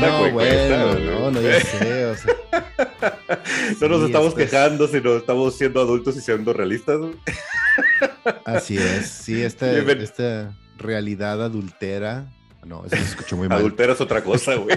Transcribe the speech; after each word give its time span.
no, 0.00 0.32
bueno, 0.32 0.94
no, 0.98 1.30
no, 1.30 1.40
ya 1.40 1.60
sé, 1.60 2.06
o 2.06 2.16
sea. 2.16 2.34
no 3.80 3.88
nos 3.88 4.02
estamos 4.02 4.34
quejando, 4.34 4.88
sino 4.88 5.16
estamos 5.16 5.56
siendo 5.56 5.80
adultos 5.80 6.16
y 6.16 6.20
siendo 6.20 6.52
realistas. 6.52 6.98
Así 8.44 8.76
es, 8.76 9.08
sí, 9.08 9.42
esta, 9.42 9.70
esta 9.92 10.56
realidad 10.78 11.42
adultera. 11.42 12.26
No, 12.64 12.84
eso 12.84 12.96
se 12.96 13.02
escuchó 13.02 13.36
muy 13.36 13.48
mal. 13.48 13.58
Adultera 13.58 13.92
es 13.94 14.00
otra 14.00 14.22
cosa, 14.22 14.54
güey. 14.54 14.76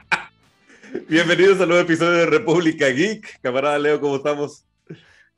Bienvenidos 1.08 1.60
al 1.60 1.68
nuevo 1.68 1.82
episodio 1.82 2.18
de 2.18 2.26
República 2.26 2.88
Geek. 2.88 3.40
Camarada 3.40 3.78
Leo, 3.78 4.00
¿cómo 4.00 4.16
estamos? 4.16 4.64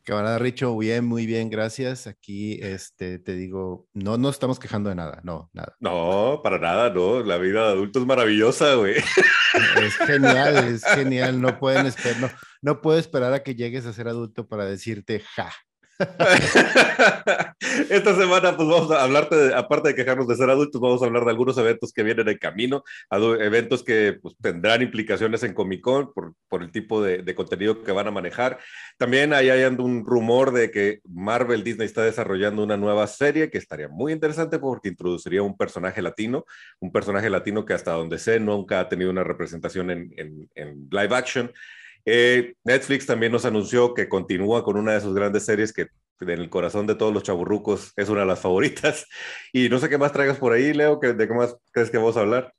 Camarada 0.05 0.39
Richo, 0.39 0.77
bien, 0.77 1.05
muy 1.05 1.27
bien, 1.27 1.49
gracias. 1.49 2.09
Aquí, 2.09 2.59
este, 2.61 3.21
te 3.21 3.35
digo, 3.35 3.87
no 3.93 4.19
nos 4.19 4.35
estamos 4.35 4.59
quejando 4.59 4.89
de 4.89 4.97
nada, 4.97 5.21
no, 5.23 5.49
nada. 5.53 5.77
No, 5.79 6.41
para 6.43 6.59
nada, 6.59 6.91
no. 6.91 7.23
La 7.23 7.39
vida 7.39 7.67
de 7.67 7.73
adulto 7.73 8.01
es 8.01 8.07
maravillosa, 8.07 8.75
güey. 8.75 8.97
Es 8.97 9.97
genial, 9.99 10.57
es 10.57 10.85
genial. 10.95 11.41
No 11.41 11.59
pueden 11.61 11.87
esperar, 11.87 12.21
no, 12.21 12.31
no 12.63 12.81
puedo 12.81 12.99
esperar 12.99 13.33
a 13.33 13.45
que 13.45 13.55
llegues 13.55 13.87
a 13.87 13.93
ser 13.93 14.09
adulto 14.09 14.49
para 14.49 14.65
decirte 14.65 15.23
ja. 15.37 15.53
Esta 17.91 18.15
semana, 18.17 18.57
pues 18.57 18.69
vamos 18.69 18.91
a 18.91 19.03
hablarte, 19.03 19.37
de, 19.37 19.55
aparte 19.55 19.89
de 19.89 19.95
quejarnos 19.95 20.27
de 20.27 20.37
ser 20.37 20.51
adultos, 20.51 20.81
vamos 20.81 21.03
a 21.03 21.07
hablar 21.07 21.25
de 21.25 21.31
algunos 21.31 21.57
eventos 21.59 21.93
que 21.93 22.03
vienen 22.03 22.29
en 22.29 22.39
camino, 22.39 22.83
eventos 23.11 23.85
que 23.85 24.19
pues, 24.21 24.35
tendrán 24.41 24.83
implicaciones 24.83 25.43
en 25.43 25.55
Comic 25.55 25.81
Con 25.81 26.13
por, 26.13 26.35
por 26.49 26.63
el 26.63 26.73
tipo 26.73 27.03
de, 27.03 27.19
de, 27.19 27.35
contenido 27.35 27.83
que 27.83 27.93
van 27.93 28.09
a 28.09 28.11
manejar. 28.11 28.59
También 28.97 29.33
hay, 29.33 29.51
hay 29.51 29.65
un 29.65 30.05
rumor 30.05 30.53
de 30.53 30.71
que 30.71 31.01
Marvel 31.05 31.65
Disney 31.65 31.87
está 31.87 32.03
desarrollando 32.03 32.63
una 32.63 32.77
nueva 32.77 33.07
serie 33.07 33.51
que 33.51 33.59
estaría 33.59 33.89
muy 33.89 34.13
interesante 34.13 34.59
porque 34.59 34.89
introduciría 34.89 35.43
un 35.43 35.57
personaje 35.57 36.03
latino, 36.03 36.45
un 36.81 36.91
personaje 36.93 37.31
latino 37.31 37.65
que 37.65 37.75
hasta 37.75 37.93
donde 37.93 38.19
sé 38.19 38.41
nunca 38.41 38.81
ha 38.81 38.89
tenido 38.89 39.11
una 39.11 39.25
representación 39.25 39.91
en, 39.91 40.13
en, 40.17 40.51
en 40.55 40.89
live 40.91 41.15
action. 41.15 41.53
Eh, 42.05 42.55
Netflix 42.65 43.07
también 43.07 43.33
nos 43.33 43.45
anunció 43.45 43.95
que 43.95 44.09
continúa 44.09 44.65
con 44.65 44.77
una 44.77 44.93
de 44.93 45.01
sus 45.01 45.15
grandes 45.15 45.45
series 45.45 45.73
que 45.73 45.89
en 46.21 46.31
el 46.31 46.51
corazón 46.51 46.87
de 46.87 46.95
todos 46.95 47.13
los 47.13 47.23
chaburrucos 47.23 47.93
es 47.97 48.09
una 48.09 48.21
de 48.21 48.27
las 48.27 48.41
favoritas. 48.41 49.07
Y 49.53 49.69
no 49.69 49.79
sé 49.79 49.89
qué 49.89 49.99
más 49.99 50.13
traigas 50.13 50.39
por 50.39 50.53
ahí, 50.53 50.73
Leo, 50.73 50.99
¿de 51.01 51.29
qué 51.29 51.35
más 51.35 51.57
crees 51.73 51.91
que 51.91 51.99
vamos 51.99 52.17
a 52.17 52.21
hablar? 52.21 52.55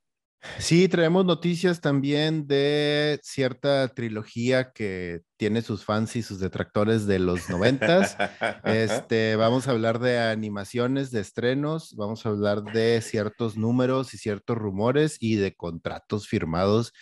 Sí, 0.59 0.89
traemos 0.89 1.25
noticias 1.25 1.79
también 1.79 2.47
de 2.47 3.19
cierta 3.23 3.87
trilogía 3.87 4.71
que 4.73 5.21
tiene 5.37 5.61
sus 5.61 5.85
fans 5.85 6.17
y 6.17 6.21
sus 6.21 6.39
detractores 6.39 7.07
de 7.07 7.19
los 7.19 7.49
noventas. 7.49 8.17
Este, 8.65 9.35
vamos 9.37 9.67
a 9.67 9.71
hablar 9.71 9.99
de 9.99 10.19
animaciones, 10.19 11.11
de 11.11 11.21
estrenos, 11.21 11.95
vamos 11.95 12.25
a 12.25 12.29
hablar 12.29 12.61
de 12.61 13.01
ciertos 13.01 13.57
números 13.57 14.13
y 14.13 14.17
ciertos 14.17 14.57
rumores 14.57 15.17
y 15.19 15.35
de 15.35 15.55
contratos 15.55 16.27
firmados 16.27 16.93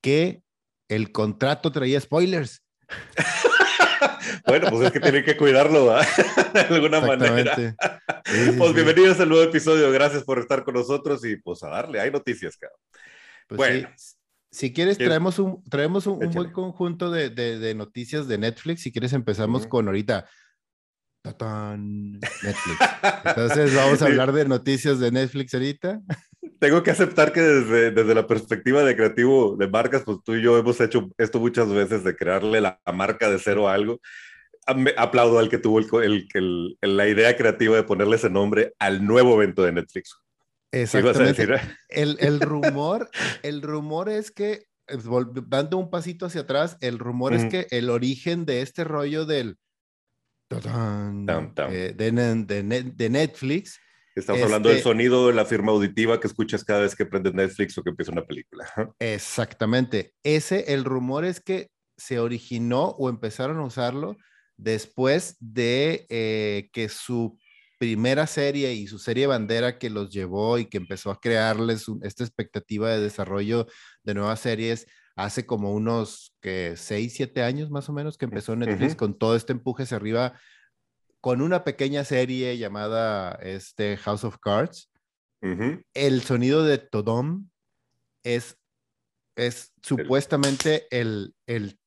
que 0.00 0.42
el 0.88 1.12
contrato 1.12 1.70
traía 1.70 2.00
spoilers. 2.00 2.64
bueno, 4.46 4.70
pues 4.70 4.86
es 4.86 4.92
que 4.92 5.00
tienen 5.00 5.24
que 5.24 5.36
cuidarlo 5.36 5.94
de 6.54 6.60
alguna 6.60 7.00
manera. 7.00 7.54
pues 8.58 8.74
bienvenidos 8.74 9.20
al 9.20 9.28
nuevo 9.28 9.44
episodio, 9.44 9.90
gracias 9.92 10.24
por 10.24 10.38
estar 10.38 10.64
con 10.64 10.74
nosotros 10.74 11.24
y 11.24 11.36
pues 11.36 11.62
a 11.62 11.68
darle, 11.68 12.00
hay 12.00 12.10
noticias, 12.10 12.56
cabrón. 12.56 12.80
Pues 13.46 13.58
bueno. 13.58 13.88
Si 14.50 14.72
quieres, 14.72 14.96
traemos 14.96 15.38
un, 15.38 15.62
traemos 15.64 16.06
un, 16.06 16.18
buen 16.30 16.50
conjunto 16.52 17.10
de, 17.10 17.28
de, 17.28 17.74
noticias 17.74 18.26
de 18.28 18.38
Netflix. 18.38 18.80
Si 18.80 18.90
quieres, 18.90 19.12
empezamos 19.12 19.66
con 19.66 19.86
ahorita. 19.86 20.26
Netflix. 21.22 22.78
Entonces, 23.26 23.74
vamos 23.74 24.00
a 24.00 24.06
hablar 24.06 24.32
de 24.32 24.46
noticias 24.46 24.98
de 24.98 25.12
Netflix 25.12 25.52
ahorita 25.52 26.00
tengo 26.58 26.82
que 26.82 26.90
aceptar 26.90 27.32
que 27.32 27.40
desde, 27.40 27.90
desde, 27.90 28.14
la 28.14 28.26
perspectiva 28.26 28.82
de 28.82 28.96
creativo 28.96 29.56
de 29.56 29.68
marcas, 29.68 30.02
pues 30.04 30.18
tú 30.24 30.34
y 30.34 30.42
yo 30.42 30.58
hemos 30.58 30.80
hecho 30.80 31.10
esto 31.18 31.40
muchas 31.40 31.68
veces 31.70 32.04
de 32.04 32.16
crearle 32.16 32.60
la, 32.60 32.80
marca 32.92 33.30
de 33.30 33.38
cero 33.38 33.68
a 33.68 33.74
algo. 33.74 34.00
aplaudo 34.96 35.38
al 35.38 35.48
que 35.48 35.58
tuvo 35.58 35.78
el, 36.00 36.28
el, 36.34 36.78
la 36.80 37.08
idea 37.08 37.36
creativa 37.36 37.76
de 37.76 37.84
ponerle 37.84 38.16
ese 38.16 38.30
nombre 38.30 38.74
al 38.78 39.04
nuevo 39.06 39.34
evento 39.40 39.62
de 39.62 39.72
Netflix. 39.72 40.16
Exactamente. 40.72 41.48
El, 41.88 42.16
el, 42.20 42.40
rumor, 42.40 43.08
el 43.42 43.62
rumor 43.62 44.08
es 44.08 44.30
que, 44.30 44.64
dando 45.46 45.78
un 45.78 45.90
pasito 45.90 46.26
hacia 46.26 46.42
atrás, 46.42 46.76
el 46.80 46.98
rumor 46.98 47.34
es 47.34 47.46
que 47.46 47.66
el 47.70 47.90
origen 47.90 48.44
de 48.44 48.62
este 48.62 48.84
rollo 48.84 49.26
del... 49.26 49.56
Eh, 50.50 51.92
de, 51.94 52.10
de, 52.10 52.82
de 52.82 53.10
Netflix 53.10 53.78
Estamos 54.18 54.42
hablando 54.42 54.68
del 54.68 54.78
este 54.78 54.88
sonido 54.88 55.28
de 55.28 55.34
la 55.34 55.44
firma 55.44 55.72
auditiva 55.72 56.20
que 56.20 56.26
escuchas 56.26 56.64
cada 56.64 56.80
vez 56.80 56.96
que 56.96 57.06
prendes 57.06 57.34
Netflix 57.34 57.78
o 57.78 57.82
que 57.82 57.90
empieza 57.90 58.12
una 58.12 58.26
película. 58.26 58.66
Exactamente. 58.98 60.14
Ese, 60.22 60.72
el 60.74 60.84
rumor 60.84 61.24
es 61.24 61.40
que 61.40 61.70
se 61.96 62.18
originó 62.18 62.86
o 62.98 63.08
empezaron 63.08 63.58
a 63.58 63.64
usarlo 63.64 64.16
después 64.56 65.36
de 65.40 66.06
eh, 66.10 66.68
que 66.72 66.88
su 66.88 67.38
primera 67.78 68.26
serie 68.26 68.72
y 68.74 68.88
su 68.88 68.98
serie 68.98 69.26
bandera 69.26 69.78
que 69.78 69.88
los 69.88 70.10
llevó 70.10 70.58
y 70.58 70.66
que 70.66 70.78
empezó 70.78 71.10
a 71.10 71.20
crearles 71.20 71.86
esta 72.02 72.24
expectativa 72.24 72.90
de 72.90 73.00
desarrollo 73.00 73.66
de 74.02 74.14
nuevas 74.14 74.40
series 74.40 74.86
hace 75.14 75.46
como 75.46 75.72
unos 75.72 76.36
que 76.40 76.74
6, 76.76 77.12
7 77.14 77.42
años 77.42 77.70
más 77.70 77.88
o 77.88 77.92
menos 77.92 78.18
que 78.18 78.24
empezó 78.24 78.56
Netflix 78.56 78.96
con 78.96 79.16
todo 79.16 79.36
este 79.36 79.52
empuje 79.52 79.84
hacia 79.84 79.96
arriba 79.96 80.38
con 81.20 81.42
una 81.42 81.64
pequeña 81.64 82.04
serie 82.04 82.56
llamada 82.58 83.32
este, 83.42 83.96
House 83.98 84.24
of 84.24 84.38
Cards. 84.38 84.90
El 85.94 86.22
sonido 86.22 86.64
de 86.64 86.78
Todom 86.78 87.48
es, 88.24 88.58
es 89.36 89.72
supuestamente 89.82 90.86
el, 90.90 91.34
el 91.46 91.78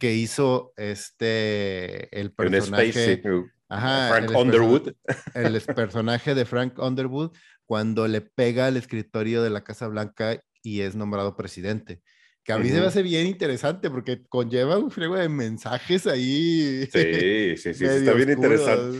que 0.00 0.14
hizo 0.14 0.72
este 0.76 2.18
el 2.18 2.32
personaje 2.32 3.22
Frank 3.68 4.30
Underwood. 4.36 4.92
el 5.34 5.60
personaje 5.60 6.34
de 6.34 6.44
Frank 6.44 6.78
Underwood 6.80 7.36
cuando 7.66 8.08
le 8.08 8.20
pega 8.20 8.66
al 8.66 8.76
escritorio 8.76 9.44
de 9.44 9.50
la 9.50 9.62
Casa 9.62 9.86
Blanca 9.86 10.42
y 10.60 10.80
es 10.80 10.96
nombrado 10.96 11.36
presidente 11.36 12.02
que 12.44 12.52
a 12.52 12.58
mí 12.58 12.68
se 12.68 12.80
me 12.80 12.86
hace 12.86 13.02
bien 13.02 13.26
interesante 13.26 13.88
porque 13.88 14.22
conlleva 14.28 14.78
un 14.78 14.90
frego 14.90 15.16
de 15.16 15.28
mensajes 15.28 16.06
ahí. 16.06 16.88
Sí, 16.92 17.56
sí, 17.56 17.74
sí, 17.74 17.84
está 17.84 18.12
bien 18.14 18.30
interesante. 18.30 18.98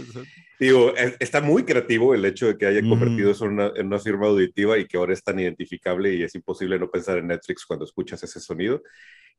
Digo, 0.60 0.94
está 1.18 1.40
muy 1.40 1.64
creativo 1.64 2.14
el 2.14 2.24
hecho 2.24 2.46
de 2.46 2.56
que 2.56 2.66
haya 2.66 2.82
convertido 2.82 3.32
eso 3.32 3.46
en 3.46 3.52
una, 3.52 3.72
en 3.74 3.86
una, 3.86 3.98
firma 3.98 4.28
auditiva 4.28 4.78
y 4.78 4.86
que 4.86 4.96
ahora 4.96 5.12
es 5.12 5.24
tan 5.24 5.40
identificable 5.40 6.14
y 6.14 6.22
es 6.22 6.36
imposible 6.36 6.78
no 6.78 6.88
pensar 6.88 7.18
en 7.18 7.26
Netflix 7.26 7.66
cuando 7.66 7.84
escuchas 7.84 8.22
ese 8.22 8.38
sonido. 8.38 8.80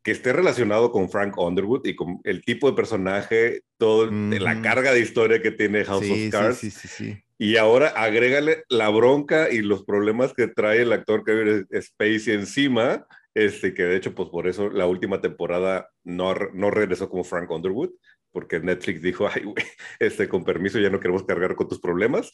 Que 0.01 0.11
esté 0.11 0.33
relacionado 0.33 0.91
con 0.91 1.09
Frank 1.09 1.37
Underwood 1.37 1.85
y 1.85 1.95
con 1.95 2.19
el 2.25 2.43
tipo 2.43 2.69
de 2.69 2.75
personaje, 2.75 3.61
todo, 3.77 4.11
la 4.11 4.61
carga 4.61 4.91
de 4.91 4.99
historia 4.99 5.41
que 5.41 5.51
tiene 5.51 5.85
House 5.85 6.09
of 6.09 6.29
Cards. 6.29 6.57
Sí, 6.57 6.71
sí, 6.71 6.89
sí, 6.89 7.23
y 7.37 7.57
ahora 7.57 7.87
agrégale 7.89 8.63
la 8.69 8.89
bronca 8.89 9.49
y 9.49 9.61
los 9.61 9.83
problemas 9.83 10.33
que 10.33 10.47
trae 10.47 10.81
el 10.81 10.91
actor 10.91 11.23
Kevin 11.23 11.67
Spacey 11.81 12.33
encima 12.33 13.05
este, 13.35 13.73
que 13.73 13.83
de 13.83 13.95
hecho, 13.95 14.13
pues 14.13 14.29
por 14.29 14.47
eso 14.47 14.69
la 14.69 14.85
última 14.85 15.21
temporada 15.21 15.89
no, 16.03 16.33
no 16.53 16.69
regresó 16.69 17.09
como 17.09 17.23
Frank 17.23 17.49
Underwood, 17.49 17.91
porque 18.31 18.59
Netflix 18.59 19.01
dijo, 19.01 19.27
ay, 19.33 19.43
güey, 19.43 19.65
este, 19.99 20.27
con 20.27 20.43
permiso 20.43 20.79
ya 20.79 20.89
no 20.89 20.99
queremos 20.99 21.23
cargar 21.23 21.55
con 21.55 21.67
tus 21.67 21.79
problemas. 21.79 22.31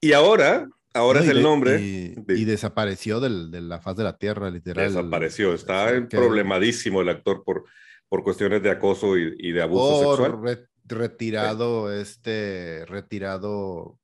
Y 0.00 0.12
ahora, 0.12 0.68
ahora 0.94 1.20
es 1.20 1.28
el 1.28 1.42
nombre. 1.42 1.80
Y, 1.80 2.44
desapareció 2.44 3.20
del, 3.20 3.50
de 3.50 3.60
la 3.60 3.80
faz 3.80 3.96
de 3.96 4.04
la 4.04 4.16
tierra, 4.16 4.50
literal. 4.50 4.88
Desapareció, 4.88 5.54
está 5.54 6.06
problemadísimo 6.08 7.02
el 7.02 7.08
actor 7.08 7.42
por, 7.44 7.64
por 8.08 8.22
cuestiones 8.22 8.62
de 8.62 8.70
acoso 8.70 9.16
y, 9.16 9.52
de 9.52 9.62
abuso 9.62 10.16
sexual. 10.16 10.68
retirado, 10.84 11.92
este, 11.92 12.84
retirado, 12.86 13.98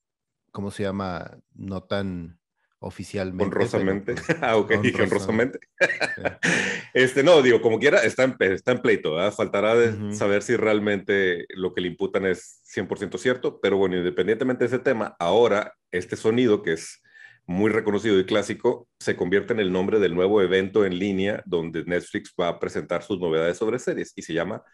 ¿cómo 0.53 0.71
se 0.71 0.83
llama? 0.83 1.39
No 1.55 1.83
tan 1.85 2.36
oficialmente. 2.79 3.45
Honrosamente. 3.45 4.15
Pues, 4.15 4.39
ah, 4.43 4.57
ok, 4.57 4.81
dije 4.81 5.03
honrosamente. 5.03 5.59
este, 6.95 7.23
no, 7.23 7.43
digo, 7.43 7.61
como 7.61 7.79
quiera, 7.79 8.03
está 8.03 8.25
en, 8.25 8.37
está 8.39 8.73
en 8.73 8.83
pleito, 8.83 9.15
¿verdad? 9.15 9.33
Faltará 9.33 9.75
de 9.75 10.15
saber 10.15 10.43
si 10.43 10.57
realmente 10.57 11.47
lo 11.51 11.75
que 11.75 11.81
le 11.81 11.89
imputan 11.89 12.27
es 12.27 12.63
100% 12.75 13.19
cierto, 13.19 13.61
pero 13.61 13.77
bueno, 13.77 13.97
independientemente 13.97 14.65
de 14.65 14.69
ese 14.69 14.79
tema, 14.79 15.17
ahora 15.19 15.75
este 15.91 16.17
sonido 16.17 16.63
que 16.63 16.75
es 16.75 17.03
muy 17.47 17.71
reconocido 17.71 18.19
y 18.19 18.27
clásico, 18.27 18.89
se 18.99 19.17
convierte 19.17 19.53
en 19.53 19.61
el 19.61 19.73
nombre 19.73 20.01
del 20.01 20.15
nuevo 20.15 20.43
evento 20.43 20.85
en 20.85 20.99
línea 20.99 21.43
donde 21.47 21.85
Netflix 21.85 22.35
va 22.39 22.49
a 22.49 22.59
presentar 22.59 23.05
sus 23.05 23.21
novedades 23.21 23.57
sobre 23.57 23.79
series 23.79 24.13
y 24.17 24.23
se 24.23 24.35
llama 24.35 24.65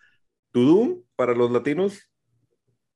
Tudum 0.52 1.02
para 1.14 1.34
los 1.34 1.50
latinos, 1.50 2.10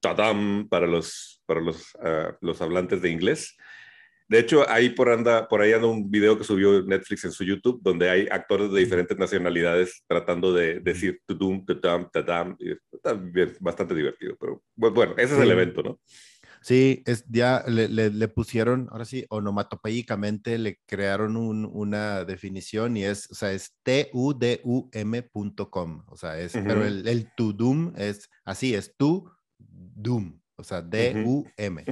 Tadam 0.00 0.67
para 0.69 0.87
los, 0.87 1.43
para 1.44 1.61
los, 1.61 1.94
ah, 2.03 2.37
los 2.41 2.62
hablantes 2.62 3.03
de 3.03 3.11
inglés 3.11 3.56
de 4.28 4.38
hecho, 4.40 4.69
ahí 4.69 4.90
por, 4.90 5.08
anda, 5.08 5.46
por 5.49 5.61
ahí 5.61 5.73
anda 5.73 5.87
un 5.87 6.11
video 6.11 6.37
que 6.37 6.44
subió 6.44 6.82
Netflix 6.82 7.25
en 7.25 7.32
su 7.32 7.44
YouTube, 7.44 7.81
donde 7.82 8.11
hay 8.11 8.26
actores 8.31 8.73
de 8.73 8.81
diferentes 8.81 9.17
nacionalidades 9.17 10.02
tratando 10.08 10.52
de 10.52 10.81
decir 10.81 11.20
tudum, 11.26 11.64
tudum, 11.64 12.08
tadam. 12.12 12.56
Está 12.93 13.20
bastante 13.61 13.94
divertido, 13.94 14.37
pero 14.40 14.62
bueno, 14.75 15.14
ese 15.17 15.34
es 15.34 15.40
el 15.40 15.50
evento, 15.50 15.82
¿no? 15.82 16.00
Sí, 16.61 17.05
es, 17.06 17.25
ya 17.28 17.62
le, 17.69 17.88
le, 17.88 18.28
pusieron, 18.28 18.88
ahora 18.90 19.05
sí, 19.05 19.25
onomatopéyicamente 19.28 20.58
le 20.58 20.81
crearon 20.84 21.37
un, 21.37 21.64
una 21.64 22.25
definición 22.25 22.96
y 22.96 23.05
es, 23.05 23.31
o 23.31 23.37
sea, 23.37 23.52
es 23.52 23.76
T-U-D-U-M.com, 23.84 25.22
o 26.08 26.17
sea, 26.17 26.40
es, 26.40 26.55
pero 26.55 26.84
el, 26.84 27.06
el 27.06 27.32
to 27.37 27.52
doom 27.52 27.93
es 27.96 28.29
así, 28.44 28.75
es 28.75 28.96
to 28.96 29.31
doom, 29.58 30.40
o 30.56 30.64
sea, 30.64 30.81
D-U-M. 30.81 31.85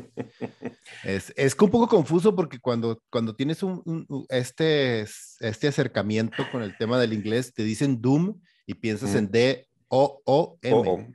es, 1.04 1.32
es 1.36 1.56
un 1.60 1.70
poco 1.70 1.88
confuso 1.88 2.34
porque 2.34 2.58
cuando, 2.58 3.02
cuando 3.10 3.36
tienes 3.36 3.62
un, 3.62 4.06
este, 4.30 5.02
este 5.02 5.68
acercamiento 5.68 6.44
con 6.50 6.62
el 6.62 6.76
tema 6.76 6.98
del 6.98 7.12
inglés, 7.12 7.52
te 7.52 7.62
dicen 7.62 8.00
doom 8.00 8.40
y 8.66 8.74
piensas 8.74 9.14
en 9.14 9.30
D-O-O-M. 9.30 11.14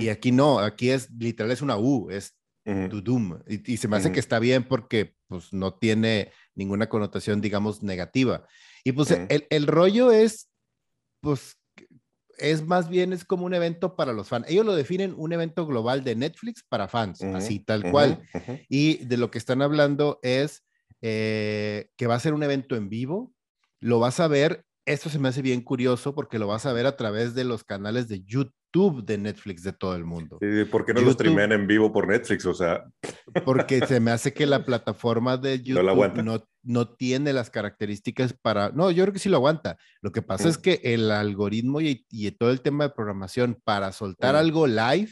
Y 0.00 0.08
aquí 0.08 0.32
no, 0.32 0.60
aquí 0.60 0.90
es 0.90 1.10
literal, 1.10 1.50
es 1.50 1.62
una 1.62 1.76
U, 1.76 2.08
es 2.10 2.36
to 2.64 3.00
doom. 3.00 3.40
Y, 3.46 3.76
se 3.76 3.88
me 3.88 3.96
hace 3.96 4.12
que 4.12 4.20
está 4.20 4.38
bien 4.38 4.64
porque 4.64 5.14
pues 5.26 5.52
no 5.52 5.74
tiene 5.74 6.30
ninguna 6.54 6.88
connotación, 6.88 7.40
digamos, 7.40 7.82
negativa. 7.82 8.46
Y 8.84 8.92
pues 8.92 9.10
el, 9.10 9.46
el, 9.50 9.66
rollo 9.66 10.12
es, 10.12 10.48
pues, 11.20 11.56
es 12.38 12.66
más 12.66 12.88
bien, 12.88 13.12
es 13.12 13.24
como 13.24 13.46
un 13.46 13.54
evento 13.54 13.96
para 13.96 14.12
los 14.12 14.28
fans. 14.28 14.46
Ellos 14.48 14.66
lo 14.66 14.74
definen 14.74 15.14
un 15.16 15.32
evento 15.32 15.66
global 15.66 16.04
de 16.04 16.14
Netflix 16.14 16.62
para 16.68 16.88
fans, 16.88 17.22
así 17.22 17.60
tal 17.60 17.90
cual. 17.90 18.22
Y 18.68 19.04
de 19.04 19.16
lo 19.16 19.30
que 19.30 19.38
están 19.38 19.62
hablando 19.62 20.18
es 20.22 20.64
eh, 21.02 21.90
que 21.96 22.06
va 22.06 22.14
a 22.14 22.20
ser 22.20 22.34
un 22.34 22.42
evento 22.42 22.76
en 22.76 22.88
vivo. 22.88 23.32
Lo 23.80 23.98
vas 23.98 24.20
a 24.20 24.28
ver, 24.28 24.64
esto 24.86 25.10
se 25.10 25.18
me 25.18 25.28
hace 25.28 25.42
bien 25.42 25.60
curioso 25.60 26.14
porque 26.14 26.38
lo 26.38 26.46
vas 26.46 26.66
a 26.66 26.72
ver 26.72 26.86
a 26.86 26.96
través 26.96 27.34
de 27.34 27.44
los 27.44 27.64
canales 27.64 28.08
de 28.08 28.22
YouTube 28.22 28.54
de 28.76 29.18
Netflix 29.18 29.62
de 29.62 29.72
todo 29.72 29.96
el 29.96 30.04
mundo. 30.04 30.38
¿Y 30.40 30.64
por 30.64 30.84
qué 30.84 30.92
no 30.92 31.00
lo 31.00 31.12
streamean 31.12 31.52
en 31.52 31.66
vivo 31.66 31.92
por 31.92 32.06
Netflix? 32.06 32.44
O 32.44 32.54
sea. 32.54 32.84
Porque 33.44 33.84
se 33.86 34.00
me 34.00 34.10
hace 34.10 34.32
que 34.32 34.46
la 34.46 34.64
plataforma 34.64 35.36
de 35.36 35.60
YouTube 35.62 36.22
no, 36.22 36.44
no, 36.62 36.88
tiene 36.88 37.32
las 37.32 37.50
características 37.50 38.34
para. 38.34 38.70
No, 38.70 38.90
yo 38.90 39.04
creo 39.04 39.12
que 39.12 39.18
sí 39.18 39.28
lo 39.28 39.38
aguanta. 39.38 39.78
Lo 40.02 40.12
que 40.12 40.22
pasa 40.22 40.48
es 40.48 40.58
que 40.58 40.80
el 40.84 41.10
algoritmo 41.10 41.80
y, 41.80 42.04
y, 42.10 42.30
todo 42.32 42.50
el 42.50 42.60
tema 42.60 42.84
de 42.84 42.94
programación 42.94 43.58
para 43.64 43.92
soltar 43.92 44.36
algo 44.36 44.66
live 44.66 45.10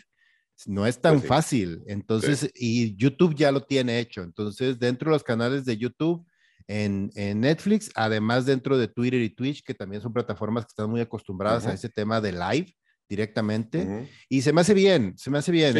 no 0.66 0.86
es 0.86 1.00
tan 1.00 1.18
pues 1.18 1.28
fácil. 1.28 1.82
Entonces, 1.86 2.50
y 2.54 2.94
YouTube 2.96 3.34
ya 3.34 3.50
lo 3.50 3.62
tiene 3.62 3.98
hecho. 3.98 4.22
Entonces, 4.22 4.78
dentro 4.78 5.10
de 5.10 5.14
los 5.14 5.24
canales 5.24 5.64
de 5.64 5.76
YouTube. 5.76 6.26
En, 6.66 7.10
en, 7.14 7.40
Netflix, 7.42 7.90
además 7.94 8.46
dentro 8.46 8.78
de 8.78 8.88
Twitter 8.88 9.20
y 9.20 9.28
Twitch, 9.28 9.62
que 9.62 9.74
también 9.74 10.00
son 10.00 10.14
plataformas 10.14 10.64
que 10.64 10.70
están 10.70 10.88
muy 10.88 11.02
acostumbradas 11.02 11.66
a 11.66 11.74
ese 11.74 11.90
tema 11.90 12.22
de 12.22 12.32
live, 12.32 12.74
directamente. 13.14 14.08
Y 14.28 14.42
se 14.42 14.52
me 14.52 14.60
hace 14.60 14.74
bien, 14.74 15.14
se 15.16 15.30
me 15.30 15.38
hace 15.38 15.52
bien. 15.52 15.76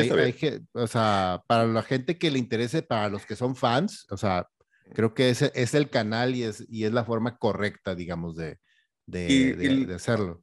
o 0.73 0.87
sea, 0.87 1.43
para 1.49 1.67
la 1.67 1.83
gente 1.83 2.17
que 2.17 2.31
le 2.31 2.39
interese, 2.39 2.83
para 2.83 3.09
los 3.09 3.27
que 3.27 3.35
son 3.35 3.57
fans, 3.57 4.07
o 4.11 4.17
sea, 4.17 4.47
creo 4.95 5.15
que 5.15 5.31
ese 5.31 5.51
es 5.55 5.75
el 5.75 5.91
canal 5.91 6.35
y 6.37 6.45
es, 6.45 6.65
y 6.69 6.85
es 6.85 6.93
la 6.93 7.05
forma 7.05 7.37
correcta, 7.39 7.95
digamos, 7.95 8.37
de, 8.37 8.59
de, 9.07 9.55
de, 9.55 9.95
hacerlo. 9.95 10.43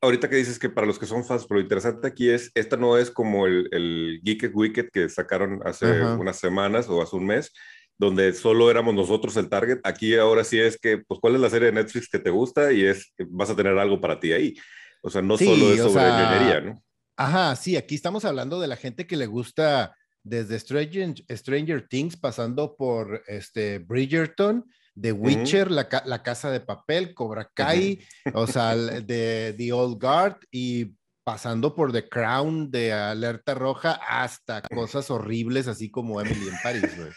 Ahorita 0.00 0.30
que 0.30 0.36
dices 0.36 0.58
que 0.58 0.70
para 0.70 0.86
los 0.86 0.98
que 0.98 1.04
son 1.04 1.24
fans, 1.24 1.44
pero 1.46 1.58
lo 1.58 1.62
interesante 1.62 2.08
aquí 2.08 2.30
es, 2.30 2.50
esta 2.54 2.78
no 2.78 2.96
es 2.96 3.10
como 3.10 3.46
el, 3.46 3.68
el 3.70 4.20
Geeked 4.24 4.54
Wicked 4.54 4.88
que 4.90 5.10
sacaron 5.10 5.60
hace 5.66 6.02
unas 6.02 6.38
semanas 6.38 6.88
o 6.88 7.02
hace 7.02 7.16
un 7.16 7.26
mes, 7.26 7.52
donde 7.98 8.32
solo 8.32 8.70
éramos 8.70 8.94
nosotros 8.94 9.36
el 9.36 9.50
target. 9.50 9.80
Aquí 9.84 10.16
ahora 10.16 10.42
sí 10.42 10.58
es 10.58 10.78
que, 10.78 10.98
pues, 11.06 11.20
¿cuál 11.20 11.34
es 11.34 11.40
la 11.42 11.50
serie 11.50 11.66
de 11.66 11.74
Netflix 11.74 12.08
que 12.08 12.18
te 12.18 12.30
gusta? 12.30 12.72
Y 12.72 12.86
es, 12.86 13.12
vas 13.28 13.50
a 13.50 13.56
tener 13.56 13.76
algo 13.76 14.00
para 14.00 14.18
ti 14.18 14.32
ahí. 14.32 14.54
O 15.02 15.10
sea, 15.10 15.22
no 15.22 15.36
solo 15.36 15.72
es 15.72 15.80
sobre 15.80 16.60
¿no? 16.62 16.82
Ajá, 17.16 17.56
sí, 17.56 17.76
aquí 17.76 17.94
estamos 17.94 18.24
hablando 18.24 18.60
de 18.60 18.68
la 18.68 18.76
gente 18.76 19.06
que 19.06 19.16
le 19.16 19.26
gusta 19.26 19.94
desde 20.22 20.58
Stranger, 20.58 21.14
Stranger 21.30 21.86
Things, 21.88 22.16
pasando 22.16 22.76
por 22.76 23.22
este 23.26 23.78
Bridgerton, 23.78 24.64
The 25.00 25.12
Witcher, 25.12 25.70
la, 25.70 25.88
la, 26.04 26.22
Casa 26.22 26.50
de 26.50 26.60
Papel, 26.60 27.14
Cobra 27.14 27.50
Kai, 27.54 28.00
o 28.34 28.46
sea, 28.46 28.76
de 28.76 29.54
The 29.56 29.72
Old 29.72 30.00
Guard 30.00 30.38
y 30.50 30.94
pasando 31.24 31.74
por 31.74 31.92
The 31.92 32.08
Crown 32.08 32.70
de 32.70 32.92
Alerta 32.92 33.54
Roja 33.54 34.00
hasta 34.08 34.62
cosas 34.62 35.10
horribles 35.10 35.68
así 35.68 35.90
como 35.90 36.20
Emily 36.20 36.48
en 36.48 36.56
Paris, 36.62 36.96
güey. 36.96 37.10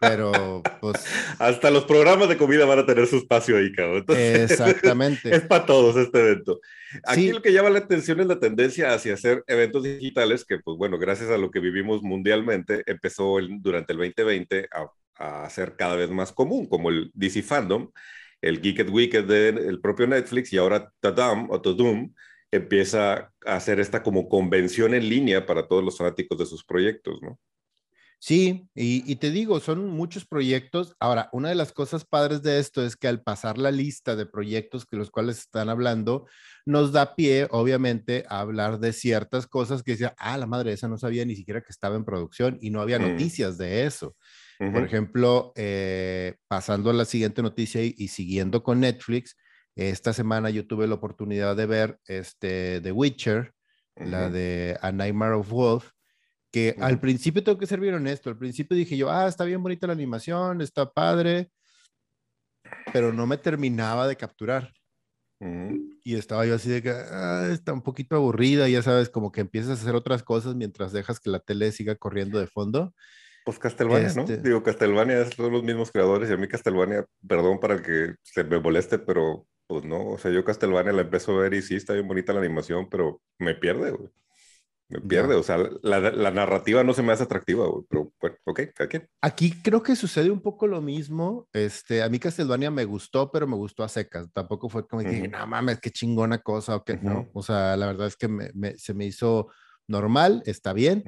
Pero, 0.00 0.62
pues. 0.80 1.04
Hasta 1.38 1.70
los 1.70 1.84
programas 1.84 2.28
de 2.30 2.38
comida 2.38 2.64
van 2.64 2.78
a 2.78 2.86
tener 2.86 3.06
su 3.06 3.18
espacio 3.18 3.58
ahí, 3.58 3.70
cabrón. 3.70 4.04
exactamente. 4.08 5.20
Es 5.34 5.42
para 5.42 5.66
todos 5.66 5.96
este 5.96 6.18
evento. 6.18 6.60
Aquí 7.04 7.30
lo 7.30 7.42
que 7.42 7.52
llama 7.52 7.68
la 7.68 7.80
atención 7.80 8.18
es 8.20 8.26
la 8.26 8.40
tendencia 8.40 8.94
hacia 8.94 9.14
hacer 9.14 9.44
eventos 9.46 9.82
digitales, 9.82 10.44
que, 10.46 10.58
pues 10.58 10.78
bueno, 10.78 10.98
gracias 10.98 11.28
a 11.30 11.36
lo 11.36 11.50
que 11.50 11.60
vivimos 11.60 12.02
mundialmente, 12.02 12.82
empezó 12.86 13.38
durante 13.60 13.92
el 13.92 13.98
2020 13.98 14.68
a, 14.72 15.44
a, 15.44 15.50
ser 15.50 15.76
cada 15.76 15.96
vez 15.96 16.10
más 16.10 16.32
común, 16.32 16.66
como 16.66 16.88
el 16.88 17.10
DC 17.12 17.42
Fandom, 17.42 17.90
el 18.40 18.62
Geeked 18.62 18.88
Weekend 18.88 19.28
del 19.30 19.80
propio 19.80 20.06
Netflix 20.06 20.52
y 20.52 20.56
ahora 20.56 20.90
Tadam 21.00 21.50
o 21.50 21.60
Tadum 21.60 22.14
empieza 22.50 23.30
a 23.44 23.56
hacer 23.56 23.80
esta 23.80 24.02
como 24.02 24.28
convención 24.28 24.94
en 24.94 25.08
línea 25.08 25.44
para 25.44 25.68
todos 25.68 25.84
los 25.84 25.98
fanáticos 25.98 26.38
de 26.38 26.46
sus 26.46 26.64
proyectos, 26.64 27.20
¿no? 27.22 27.38
Sí, 28.22 28.68
y, 28.74 29.16
te 29.16 29.30
digo, 29.30 29.60
son 29.60 29.88
muchos 29.88 30.26
proyectos. 30.26 30.94
Ahora, 31.00 31.30
una 31.32 31.48
de 31.48 31.54
las 31.54 31.72
cosas 31.72 32.04
padres 32.04 32.42
de 32.42 32.58
esto 32.58 32.84
es 32.84 32.94
que 32.94 33.08
al 33.08 33.22
pasar 33.22 33.56
la 33.56 33.70
lista 33.70 34.14
de 34.14 34.26
proyectos 34.26 34.84
que 34.84 34.98
los 34.98 35.10
cuales 35.10 35.38
están 35.38 35.70
hablando, 35.70 36.26
nos 36.66 36.92
da 36.92 37.16
pie, 37.16 37.48
obviamente, 37.50 38.26
a 38.28 38.40
hablar 38.40 38.78
de 38.78 38.92
ciertas 38.92 39.46
cosas 39.46 39.82
que 39.82 39.92
decía, 39.92 40.14
ah, 40.18 40.36
la 40.36 40.46
madre, 40.46 40.74
esa 40.74 40.86
no 40.86 40.98
sabía 40.98 41.24
ni 41.24 41.34
siquiera 41.34 41.62
que 41.62 41.72
estaba 41.72 41.96
en 41.96 42.04
producción 42.04 42.58
y 42.60 42.68
no 42.68 42.82
había 42.82 42.98
mm. 42.98 43.12
noticias 43.12 43.56
de 43.56 43.86
eso. 43.86 44.14
Por 44.58 44.84
ejemplo, 44.84 45.54
eh, 45.56 46.34
pasando 46.46 46.90
a 46.90 46.92
la 46.92 47.06
siguiente 47.06 47.40
noticia 47.40 47.82
y, 47.82 48.08
siguiendo 48.08 48.62
con 48.62 48.80
Netflix, 48.80 49.34
esta 49.74 50.12
semana 50.12 50.50
yo 50.50 50.66
tuve 50.66 50.86
la 50.86 50.96
oportunidad 50.96 51.56
de 51.56 51.64
ver 51.64 51.98
este 52.04 52.82
The 52.82 52.92
Witcher, 52.92 53.54
la 53.96 54.28
de 54.28 54.76
A 54.82 54.92
Nightmare 54.92 55.36
of 55.36 55.48
Wolf, 55.48 55.90
que 56.52 56.74
al 56.80 57.00
principio 57.00 57.44
tengo 57.44 57.58
que 57.58 57.66
ser 57.66 57.80
bien 57.80 57.94
honesto, 57.94 58.28
al 58.30 58.38
principio 58.38 58.76
dije 58.76 58.96
yo, 58.96 59.10
ah, 59.10 59.28
está 59.28 59.44
bien 59.44 59.62
bonita 59.62 59.86
la 59.86 59.92
animación, 59.92 60.60
está 60.60 60.90
padre, 60.90 61.50
pero 62.92 63.12
no 63.12 63.26
me 63.26 63.38
terminaba 63.38 64.08
de 64.08 64.16
capturar. 64.16 64.72
Y 66.04 66.16
estaba 66.16 66.44
yo 66.44 66.54
así 66.54 66.68
de 66.68 66.82
que 66.82 66.90
ah, 66.90 67.48
está 67.50 67.72
un 67.72 67.80
poquito 67.80 68.14
aburrida, 68.14 68.68
ya 68.68 68.82
sabes, 68.82 69.08
como 69.08 69.32
que 69.32 69.40
empiezas 69.40 69.70
a 69.70 69.82
hacer 69.82 69.94
otras 69.94 70.22
cosas 70.22 70.54
mientras 70.54 70.92
dejas 70.92 71.18
que 71.18 71.30
la 71.30 71.40
tele 71.40 71.72
siga 71.72 71.94
corriendo 71.94 72.38
de 72.38 72.46
fondo. 72.46 72.92
Pues 73.46 73.58
Castlevania, 73.58 74.12
¿no? 74.14 74.22
Este 74.22 74.36
Digo, 74.36 74.62
Castlevania 74.62 75.24
son 75.30 75.52
los 75.52 75.62
mismos 75.62 75.90
creadores 75.90 76.28
y 76.28 76.34
a 76.34 76.36
mí 76.36 76.46
Castlevania, 76.46 77.06
perdón 77.26 77.58
para 77.58 77.80
que 77.80 78.16
se 78.22 78.44
me 78.44 78.60
moleste, 78.60 78.98
pero 78.98 79.46
pues 79.66 79.84
no, 79.84 80.08
o 80.08 80.18
sea, 80.18 80.30
yo 80.30 80.44
Castlevania 80.44 80.92
la 80.92 81.02
empiezo 81.02 81.32
a 81.32 81.42
ver 81.42 81.54
y 81.54 81.62
sí, 81.62 81.76
está 81.76 81.94
bien 81.94 82.06
bonita 82.06 82.34
la 82.34 82.40
animación, 82.40 82.90
pero 82.90 83.22
me 83.38 83.54
pierde, 83.54 83.92
güey. 83.92 84.10
Me 84.90 85.00
pierde, 85.00 85.36
o 85.36 85.42
sea, 85.42 85.56
la, 85.82 86.00
la, 86.00 86.30
narrativa 86.32 86.82
no 86.82 86.92
se 86.92 87.02
me 87.02 87.12
hace 87.12 87.22
atractiva, 87.22 87.64
pero 87.88 88.12
bueno, 88.20 88.36
ok, 88.44 88.60
aquí. 88.80 88.98
Aquí 89.20 89.52
creo 89.62 89.84
que 89.84 89.94
sucede 89.94 90.32
un 90.32 90.40
poco 90.40 90.66
lo 90.66 90.82
mismo. 90.82 91.48
Este, 91.52 92.02
a 92.02 92.08
mí 92.08 92.18
Castlevania 92.18 92.72
me 92.72 92.84
gustó, 92.84 93.30
pero 93.30 93.46
me 93.46 93.54
gustó 93.54 93.84
a 93.84 93.88
secas. 93.88 94.26
Tampoco 94.32 94.68
fue 94.68 94.88
como 94.88 95.02
que 95.02 95.10
dije, 95.10 95.28
no 95.28 95.46
mames, 95.46 95.78
qué 95.80 95.90
chingona 95.90 96.38
cosa, 96.38 96.74
o 96.74 96.84
que 96.84 96.96
no. 96.96 97.30
O 97.32 97.42
sea, 97.42 97.76
la 97.76 97.86
verdad 97.86 98.08
es 98.08 98.16
que 98.16 98.26
me, 98.26 98.50
se 98.76 98.92
me 98.92 99.06
hizo 99.06 99.48
normal, 99.86 100.42
está 100.44 100.72
bien. 100.72 101.04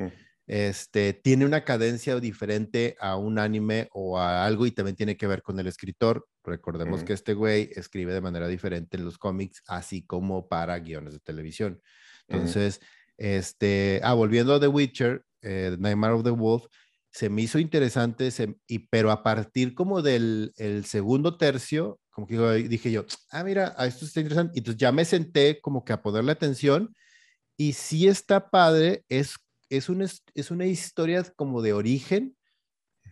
Este, 0.46 1.12
tiene 1.12 1.44
una 1.44 1.64
cadencia 1.64 2.18
diferente 2.20 2.96
a 3.00 3.16
un 3.16 3.38
anime 3.38 3.88
o 3.92 4.18
a 4.18 4.44
algo 4.44 4.66
y 4.66 4.72
también 4.72 4.96
tiene 4.96 5.16
que 5.16 5.26
ver 5.26 5.42
con 5.42 5.58
el 5.58 5.66
escritor. 5.66 6.28
Recordemos 6.44 7.04
que 7.04 7.12
este 7.12 7.34
güey 7.34 7.70
escribe 7.74 8.12
de 8.12 8.20
manera 8.20 8.48
diferente 8.48 8.96
en 8.96 9.04
los 9.04 9.18
cómics, 9.18 9.62
así 9.66 10.04
como 10.04 10.48
para 10.48 10.78
guiones 10.78 11.14
de 11.14 11.20
televisión. 11.20 11.80
Entonces, 12.28 12.80
este, 13.16 14.00
ah, 14.02 14.14
volviendo 14.14 14.54
a 14.54 14.60
The 14.60 14.68
Witcher, 14.68 15.24
eh, 15.42 15.76
Nightmare 15.78 16.14
of 16.14 16.24
the 16.24 16.30
Wolf, 16.30 16.66
se 17.10 17.28
me 17.28 17.42
hizo 17.42 17.58
interesante, 17.58 18.30
y, 18.66 18.78
pero 18.88 19.10
a 19.10 19.22
partir 19.22 19.74
como 19.74 20.00
del 20.00 20.52
el 20.56 20.86
segundo 20.86 21.36
tercio, 21.36 22.00
como 22.10 22.26
que 22.26 22.38
dije 22.68 22.90
yo, 22.90 23.04
ah, 23.30 23.44
mira, 23.44 23.74
esto 23.80 24.06
está 24.06 24.20
interesante. 24.20 24.52
Y 24.54 24.58
entonces 24.60 24.80
ya 24.80 24.92
me 24.92 25.04
senté 25.04 25.60
como 25.60 25.84
que 25.84 25.92
a 25.92 26.02
ponerle 26.02 26.32
atención 26.32 26.94
y 27.56 27.74
sí 27.74 28.08
está 28.08 28.50
padre, 28.50 29.04
es, 29.08 29.36
es, 29.68 29.88
una, 29.88 30.06
es 30.34 30.50
una 30.50 30.66
historia 30.66 31.22
como 31.36 31.62
de 31.62 31.72
origen, 31.74 32.36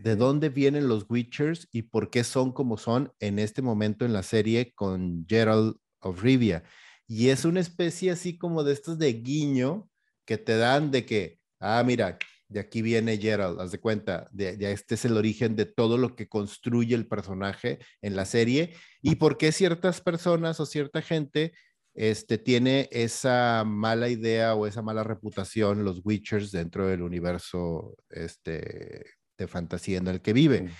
de 0.00 0.16
dónde 0.16 0.48
vienen 0.48 0.88
los 0.88 1.06
Witchers 1.08 1.68
y 1.72 1.82
por 1.82 2.10
qué 2.10 2.24
son 2.24 2.52
como 2.52 2.78
son 2.78 3.12
en 3.20 3.38
este 3.38 3.60
momento 3.60 4.04
en 4.06 4.14
la 4.14 4.22
serie 4.22 4.72
con 4.74 5.26
Gerald 5.28 5.76
of 6.00 6.22
Rivia. 6.22 6.64
Y 7.06 7.28
es 7.28 7.44
una 7.44 7.60
especie 7.60 8.10
así 8.10 8.38
como 8.38 8.64
de 8.64 8.72
estos 8.72 8.98
de 8.98 9.12
guiño 9.12 9.89
que 10.30 10.38
te 10.38 10.56
dan 10.56 10.92
de 10.92 11.04
que, 11.04 11.40
ah, 11.58 11.82
mira, 11.84 12.16
de 12.46 12.60
aquí 12.60 12.82
viene 12.82 13.18
Gerald, 13.18 13.60
haz 13.60 13.72
de 13.72 13.80
cuenta, 13.80 14.28
de, 14.30 14.56
este 14.70 14.94
es 14.94 15.04
el 15.04 15.16
origen 15.16 15.56
de 15.56 15.66
todo 15.66 15.98
lo 15.98 16.14
que 16.14 16.28
construye 16.28 16.94
el 16.94 17.08
personaje 17.08 17.80
en 18.00 18.14
la 18.14 18.24
serie 18.24 18.76
y 19.02 19.16
por 19.16 19.38
qué 19.38 19.50
ciertas 19.50 20.00
personas 20.00 20.60
o 20.60 20.66
cierta 20.66 21.02
gente 21.02 21.52
este, 21.94 22.38
tiene 22.38 22.88
esa 22.92 23.64
mala 23.66 24.08
idea 24.08 24.54
o 24.54 24.68
esa 24.68 24.82
mala 24.82 25.02
reputación 25.02 25.82
los 25.82 26.00
Witchers 26.04 26.52
dentro 26.52 26.86
del 26.86 27.02
universo 27.02 27.96
este, 28.08 29.04
de 29.36 29.48
fantasía 29.48 29.98
en 29.98 30.06
el 30.06 30.22
que 30.22 30.32
vive. 30.32 30.70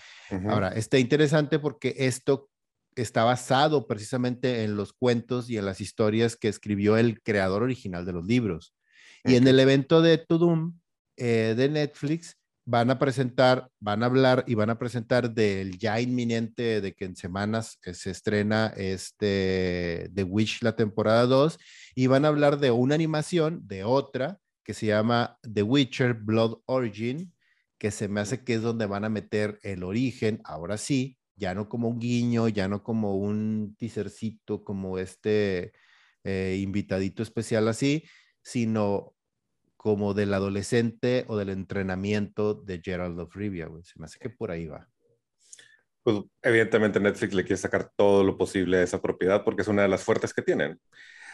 Ahora, 0.49 0.69
está 0.69 0.97
interesante 0.97 1.59
porque 1.59 1.97
esto 1.99 2.51
está 2.95 3.25
basado 3.25 3.89
precisamente 3.89 4.63
en 4.63 4.77
los 4.77 4.93
cuentos 4.93 5.51
y 5.51 5.59
en 5.59 5.67
las 5.67 5.81
historias 5.81 6.37
que 6.37 6.47
escribió 6.47 6.97
el 6.97 7.21
creador 7.21 7.65
original 7.65 8.07
de 8.07 8.13
los 8.13 8.25
libros. 8.25 8.77
Y 9.25 9.35
en 9.35 9.47
el 9.47 9.61
evento 9.61 10.03
de 10.03 10.19
Tudum 10.19 10.79
eh, 11.17 11.55
de 11.57 11.69
Netflix 11.69 12.37
van 12.65 12.91
a 12.91 12.99
presentar, 12.99 13.69
van 13.81 14.03
a 14.03 14.07
hablar 14.07 14.45
y 14.47 14.55
van 14.55 14.71
a 14.71 14.79
presentar 14.79 15.35
del 15.35 15.79
ya 15.79 16.01
inminente 16.01 16.81
de 16.81 16.95
que 16.95 17.05
en 17.05 17.17
semanas 17.17 17.79
eh, 17.85 17.95
se 17.95 18.11
estrena 18.11 18.69
este 18.77 20.11
The 20.15 20.23
Witch 20.23 20.63
la 20.63 20.77
temporada 20.77 21.27
2 21.27 21.59
y 21.95 22.07
van 22.07 22.25
a 22.25 22.29
hablar 22.29 22.59
de 22.59 22.71
una 22.71 22.95
animación, 22.95 23.67
de 23.67 23.85
otra 23.85 24.39
que 24.63 24.75
se 24.75 24.87
llama 24.87 25.39
The 25.43 25.63
Witcher 25.63 26.15
Blood 26.15 26.61
Origin, 26.67 27.35
que 27.79 27.91
se 27.91 28.09
me 28.09 28.21
hace 28.21 28.45
que 28.45 28.55
es 28.55 28.63
donde 28.63 28.87
van 28.87 29.05
a 29.05 29.09
meter 29.09 29.59
el 29.63 29.83
origen, 29.83 30.41
ahora 30.45 30.79
sí, 30.79 31.19
ya 31.35 31.55
no 31.55 31.69
como 31.69 31.89
un 31.89 31.99
guiño, 31.99 32.49
ya 32.49 32.69
no 32.69 32.83
como 32.83 33.17
un 33.17 33.75
teasercito, 33.79 34.63
como 34.63 34.99
este 34.99 35.73
eh, 36.23 36.59
invitadito 36.61 37.23
especial 37.23 37.67
así, 37.67 38.05
sino 38.43 39.15
como 39.77 40.13
del 40.13 40.35
adolescente 40.35 41.25
o 41.29 41.37
del 41.37 41.49
entrenamiento 41.49 42.55
de 42.55 42.83
Gerald 42.85 43.19
of 43.19 43.35
Rivia, 43.35 43.67
güey. 43.67 43.83
Se 43.85 43.99
me 43.99 44.05
hace 44.05 44.19
que 44.19 44.29
por 44.29 44.51
ahí 44.51 44.67
va. 44.67 44.89
Pues 46.03 46.19
evidentemente 46.43 47.01
Netflix 47.01 47.35
le 47.35 47.45
quiere 47.45 47.57
sacar 47.57 47.91
todo 47.97 48.23
lo 48.25 48.37
posible 48.37 48.79
a 48.79 48.83
esa 48.83 49.01
propiedad 49.01 49.45
porque 49.45 49.63
es 49.63 49.69
una 49.69 49.83
de 49.83 49.89
las 49.89 50.05
fuertes 50.05 50.35
que 50.35 50.43
tienen. 50.43 50.79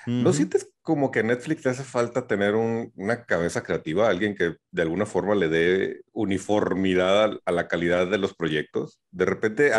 ¿No 0.06 0.32
sientes 0.32 0.70
como 0.82 1.10
que 1.10 1.18
a 1.18 1.22
Netflix 1.24 1.64
le 1.64 1.72
hace 1.72 1.82
falta 1.82 2.28
tener 2.28 2.54
una 2.54 3.24
cabeza 3.24 3.64
creativa, 3.64 4.08
alguien 4.08 4.36
que 4.36 4.54
de 4.70 4.82
alguna 4.82 5.04
forma 5.04 5.34
le 5.34 5.48
dé 5.48 6.02
uniformidad 6.12 7.40
a, 7.44 7.52
la 7.52 7.66
calidad 7.66 8.06
de 8.06 8.18
los 8.18 8.32
proyectos? 8.32 9.00
De 9.10 9.24
repente 9.24 9.72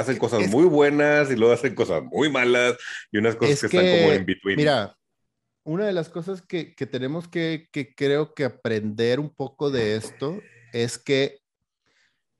una 5.67 5.85
de 5.85 5.91
las 5.91 6.07
cosas 6.07 6.41
que, 6.41 6.73
tenemos 6.89 7.27
que, 7.27 7.69
creo 7.97 8.33
que 8.33 8.45
aprender 8.45 9.19
un 9.19 9.29
poco 9.29 9.69
de 9.69 9.97
esto 9.97 10.39
es 10.71 10.97
que 10.97 11.41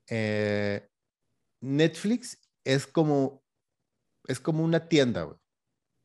eh, 0.09 0.87
Netflix 1.59 2.39
es 2.63 2.87
como, 2.87 3.43
es 4.27 4.39
como 4.39 4.63
una 4.63 4.87
tienda, 4.87 5.23
güey. 5.23 5.37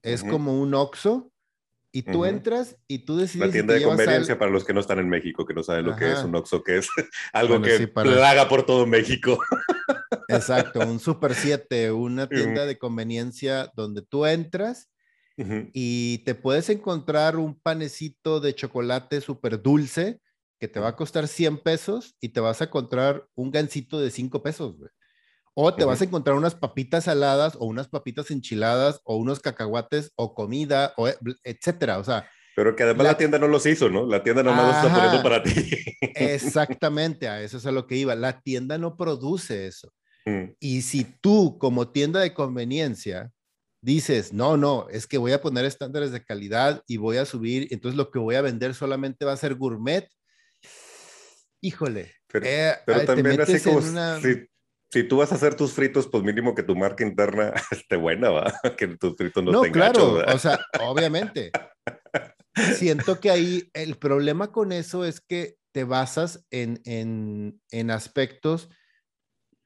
Es 0.02 0.24
como 0.24 0.60
un 0.60 0.74
Oxxo 0.74 1.32
y 1.92 2.02
tú 2.02 2.24
entras 2.24 2.76
y 2.88 3.04
tú 3.04 3.16
decides. 3.16 3.46
La 3.46 3.52
tienda 3.52 3.74
de 3.74 3.84
conveniencia 3.84 4.36
para 4.36 4.50
los 4.50 4.64
que 4.64 4.74
no 4.74 4.80
están 4.80 4.98
en 4.98 5.08
México, 5.08 5.46
que 5.46 5.54
no 5.54 5.62
saben 5.62 5.86
lo 5.86 5.94
que 5.94 6.10
es 6.10 6.24
un 6.24 6.34
Oxxo, 6.34 6.64
que 6.64 6.78
es 6.78 6.88
algo 7.32 7.62
que 7.62 7.86
plaga 7.86 8.48
por 8.48 8.66
todo 8.66 8.84
México. 8.84 9.38
Exacto, 10.26 10.80
un 10.80 10.98
Super 10.98 11.36
7, 11.36 11.92
una 11.92 12.28
tienda 12.28 12.66
de 12.66 12.78
conveniencia 12.78 13.70
donde 13.76 14.02
tú 14.02 14.26
entras 14.26 14.91
y 15.36 16.18
te 16.18 16.34
puedes 16.34 16.68
encontrar 16.70 17.36
un 17.36 17.58
panecito 17.58 18.40
de 18.40 18.54
chocolate 18.54 19.20
súper 19.20 19.60
dulce 19.60 20.20
que 20.60 20.68
te 20.68 20.78
va 20.78 20.88
a 20.88 20.96
costar 20.96 21.26
100 21.26 21.58
pesos 21.58 22.14
y 22.20 22.28
te 22.28 22.40
vas 22.40 22.60
a 22.60 22.64
encontrar 22.64 23.26
un 23.34 23.50
gansito 23.50 23.98
de 23.98 24.10
5 24.10 24.42
pesos, 24.42 24.76
güey. 24.76 24.90
O 25.54 25.74
te 25.74 25.84
vas 25.84 26.00
a 26.00 26.04
encontrar 26.04 26.36
unas 26.36 26.54
papitas 26.54 27.04
saladas 27.04 27.56
o 27.58 27.66
unas 27.66 27.88
papitas 27.88 28.30
enchiladas 28.30 29.00
o 29.04 29.16
unos 29.16 29.40
cacahuates 29.40 30.12
o 30.16 30.34
comida, 30.34 30.94
o 30.96 31.08
etcétera. 31.44 31.98
O 31.98 32.04
sea. 32.04 32.28
Pero 32.56 32.74
que 32.74 32.84
además 32.84 33.06
la, 33.06 33.18
tienda 33.18 33.38
no 33.38 33.48
los 33.48 33.66
hizo, 33.66 33.88
¿no? 33.88 34.06
La 34.06 34.22
tienda 34.22 34.42
nomás 34.42 34.66
los 34.66 34.76
está 34.76 34.94
poniendo 34.94 35.22
para 35.22 35.42
ti. 35.42 35.50
Exactamente, 36.14 37.28
a 37.28 37.42
eso 37.42 37.56
es 37.58 37.66
a 37.66 37.72
lo 37.72 37.86
que 37.86 37.96
iba. 37.96 38.14
La 38.14 38.40
tienda 38.40 38.78
no 38.78 38.96
produce 38.96 39.66
eso. 39.66 39.92
Mm. 40.26 40.54
Y 40.60 40.82
si 40.82 41.04
tú, 41.04 41.58
como 41.58 41.88
tienda 41.88 42.20
de 42.20 42.32
conveniencia, 42.32 43.30
dices, 43.82 44.32
no, 44.32 44.56
no, 44.56 44.86
es 44.88 45.06
que 45.06 45.18
voy 45.18 45.32
a 45.32 45.42
poner 45.42 45.64
estándares 45.64 46.12
de 46.12 46.24
calidad 46.24 46.82
y 46.86 46.96
voy 46.96 47.18
a 47.18 47.26
subir, 47.26 47.68
entonces 47.70 47.96
lo 47.96 48.10
que 48.10 48.18
voy 48.18 48.36
a 48.36 48.42
vender 48.42 48.74
solamente 48.74 49.24
va 49.24 49.32
a 49.32 49.36
ser 49.36 49.56
gourmet. 49.56 50.08
Híjole. 51.60 52.14
Pero, 52.28 52.46
eh, 52.46 52.76
también 53.06 53.40
así 53.40 53.60
como 53.60 53.82
si 54.92 55.04
tú 55.04 55.16
vas 55.16 55.32
a 55.32 55.36
hacer 55.36 55.54
tus 55.54 55.72
fritos, 55.72 56.06
pues 56.06 56.22
mínimo 56.22 56.54
que 56.54 56.62
tu 56.62 56.76
marca 56.76 57.02
interna 57.02 57.54
esté 57.70 57.96
buena, 57.96 58.30
¿va? 58.30 58.52
Que 58.76 58.88
tus 58.88 59.16
fritos 59.16 59.42
no, 59.42 59.50
no 59.50 59.58
estén 59.58 59.72
claro, 59.72 60.22
o 60.26 60.38
sea, 60.38 60.60
obviamente. 60.80 61.50
Siento 62.76 63.18
que 63.18 63.30
ahí 63.30 63.70
el 63.72 63.96
problema 63.96 64.52
con 64.52 64.72
eso 64.72 65.06
es 65.06 65.22
que 65.22 65.56
te 65.72 65.84
basas 65.84 66.44
en, 66.50 66.82
en, 66.84 67.58
en 67.70 67.90
aspectos 67.90 68.68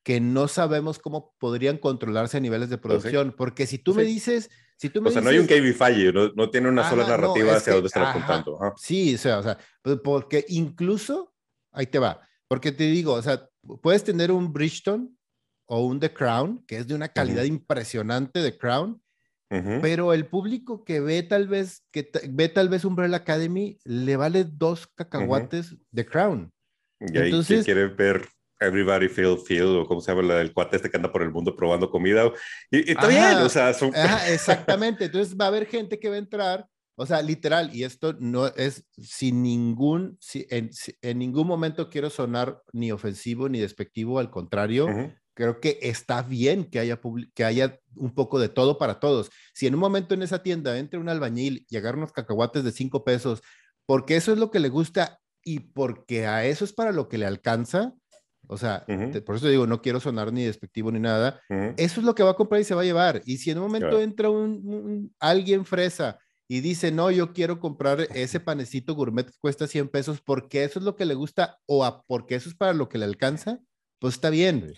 que 0.07 0.21
no 0.21 0.47
sabemos 0.47 1.01
cómo 1.01 1.35
podrían 1.41 1.79
controlarse 1.79 2.37
a 2.37 2.41
niveles 2.41 2.71
de 2.71 2.79
pues 2.79 2.93
producción, 2.93 3.35
porque 3.37 3.67
si 3.67 3.79
tú 3.79 3.93
me 3.93 4.05
dices... 4.05 4.49
Si 4.77 4.89
tú 4.89 5.03
me 5.03 5.09
o 5.09 5.13
sea, 5.13 5.21
no 5.21 5.31
hay 5.31 5.39
un 5.39 5.49
KB 5.49 5.75
falle, 5.75 6.13
no, 6.13 6.29
no, 6.29 6.49
tiene 6.49 6.69
una 6.69 6.89
sola 6.89 7.09
narrativa 7.09 7.57
hacia 7.57 7.73
dónde 7.73 7.89
están 7.89 8.05
apuntando. 8.05 8.57
Sí, 8.77 9.17
o 9.17 9.19
sea, 9.19 9.39
o 9.41 9.43
sea, 9.43 9.59
pues, 9.83 9.99
porque 10.05 10.45
incluso, 10.49 11.35
ahí 11.73 11.89
te 11.89 11.99
va, 11.99 12.21
porque 12.47 12.71
te 12.71 12.85
digo, 12.85 13.15
o 13.15 13.23
sea, 13.23 13.49
puedes 13.83 14.05
tener 14.05 14.31
un 14.31 14.53
Bridgeton 14.53 15.19
o 15.67 15.85
un 15.85 15.99
The 15.99 16.13
Crown, 16.13 16.65
que 16.69 16.77
es 16.77 16.87
de 16.87 16.95
una 16.95 17.09
calidad 17.09 17.43
impresionante 17.43 18.39
de 18.43 18.57
Crown, 18.57 19.03
pero 19.49 20.13
el 20.13 20.27
público 20.27 20.85
que 20.85 21.01
ve 21.01 21.25
tal 21.25 21.49
vez, 21.49 21.85
que 21.91 22.09
ve 22.31 22.49
tal 22.49 22.69
vez 22.69 22.85
Umbrella 22.85 23.17
Academy, 23.17 23.81
le 23.83 24.17
vale 24.17 24.45
dos 24.45 24.87
cacahuates 24.87 25.75
de 25.91 26.07
Crown. 26.07 26.53
Y 27.01 27.19
ahí 27.19 27.25
Entonces, 27.25 27.65
quiere 27.65 27.89
ver 27.89 28.29
Everybody 28.61 29.09
Feel 29.09 29.39
Feel, 29.39 29.77
o 29.77 29.87
como 29.87 30.01
se 30.01 30.13
llama 30.13 30.27
la 30.27 30.37
del 30.37 30.53
cuate 30.53 30.77
este 30.77 30.91
que 30.91 30.97
anda 30.97 31.13
por 31.13 31.23
el 31.23 31.31
mundo 31.31 31.55
probando 31.55 31.91
comida. 31.91 32.33
Y, 32.71 32.91
está 32.91 33.07
bien, 33.07 33.37
o 33.39 33.49
sea, 33.49 33.71
exactamente. 34.29 35.07
Entonces 35.07 35.37
va 35.37 35.47
a 35.47 35.49
haber 35.49 35.67
gente 35.67 35.99
que 35.99 36.09
va 36.09 36.15
a 36.15 36.19
entrar, 36.19 36.67
o 36.97 37.07
sea, 37.07 37.23
literal, 37.23 37.71
y 37.75 37.85
esto 37.85 38.15
no 38.19 38.47
es 38.49 38.85
sin 38.97 39.43
ningún, 39.43 40.19
en, 40.33 40.71
en, 41.03 41.19
ningún 41.19 41.47
momento 41.47 41.91
quiero 41.91 42.11
sonar 42.11 42.63
ni 42.73 42.93
ofensivo 42.93 43.49
ni 43.49 43.61
despectivo, 43.61 44.19
al 44.19 44.31
contrario, 44.31 44.89
creo 45.37 45.61
que 45.61 45.79
está 45.83 46.23
bien 46.23 46.65
que 46.65 46.79
haya, 46.79 46.99
que 47.35 47.45
haya 47.45 47.79
un 47.95 48.15
poco 48.15 48.41
de 48.41 48.49
todo 48.49 48.79
para 48.79 48.99
todos. 48.99 49.31
Si 49.53 49.67
en 49.67 49.75
un 49.75 49.81
momento 49.81 50.15
en 50.15 50.23
esa 50.23 50.43
tienda 50.43 50.79
entre 50.79 50.99
un 50.99 51.11
albañil 51.11 51.67
y 51.69 51.77
agarra 51.77 51.99
unos 51.99 52.13
cacahuates 52.13 52.65
de 52.65 52.73
cinco 52.73 53.05
pesos, 53.05 53.43
porque 53.85 54.17
eso 54.17 54.33
es 54.33 54.39
lo 54.39 54.51
que 54.51 54.61
le 54.61 54.71
gusta 54.71 55.21
y 55.45 55.61
porque 55.61 56.27
a 56.27 56.47
eso 56.47 56.65
es 56.65 56.73
para 56.73 56.91
lo 56.91 57.09
que 57.09 57.19
le 57.19 57.27
alcanza, 57.27 57.95
o 58.49 58.57
sea, 58.57 58.85
por 59.25 59.37
eso 59.37 59.49
digo, 59.49 59.67
no 59.67 59.83
quiero 59.83 60.01
sonar 60.01 60.33
ni 60.33 60.45
despectivo 60.45 60.91
ni 60.91 61.01
nada. 61.01 61.41
Eso 61.77 62.01
es 62.01 62.07
lo 62.07 62.15
que 62.15 62.23
va 62.23 62.31
a 62.31 62.37
comprar 62.37 62.61
y 62.61 62.65
se 62.65 62.75
va 62.75 62.83
a 62.83 62.85
llevar. 62.85 63.23
Y 63.25 63.39
si 63.39 63.51
en 63.51 63.59
un 63.59 63.65
momento 63.65 64.01
entra 64.01 64.31
un, 64.31 65.15
alguien 65.19 65.65
fresa 65.65 66.19
y 66.49 66.61
dice, 66.61 66.93
no, 66.93 67.11
yo 67.11 67.33
quiero 67.33 67.59
comprar 67.59 68.07
ese 68.15 68.39
panecito 68.41 68.95
gourmet 68.95 69.27
que 69.27 69.39
cuesta 69.41 69.67
100 69.67 69.89
pesos 69.89 70.21
porque 70.25 70.65
eso 70.65 70.79
es 70.79 70.85
lo 70.85 70.95
que 70.95 71.05
le 71.05 71.15
gusta 71.15 71.59
o 71.67 72.05
porque 72.07 72.37
eso 72.37 72.49
es 72.49 72.55
para 72.55 72.73
lo 72.73 72.89
que 72.89 72.99
le 72.99 73.05
alcanza, 73.05 73.59
pues 73.99 74.15
está 74.15 74.31
bien. 74.31 74.73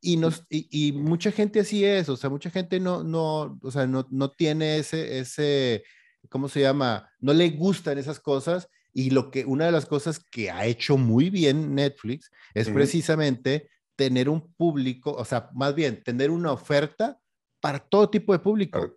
Y, 0.00 0.18
nos, 0.18 0.44
y, 0.50 0.92
mucha 0.92 1.32
gente 1.32 1.60
así 1.60 1.82
es, 1.82 2.10
o 2.10 2.16
sea, 2.18 2.28
mucha 2.28 2.50
gente 2.50 2.78
no, 2.78 3.02
no, 3.02 3.58
o 3.62 3.70
sea, 3.70 3.86
no, 3.86 4.06
no 4.10 4.30
tiene 4.30 4.76
ese, 4.76 5.18
ese, 5.18 5.82
¿cómo 6.28 6.48
se 6.48 6.60
llama? 6.60 7.10
No 7.20 7.32
le 7.32 7.48
gustan 7.50 7.96
esas 7.96 8.20
cosas 8.20 8.68
y 8.94 9.10
lo 9.10 9.30
que, 9.30 9.44
una 9.44 9.66
de 9.66 9.72
las 9.72 9.86
cosas 9.86 10.24
que 10.30 10.50
ha 10.50 10.64
hecho 10.66 10.96
muy 10.96 11.28
bien 11.28 11.74
Netflix 11.74 12.30
es 12.54 12.70
precisamente 12.70 13.68
tener 13.96 14.28
un 14.28 14.54
público, 14.54 15.12
o 15.12 15.24
sea, 15.24 15.50
más 15.52 15.74
bien, 15.74 16.02
tener 16.02 16.30
una 16.30 16.52
oferta 16.52 17.18
para 17.60 17.80
todo 17.80 18.08
tipo 18.08 18.32
de 18.32 18.38
público. 18.38 18.94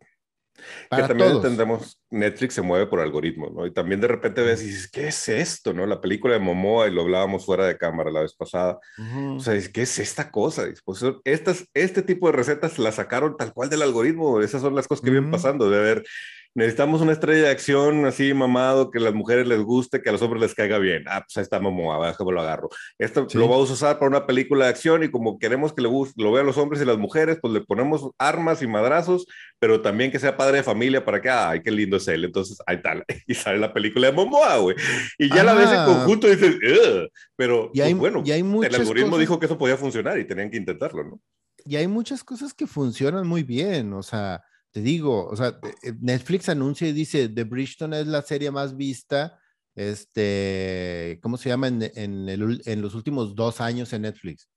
que 0.89 1.03
también 1.03 1.31
entendemos, 1.31 1.99
Netflix 2.11 2.53
se 2.53 2.61
mueve 2.61 2.85
por 2.87 2.99
algoritmo, 2.99 3.49
¿no? 3.49 3.65
Y 3.65 3.73
también 3.73 3.99
de 3.99 4.07
repente 4.07 4.41
ves 4.41 4.61
y 4.61 4.67
dices, 4.67 4.89
¿qué 4.89 5.07
es 5.07 5.29
esto, 5.29 5.73
no? 5.73 5.85
La 5.87 5.99
película 5.99 6.35
de 6.35 6.39
Momoa, 6.39 6.87
y 6.87 6.91
lo 6.91 7.01
hablábamos 7.01 7.45
fuera 7.45 7.65
de 7.65 7.77
cámara 7.77 8.11
la 8.11 8.21
vez 8.21 8.35
pasada. 8.35 8.79
O 9.35 9.39
sea, 9.39 9.59
¿qué 9.71 9.81
es 9.81 9.99
esta 9.99 10.29
cosa? 10.29 10.67
Pues 10.85 11.03
estas, 11.23 11.65
este 11.73 12.03
tipo 12.03 12.27
de 12.27 12.33
recetas 12.33 12.77
las 12.77 12.95
sacaron 12.95 13.35
tal 13.35 13.51
cual 13.53 13.69
del 13.69 13.81
algoritmo. 13.81 14.41
Esas 14.41 14.61
son 14.61 14.75
las 14.75 14.87
cosas 14.87 15.03
que 15.03 15.11
vienen 15.11 15.31
pasando, 15.31 15.69
de 15.69 15.79
ver 15.79 16.03
necesitamos 16.57 17.01
una 17.01 17.11
estrella 17.11 17.43
de 17.43 17.49
acción 17.51 18.03
así 18.05 18.33
mamado, 18.33 18.89
que 18.89 18.97
a 18.97 19.01
las 19.01 19.13
mujeres 19.13 19.45
les 19.45 19.61
guste, 19.61 20.01
que 20.01 20.09
a 20.09 20.11
los 20.11 20.23
hombres 20.23 20.41
les 20.41 20.55
caiga 20.55 20.79
bien. 20.79 21.03
Ah, 21.05 21.21
pues 21.23 21.37
ahí 21.37 21.43
está 21.43 21.59
Momoa, 21.59 22.07
déjame 22.07 22.31
lo 22.31 22.41
agarro. 22.41 22.69
Esto 22.97 23.27
lo 23.35 23.47
vamos 23.47 23.69
a 23.69 23.73
usar 23.73 23.99
para 23.99 24.09
una 24.09 24.25
película 24.25 24.65
de 24.65 24.71
acción 24.71 25.03
y 25.03 25.11
como 25.11 25.37
queremos 25.37 25.71
que 25.71 25.83
le 25.83 25.87
guste, 25.87 26.19
lo 26.19 26.31
vean 26.31 26.47
los 26.47 26.57
hombres 26.57 26.81
y 26.81 26.85
las 26.85 26.97
mujeres, 26.97 27.37
pues 27.39 27.53
le 27.53 27.61
ponemos 27.61 28.09
armas 28.17 28.63
y 28.63 28.67
madrazos, 28.67 29.27
pero 29.59 29.83
también 29.83 30.09
que 30.09 30.17
sea 30.17 30.35
padre 30.35 30.57
de 30.57 30.63
familia 30.63 31.05
para 31.05 31.21
que, 31.21 31.29
ay, 31.29 31.61
qué 31.61 31.69
lindo 31.69 31.97
es 31.97 32.07
él. 32.07 32.25
Entonces, 32.25 32.57
ahí 32.65 32.81
tal, 32.81 33.05
y 33.27 33.35
sale 33.35 33.59
la 33.59 33.71
película 33.71 34.07
de 34.07 34.13
Momoa, 34.13 34.57
güey. 34.57 34.75
Y 35.19 35.29
ya 35.29 35.43
la 35.43 35.53
ves 35.53 35.69
en 35.69 35.85
conjunto 35.85 36.27
y 36.27 36.37
dices, 36.37 36.55
pero 37.35 37.69
y 37.71 37.81
hay, 37.81 37.93
pues, 37.93 37.99
bueno, 37.99 38.23
y 38.25 38.31
hay 38.31 38.39
el 38.39 38.75
algoritmo 38.75 39.19
dijo 39.19 39.39
que 39.39 39.45
eso 39.45 39.59
podía 39.59 39.77
funcionar 39.77 40.17
y 40.17 40.25
tenían 40.25 40.49
que 40.49 40.57
intentarlo, 40.57 41.03
¿no? 41.03 41.21
Y 41.65 41.75
hay 41.75 41.87
muchas 41.87 42.23
cosas 42.23 42.55
que 42.55 42.65
funcionan 42.65 43.27
muy 43.27 43.43
bien, 43.43 43.93
o 43.93 44.01
sea, 44.01 44.41
te 44.77 44.83
digo, 44.83 45.25
o 45.25 45.35
sea, 45.35 45.59
eh, 45.81 45.93
Netflix 46.01 46.49
anuncia 46.49 46.87
y 46.87 46.91
dice, 46.91 47.29
The 47.29 47.45
Bridgeton 47.45 47.95
es 47.95 48.05
la 48.05 48.21
serie 48.21 48.51
más 48.51 48.77
vista, 48.77 49.39
este, 49.73 51.19
¿cómo 51.23 51.37
se 51.37 51.49
llama? 51.49 51.67
En, 51.67 51.81
en, 51.95 52.29
el, 52.29 52.61
en 52.63 52.81
los 52.83 52.93
últimos 52.93 53.33
dos 53.33 53.59
años 53.59 53.91
en 53.93 54.03
Netflix. 54.03 54.47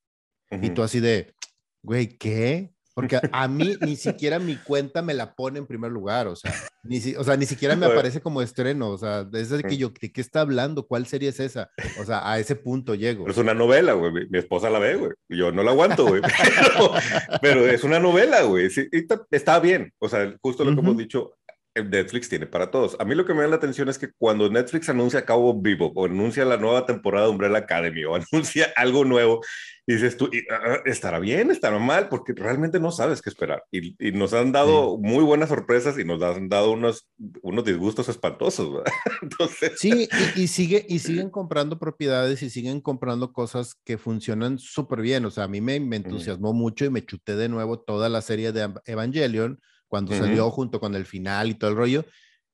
Y 0.61 0.69
tú 0.71 0.83
así 0.83 1.00
de, 1.00 1.35
güey, 1.83 2.19
¿qué? 2.19 2.75
Porque 3.00 3.21
a, 3.33 3.49
mí 3.49 3.76
ni 3.80 3.97
siquiera 3.97 4.38
mi 4.38 4.57
cuenta 4.57 5.02
me 5.02 5.14
la 5.14 5.35
pone 5.35 5.59
en 5.59 5.66
primer 5.66 5.90
lugar, 5.90 6.26
o 6.28 6.37
sea, 6.37 6.52
ni, 6.83 6.99
o 7.16 7.25
sea, 7.25 7.37
ni 7.37 7.47
siquiera 7.47 7.76
me 7.76 7.87
aparece 7.87 8.21
como 8.21 8.42
estreno, 8.42 8.90
o 8.90 8.99
sea, 8.99 9.25
desde 9.25 9.62
que 9.62 9.76
yo, 9.76 9.90
¿de 10.00 10.12
qué 10.12 10.21
está 10.21 10.42
hablando? 10.42 10.87
¿Cuál 10.87 11.07
serie 11.07 11.30
es 11.30 11.40
esa? 11.40 11.71
O 12.00 12.04
sea, 12.04 12.30
a 12.30 12.38
ese 12.38 12.57
punto 12.57 12.95
llego. 12.95 13.28
es 13.28 13.37
una 13.37 13.54
novela, 13.54 13.95
güey, 13.95 14.12
mi, 14.12 14.38
esposa 14.38 14.71
la 14.71 14.78
ve, 14.78 14.97
güey, 14.97 15.12
yo 15.28 15.52
no 15.52 15.62
la 15.62 15.71
aguanto, 15.71 16.07
güey, 16.07 16.21
pero, 17.42 17.66
es 17.66 17.85
una 17.85 17.99
novela, 17.99 18.42
güey, 18.42 18.71
sí, 18.71 18.88
está, 19.30 19.61
bien, 19.61 19.92
o 19.99 20.09
sea, 20.09 20.35
justo 20.42 20.64
lo 20.64 20.75
que 20.75 20.80
hemos 20.80 20.97
dicho, 20.97 21.33
Netflix 21.75 22.29
tiene 22.29 22.47
para 22.47 22.71
todos. 22.71 22.97
A 22.99 23.05
mí 23.05 23.15
lo 23.15 23.25
que 23.25 23.33
me 23.33 23.43
da 23.43 23.49
la 23.49 23.57
atención 23.57 23.89
es 23.89 23.99
que 23.99 24.11
cuando 24.19 24.50
Netflix 24.50 24.89
anuncia 24.89 25.25
Cabo 25.25 25.55
Vivo 25.61 25.93
o 25.95 26.07
anuncia 26.07 26.45
la 26.45 26.57
nueva 26.57 26.85
temporada 26.85 27.27
de 27.27 27.33
Umbrella 27.33 27.59
Academy 27.59 28.05
o 28.05 28.15
anuncia 28.33 28.73
algo 28.77 29.05
nuevo, 29.05 29.41
dices 29.87 30.17
tú, 30.17 30.29
ah, 30.50 30.61
ah, 30.65 30.79
¿estará 30.85 31.21
bien? 31.21 31.50
¿Estará 31.50 31.79
mal? 31.79 32.09
Porque 32.09 32.33
realmente 32.33 32.81
no 32.81 32.91
sabes 32.91 33.23
qué 33.23 33.31
esperar. 33.31 33.62
Y, 33.71 33.95
nos 34.12 34.35
han 34.35 34.53
dado 34.53 34.99
muy 34.99 35.23
buenas 35.23 35.49
sorpresas 35.49 35.99
y 35.99 36.05
nos 36.05 36.21
han 36.23 36.49
dado 36.49 36.73
unos, 36.73 37.09
unos 37.43 37.65
disgustos 37.65 38.09
espantosos. 38.09 38.83
Entonces... 39.23 39.73
Sí, 39.77 40.09
y, 40.35 40.49
sigue, 40.49 40.85
y 40.89 40.99
siguen 40.99 41.31
comprando 41.31 41.79
propiedades 41.79 42.43
y 42.43 42.50
siguen 42.50 42.81
comprando 42.81 43.33
cosas 43.33 43.77
que 43.85 43.97
funcionan 43.97 44.59
súper 44.59 45.00
bien. 45.00 45.25
O 45.25 45.31
sea, 45.31 45.45
a 45.45 45.49
mí 45.49 45.61
me, 45.61 45.79
me 45.79 45.97
entusiasmó 45.97 46.53
mucho 46.53 46.85
y 46.85 46.91
me 46.91 47.05
chuté 47.05 47.37
de 47.37 47.49
nuevo 47.49 47.79
toda 47.79 48.09
la 48.09 48.23
serie 48.23 48.53
de 48.53 48.73
Evangelion 48.87 49.61
cuando 49.90 50.16
salió 50.16 50.49
junto 50.50 50.78
con 50.78 50.94
el 50.94 51.04
final 51.04 51.50
y 51.50 51.54
todo 51.54 51.70
el 51.70 51.76
rollo. 51.76 52.06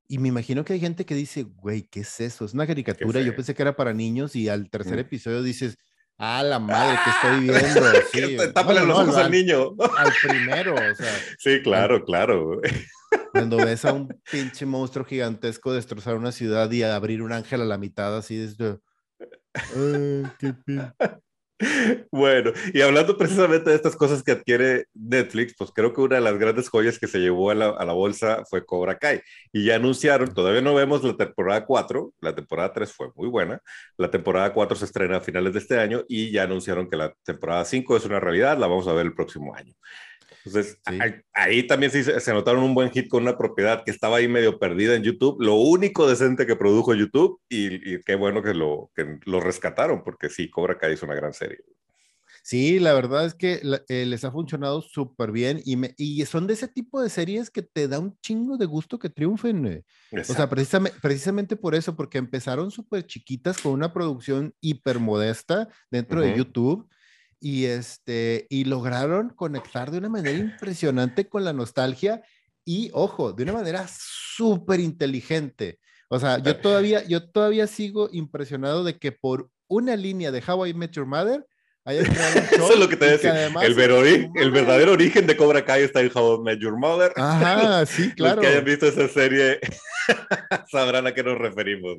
Y 0.09 0.19
me 0.19 0.29
imagino 0.29 0.65
que 0.65 0.73
hay 0.73 0.81
gente 0.81 1.05
que 1.05 1.15
dice, 1.15 1.43
güey, 1.43 1.83
¿qué 1.83 2.01
es 2.01 2.21
eso? 2.21 2.47
Es 2.47 2.55
una 2.55 2.67
caricatura. 2.67 3.21
Yo 3.21 3.37
pensé 3.37 3.55
que 3.55 3.63
era 3.63 3.77
para 3.77 3.93
niños 3.93 4.35
y 4.35 4.49
al 4.49 4.71
tercer 4.71 4.99
episodio 4.99 5.43
dices, 5.43 5.77
ah, 6.17 6.43
la 6.43 6.59
madre 6.59 6.97
que 7.05 7.11
estoy 7.11 7.41
viendo. 7.41 8.47
Sí. 8.47 8.53
Tápale 8.55 8.87
los 8.87 8.99
ojos 8.99 9.17
al, 9.17 9.31
niño. 9.31 9.75
Al 9.99 10.13
primero, 10.27 10.75
o 10.75 10.95
sea. 10.95 11.13
Sí, 11.39 11.61
claro, 11.63 12.05
claro. 12.05 12.61
Cuando 13.33 13.59
ves 13.59 13.85
a 13.85 13.93
un 13.93 14.09
pinche 14.31 14.65
monstruo 14.65 15.05
gigantesco 15.05 15.75
destrozar 15.75 16.17
una 16.17 16.33
ciudad 16.33 16.71
y 16.71 16.83
abrir 16.83 17.21
un 17.21 17.33
ángel 17.33 17.61
a 17.61 17.67
la 17.67 17.77
mitad, 17.77 18.17
así 18.17 18.37
desde... 18.37 18.79
Ay, 19.53 20.25
qué 20.39 20.55
Bueno, 22.11 22.53
y 22.73 22.81
hablando 22.81 23.17
precisamente 23.17 23.71
de 23.71 23.77
estas 23.77 23.97
cosas 23.97 24.23
que 24.23 24.33
adquiere 24.33 24.87
Netflix, 24.95 25.55
pues 25.57 25.71
creo 25.75 25.93
que 25.93 26.01
una 26.01 26.17
de 26.17 26.23
las 26.23 26.39
grandes 26.39 26.69
joyas 26.69 26.99
que 26.99 27.07
se 27.07 27.19
llevó 27.19 27.51
a 27.51 27.55
la, 27.55 27.93
bolsa 27.93 28.45
fue 28.49 28.65
Cobra 28.65 28.99
Kai. 28.99 29.21
Y 29.53 29.65
ya 29.65 29.77
anunciaron, 29.77 30.33
todavía 30.35 30.61
no 30.61 30.75
vemos 30.75 31.03
la 31.05 31.17
temporada 31.17 31.65
4, 31.65 32.13
la 32.21 32.35
temporada 32.35 32.73
3 32.73 32.93
fue 32.93 33.09
muy 33.15 33.29
buena, 33.29 33.61
la 33.97 34.11
temporada 34.11 34.53
4 34.53 34.77
se 34.77 34.85
estrena 34.85 35.17
a 35.19 35.21
finales 35.21 35.53
de 35.55 35.59
este 35.61 35.79
año 35.79 36.05
y 36.09 36.31
ya 36.31 36.45
anunciaron 36.45 36.89
que 36.91 36.97
la 36.97 37.15
temporada 37.25 37.65
5 37.65 37.97
es 37.97 38.05
una 38.05 38.21
realidad, 38.21 38.59
la 38.59 38.67
vamos 38.67 38.87
a 38.89 38.93
ver 38.93 39.07
el 39.07 39.15
próximo 39.15 39.55
año. 39.55 39.75
Entonces, 40.47 40.79
ahí, 41.33 41.67
también 41.67 41.91
sí 41.91 42.05
se, 42.05 42.33
notaron 42.33 42.63
un 42.63 42.75
buen 42.75 42.91
hit 42.91 43.09
con 43.09 43.25
una 43.25 43.37
propiedad 43.37 43.83
que 43.85 43.91
estaba 43.91 44.19
ahí 44.19 44.29
medio 44.29 44.61
perdida 44.61 44.95
en 44.95 45.03
YouTube, 45.03 45.37
lo 45.41 45.57
único 45.57 46.09
decente 46.09 46.47
que 46.47 46.55
produjo 46.55 46.95
YouTube, 46.95 47.41
y, 47.49 48.01
qué 48.03 48.15
bueno 48.15 48.43
que 48.43 48.55
lo, 48.55 48.91
que 48.95 49.19
lo 49.25 49.41
rescataron, 49.41 50.05
porque 50.05 50.31
sí, 50.31 50.49
Cobra 50.49 50.79
Kai 50.79 50.95
es 50.95 51.03
una 51.03 51.17
gran 51.17 51.33
serie. 51.33 51.59
Sí, 52.45 52.79
la 52.79 52.95
verdad 52.95 53.27
es 53.27 53.35
que 53.35 53.61
eh, 53.89 54.07
les 54.07 54.25
ha 54.25 54.31
funcionado 54.31 54.81
súper 54.81 55.33
bien 55.33 55.61
y, 55.65 55.75
me, 55.75 55.95
y 55.97 56.25
son 56.27 56.47
de 56.47 56.55
ese 56.55 56.69
tipo 56.69 57.03
de 57.03 57.11
series 57.11 57.51
que 57.51 57.63
te 57.63 57.89
da 57.89 57.99
un 57.99 58.17
chingo 58.21 58.57
de 58.57 58.67
gusto 58.67 59.01
que 59.01 59.11
triunfen. 59.11 59.85
O 60.13 60.23
sea, 60.23 60.49
precisamente, 60.49 60.97
precisamente 61.03 61.57
por 61.57 61.75
eso, 61.75 61.97
porque 61.97 62.19
empezaron 62.19 62.71
súper 62.71 63.05
chiquitas 63.05 63.59
con 63.59 63.73
una 63.73 63.93
producción 63.93 64.55
hiper 64.61 65.01
modesta 65.01 65.69
dentro 65.91 66.21
de 66.21 66.37
YouTube 66.37 66.89
y, 67.47 67.67
este, 67.67 68.49
y 68.51 68.65
lograron 68.65 69.29
conectar 69.31 69.93
de 69.93 69.99
una 69.99 70.09
manera 70.09 70.37
impresionante 70.37 71.29
con 71.29 71.45
la 71.45 71.53
nostalgia 71.53 72.21
y, 72.65 72.91
ojo, 72.93 73.33
de 73.33 73.45
una 73.45 73.53
manera 73.53 73.87
súper 73.89 74.81
inteligente. 74.81 75.79
O 76.09 76.19
sea, 76.19 76.39
yo 76.39 76.57
todavía, 76.57 77.05
yo 77.05 77.31
todavía 77.31 77.69
sigo 77.69 78.09
impresionado 78.11 78.83
de 78.83 78.99
que 78.99 79.13
por 79.13 79.49
una 79.69 79.95
línea 79.95 80.33
de 80.33 80.43
How 80.45 80.67
I 80.67 80.75
Met 80.75 80.91
Your 80.91 81.07
Mother 81.07 81.47
Eso 81.87 82.73
es 82.73 82.79
lo 82.81 82.89
que 82.89 82.97
te 82.97 83.11
decía. 83.11 83.47
El, 83.47 83.79
el, 84.35 84.51
verdadero 84.51 84.93
origen 84.93 85.25
de 85.25 85.37
Cobra 85.37 85.65
Kai 85.65 85.83
está 85.83 86.01
en 86.01 86.11
How 86.13 86.41
I 86.41 86.43
Met 86.43 86.59
Your 86.59 86.77
Mother. 86.77 87.13
Ajá, 87.15 87.87
sí, 87.87 88.13
claro. 88.13 88.37
Los 88.43 88.45
que 88.45 88.51
hayan 88.51 88.65
visto 88.65 88.87
esa 88.89 89.07
serie 89.07 89.61
sabrán 90.73 91.07
a 91.07 91.15
qué 91.15 91.23
nos 91.23 91.39
referimos. 91.39 91.97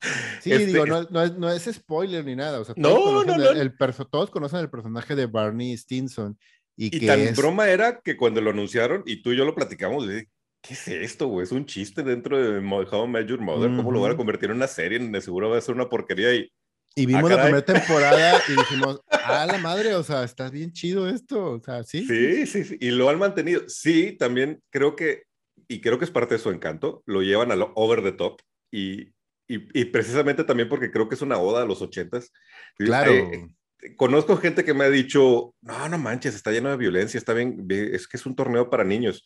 Sí, 0.42 0.52
este 0.52 0.66
digo, 0.66 0.86
no, 0.86 1.02
no, 1.10 1.22
es, 1.22 1.36
no, 1.36 1.50
es, 1.50 1.64
spoiler 1.64 2.24
ni 2.24 2.36
nada. 2.36 2.60
O 2.60 2.64
sea, 2.64 2.74
todos, 2.74 3.26
no, 3.26 3.36
no, 3.36 3.50
el, 3.50 3.74
todos 4.10 4.30
conocen 4.30 4.60
el 4.60 4.70
personaje 4.70 5.16
de 5.16 5.26
Barney 5.26 5.76
Stinson. 5.76 6.38
Y, 6.76 6.96
y 6.96 7.06
tan 7.06 7.34
broma 7.34 7.68
era 7.68 8.00
que 8.00 8.16
cuando 8.16 8.40
lo 8.40 8.50
anunciaron, 8.50 9.02
y 9.04 9.20
tú 9.20 9.32
y 9.32 9.36
yo 9.36 9.44
lo 9.44 9.56
platicamos, 9.56 10.06
¿qué 10.06 10.74
es 10.74 10.86
esto, 10.86 11.26
güey? 11.26 11.42
Es 11.42 11.50
un 11.50 11.66
chiste 11.66 12.04
dentro 12.04 12.38
de 12.38 12.58
How 12.60 13.04
I 13.04 13.08
Met 13.08 13.26
Your 13.26 13.40
Mother. 13.40 13.74
¿Cómo 13.76 13.90
lo 13.90 14.00
van 14.00 14.12
a 14.12 14.16
convertir 14.16 14.50
en 14.50 14.56
una 14.56 14.68
serie? 14.68 15.00
De 15.00 15.20
seguro 15.20 15.50
va 15.50 15.58
a 15.58 15.60
ser 15.60 15.74
una 15.74 15.88
porquería. 15.88 16.32
Y 16.32 16.52
y 16.98 17.06
vimos 17.06 17.30
ah, 17.30 17.36
la 17.36 17.42
primera 17.42 17.64
temporada 17.64 18.42
y 18.48 18.56
dijimos, 18.56 19.00
ah, 19.08 19.46
la 19.46 19.58
madre, 19.58 19.94
o 19.94 20.02
sea, 20.02 20.24
está 20.24 20.50
bien 20.50 20.72
chido 20.72 21.08
esto, 21.08 21.52
o 21.52 21.60
sea, 21.60 21.84
sí. 21.84 22.04
Sí, 22.04 22.46
sí, 22.46 22.64
sí, 22.64 22.76
y 22.80 22.90
lo 22.90 23.08
han 23.08 23.18
mantenido. 23.18 23.62
Sí, 23.68 24.16
también 24.18 24.60
creo 24.70 24.96
que, 24.96 25.22
y 25.68 25.80
creo 25.80 25.98
que 25.98 26.04
es 26.04 26.10
parte 26.10 26.34
de 26.34 26.40
su 26.40 26.50
encanto, 26.50 27.04
lo 27.06 27.22
llevan 27.22 27.52
a 27.52 27.56
lo 27.56 27.72
over 27.76 28.02
the 28.02 28.12
top 28.12 28.40
y, 28.72 29.12
y, 29.48 29.84
precisamente 29.86 30.44
también 30.44 30.68
porque 30.68 30.90
creo 30.90 31.08
que 31.08 31.14
es 31.14 31.22
una 31.22 31.38
oda 31.38 31.62
a 31.62 31.66
los 31.66 31.80
ochentas. 31.80 32.32
Claro. 32.76 33.12
Eh, 33.12 33.48
conozco 33.96 34.36
gente 34.36 34.64
que 34.64 34.74
me 34.74 34.84
ha 34.84 34.90
dicho, 34.90 35.54
no, 35.62 35.88
no 35.88 35.98
manches, 35.98 36.34
está 36.34 36.52
lleno 36.52 36.70
de 36.70 36.76
violencia, 36.76 37.16
está 37.16 37.32
bien, 37.32 37.66
es 37.70 38.06
que 38.06 38.18
es 38.18 38.26
un 38.26 38.36
torneo 38.36 38.68
para 38.68 38.84
niños 38.84 39.24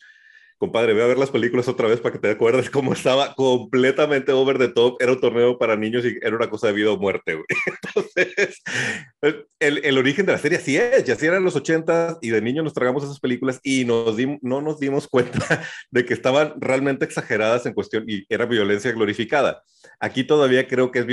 compadre, 0.63 0.93
ve 0.93 1.03
a 1.03 1.07
ver 1.07 1.17
las 1.17 1.29
películas 1.29 1.67
otra 1.67 1.89
vez 1.89 1.99
para 1.99 2.13
que 2.13 2.19
te 2.19 2.29
acuerdes 2.29 2.69
cómo 2.69 2.93
estaba 2.93 3.35
completamente 3.35 4.31
over 4.31 4.57
the 4.57 4.69
top. 4.69 4.95
Era 5.01 5.11
un 5.11 5.19
torneo 5.19 5.57
para 5.57 5.75
niños 5.75 6.05
y 6.05 6.17
era 6.21 6.37
una 6.37 6.49
cosa 6.49 6.67
de 6.67 6.73
vida 6.73 6.89
o 6.89 6.97
muerte, 6.97 7.33
güey. 7.33 7.45
Entonces, 7.83 8.61
el, 9.59 9.81
el, 9.83 9.97
origen 9.97 10.25
de 10.25 10.31
la 10.31 10.37
serie 10.37 10.57
así 10.57 10.77
es, 10.77 11.03
ya 11.03 11.15
así 11.15 11.25
eran 11.25 11.43
los 11.43 11.57
80 11.57 12.19
y 12.21 12.29
de 12.29 12.41
niños 12.41 12.63
nos 12.63 12.73
tragamos 12.73 13.03
esas 13.03 13.19
películas 13.19 13.59
y 13.61 13.83
nos 13.83 14.15
no 14.41 14.61
nos 14.61 14.79
dimos 14.79 15.09
cuenta 15.09 15.61
de 15.91 16.05
que 16.05 16.13
estaban 16.13 16.53
realmente 16.61 17.03
exageradas 17.03 17.65
en 17.65 17.73
cuestión 17.73 18.05
y 18.07 18.23
era 18.29 18.45
violencia 18.45 18.93
glorificada. 18.93 19.63
Aquí 19.99 20.23
todavía 20.23 20.65
creo 20.65 20.91
que 20.91 20.99
es 20.99 21.05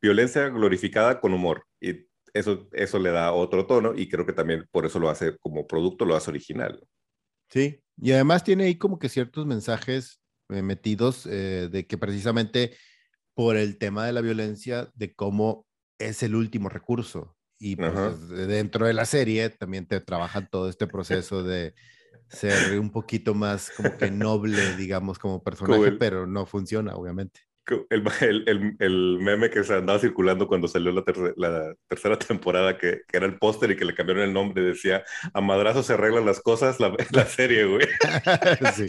violencia 0.00 0.48
glorificada 0.48 1.20
con 1.20 1.34
humor 1.34 1.64
y 1.82 2.06
eso, 2.32 2.66
eso 2.72 2.98
le 2.98 3.10
da 3.10 3.32
otro 3.32 3.66
tono 3.66 3.92
y 3.94 4.08
creo 4.08 4.24
que 4.24 4.32
también 4.32 4.66
por 4.70 4.86
eso 4.86 4.98
lo 4.98 5.10
hace 5.10 5.36
como 5.36 5.66
producto, 5.66 6.06
lo 6.06 6.16
hace 6.16 6.30
original. 6.30 6.80
Sí, 7.50 7.82
y 7.96 8.12
además 8.12 8.44
tiene 8.44 8.64
ahí 8.64 8.76
como 8.76 8.98
que 8.98 9.08
ciertos 9.08 9.46
mensajes 9.46 10.20
eh, 10.48 10.62
metidos 10.62 11.26
eh, 11.26 11.68
de 11.70 11.86
que 11.86 11.98
precisamente 11.98 12.76
por 13.34 13.56
el 13.56 13.78
tema 13.78 14.06
de 14.06 14.12
la 14.12 14.20
violencia, 14.20 14.90
de 14.94 15.14
cómo 15.14 15.66
es 15.98 16.22
el 16.22 16.34
último 16.34 16.68
recurso. 16.68 17.36
Y 17.58 17.76
pues, 17.76 18.28
dentro 18.30 18.86
de 18.86 18.94
la 18.94 19.04
serie 19.04 19.50
también 19.50 19.86
te 19.86 20.00
trabajan 20.00 20.48
todo 20.50 20.70
este 20.70 20.86
proceso 20.86 21.42
de 21.42 21.74
ser 22.28 22.78
un 22.78 22.90
poquito 22.90 23.34
más 23.34 23.70
como 23.76 23.96
que 23.98 24.10
noble, 24.10 24.76
digamos, 24.76 25.18
como 25.18 25.42
personaje, 25.42 25.92
pero 25.92 26.26
no 26.26 26.46
funciona, 26.46 26.94
obviamente 26.94 27.49
el, 27.90 28.44
el, 28.46 28.76
el, 28.78 29.18
meme 29.20 29.50
que 29.50 29.64
se 29.64 29.74
andaba 29.74 29.98
circulando 29.98 30.48
cuando 30.48 30.68
salió 30.68 30.92
la, 30.92 31.04
la 31.36 31.74
tercera 31.88 32.18
temporada, 32.18 32.76
que, 32.76 33.02
que 33.06 33.16
era 33.16 33.26
el 33.26 33.38
póster 33.38 33.70
y 33.70 33.76
que 33.76 33.84
le 33.84 33.94
cambiaron 33.94 34.24
el 34.24 34.32
nombre, 34.32 34.62
decía, 34.62 35.04
a 35.32 35.40
madrazo 35.40 35.82
se 35.82 35.94
arreglan 35.94 36.26
las 36.26 36.40
cosas, 36.40 36.80
la, 36.80 36.94
la 37.10 37.26
serie, 37.26 37.64
güey. 37.64 37.86
sí, 38.74 38.86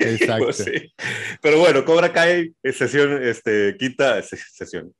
exacto. 0.00 0.50
Pero 1.40 1.58
bueno, 1.58 1.84
Cobra 1.84 2.12
Kai, 2.12 2.54
sesión, 2.72 3.22
este, 3.22 3.76
quinta, 3.78 4.22
sesión, 4.22 4.94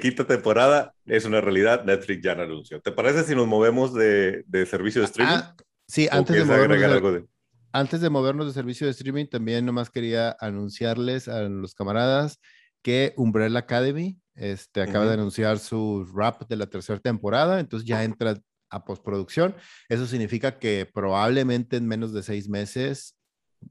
quinta 0.00 0.24
temporada, 0.24 0.94
es 1.06 1.24
una 1.24 1.40
realidad, 1.40 1.84
Netflix 1.84 2.22
ya 2.22 2.34
la 2.34 2.44
anunció. 2.44 2.80
¿Te 2.80 2.92
parece 2.92 3.24
si 3.24 3.34
nos 3.34 3.46
movemos 3.46 3.94
de, 3.94 4.44
de 4.46 4.66
servicio 4.66 5.00
de 5.00 5.06
streaming? 5.06 5.34
Ah, 5.34 5.54
sí, 5.86 6.08
antes 6.10 6.36
de 6.36 6.44
movernos 6.44 7.12
de, 7.12 7.24
antes 7.72 8.00
de 8.02 8.10
movernos 8.10 8.46
de 8.46 8.52
servicio 8.52 8.86
de 8.86 8.90
streaming, 8.90 9.26
también 9.26 9.64
nomás 9.64 9.90
quería 9.90 10.36
anunciarles 10.40 11.26
a 11.26 11.42
los 11.42 11.74
camaradas 11.74 12.38
que 12.82 13.14
Umbrella 13.16 13.60
Academy 13.60 14.18
este, 14.34 14.82
acaba 14.82 15.06
de 15.06 15.14
anunciar 15.14 15.58
su 15.58 16.04
rap 16.14 16.48
de 16.48 16.56
la 16.56 16.66
tercera 16.66 16.98
temporada, 16.98 17.60
entonces 17.60 17.86
ya 17.86 18.04
entra 18.04 18.40
a 18.70 18.84
postproducción. 18.84 19.54
Eso 19.88 20.06
significa 20.06 20.58
que 20.58 20.88
probablemente 20.92 21.76
en 21.76 21.86
menos 21.86 22.12
de 22.12 22.22
seis 22.22 22.48
meses, 22.48 23.16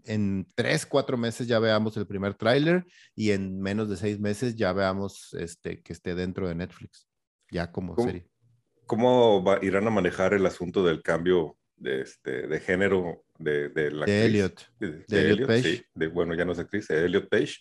en 0.06 0.47
tres, 0.56 0.86
cuatro 0.86 1.17
meses 1.17 1.47
ya 1.47 1.60
veamos 1.60 1.97
el 1.97 2.08
primer 2.08 2.36
tráiler 2.36 2.86
y 3.15 3.32
en 3.32 3.60
menos 3.60 3.89
de 3.89 3.97
seis 3.97 4.19
meses 4.19 4.56
ya 4.56 4.71
veamos 4.71 5.34
este, 5.34 5.82
que 5.82 5.93
esté 5.93 6.15
dentro 6.15 6.47
de 6.47 6.56
Netflix, 6.56 7.08
ya 7.52 7.71
como 7.71 7.95
serie. 7.95 8.28
¿Cómo 8.86 9.43
irán 9.62 9.88
a 9.88 9.91
manejar 9.91 10.34
el 10.34 10.45
asunto 10.45 10.84
del 10.84 11.02
cambio 11.02 11.58
de, 11.82 12.02
este, 12.02 12.47
de 12.47 12.60
género 12.60 13.24
de, 13.38 13.69
de 13.69 13.91
la 13.91 14.06
de 14.06 14.26
Elliot. 14.26 14.74
De, 14.80 15.06
Elliot, 15.10 15.47
Page. 15.47 15.63
Sí, 15.63 15.84
de, 15.95 16.08
bueno, 16.08 16.36
ya 16.36 16.45
no 16.45 16.54
sé 16.54 16.62
actriz, 16.62 16.88
de 16.88 17.06
Elliot 17.06 17.28
Page. 17.30 17.56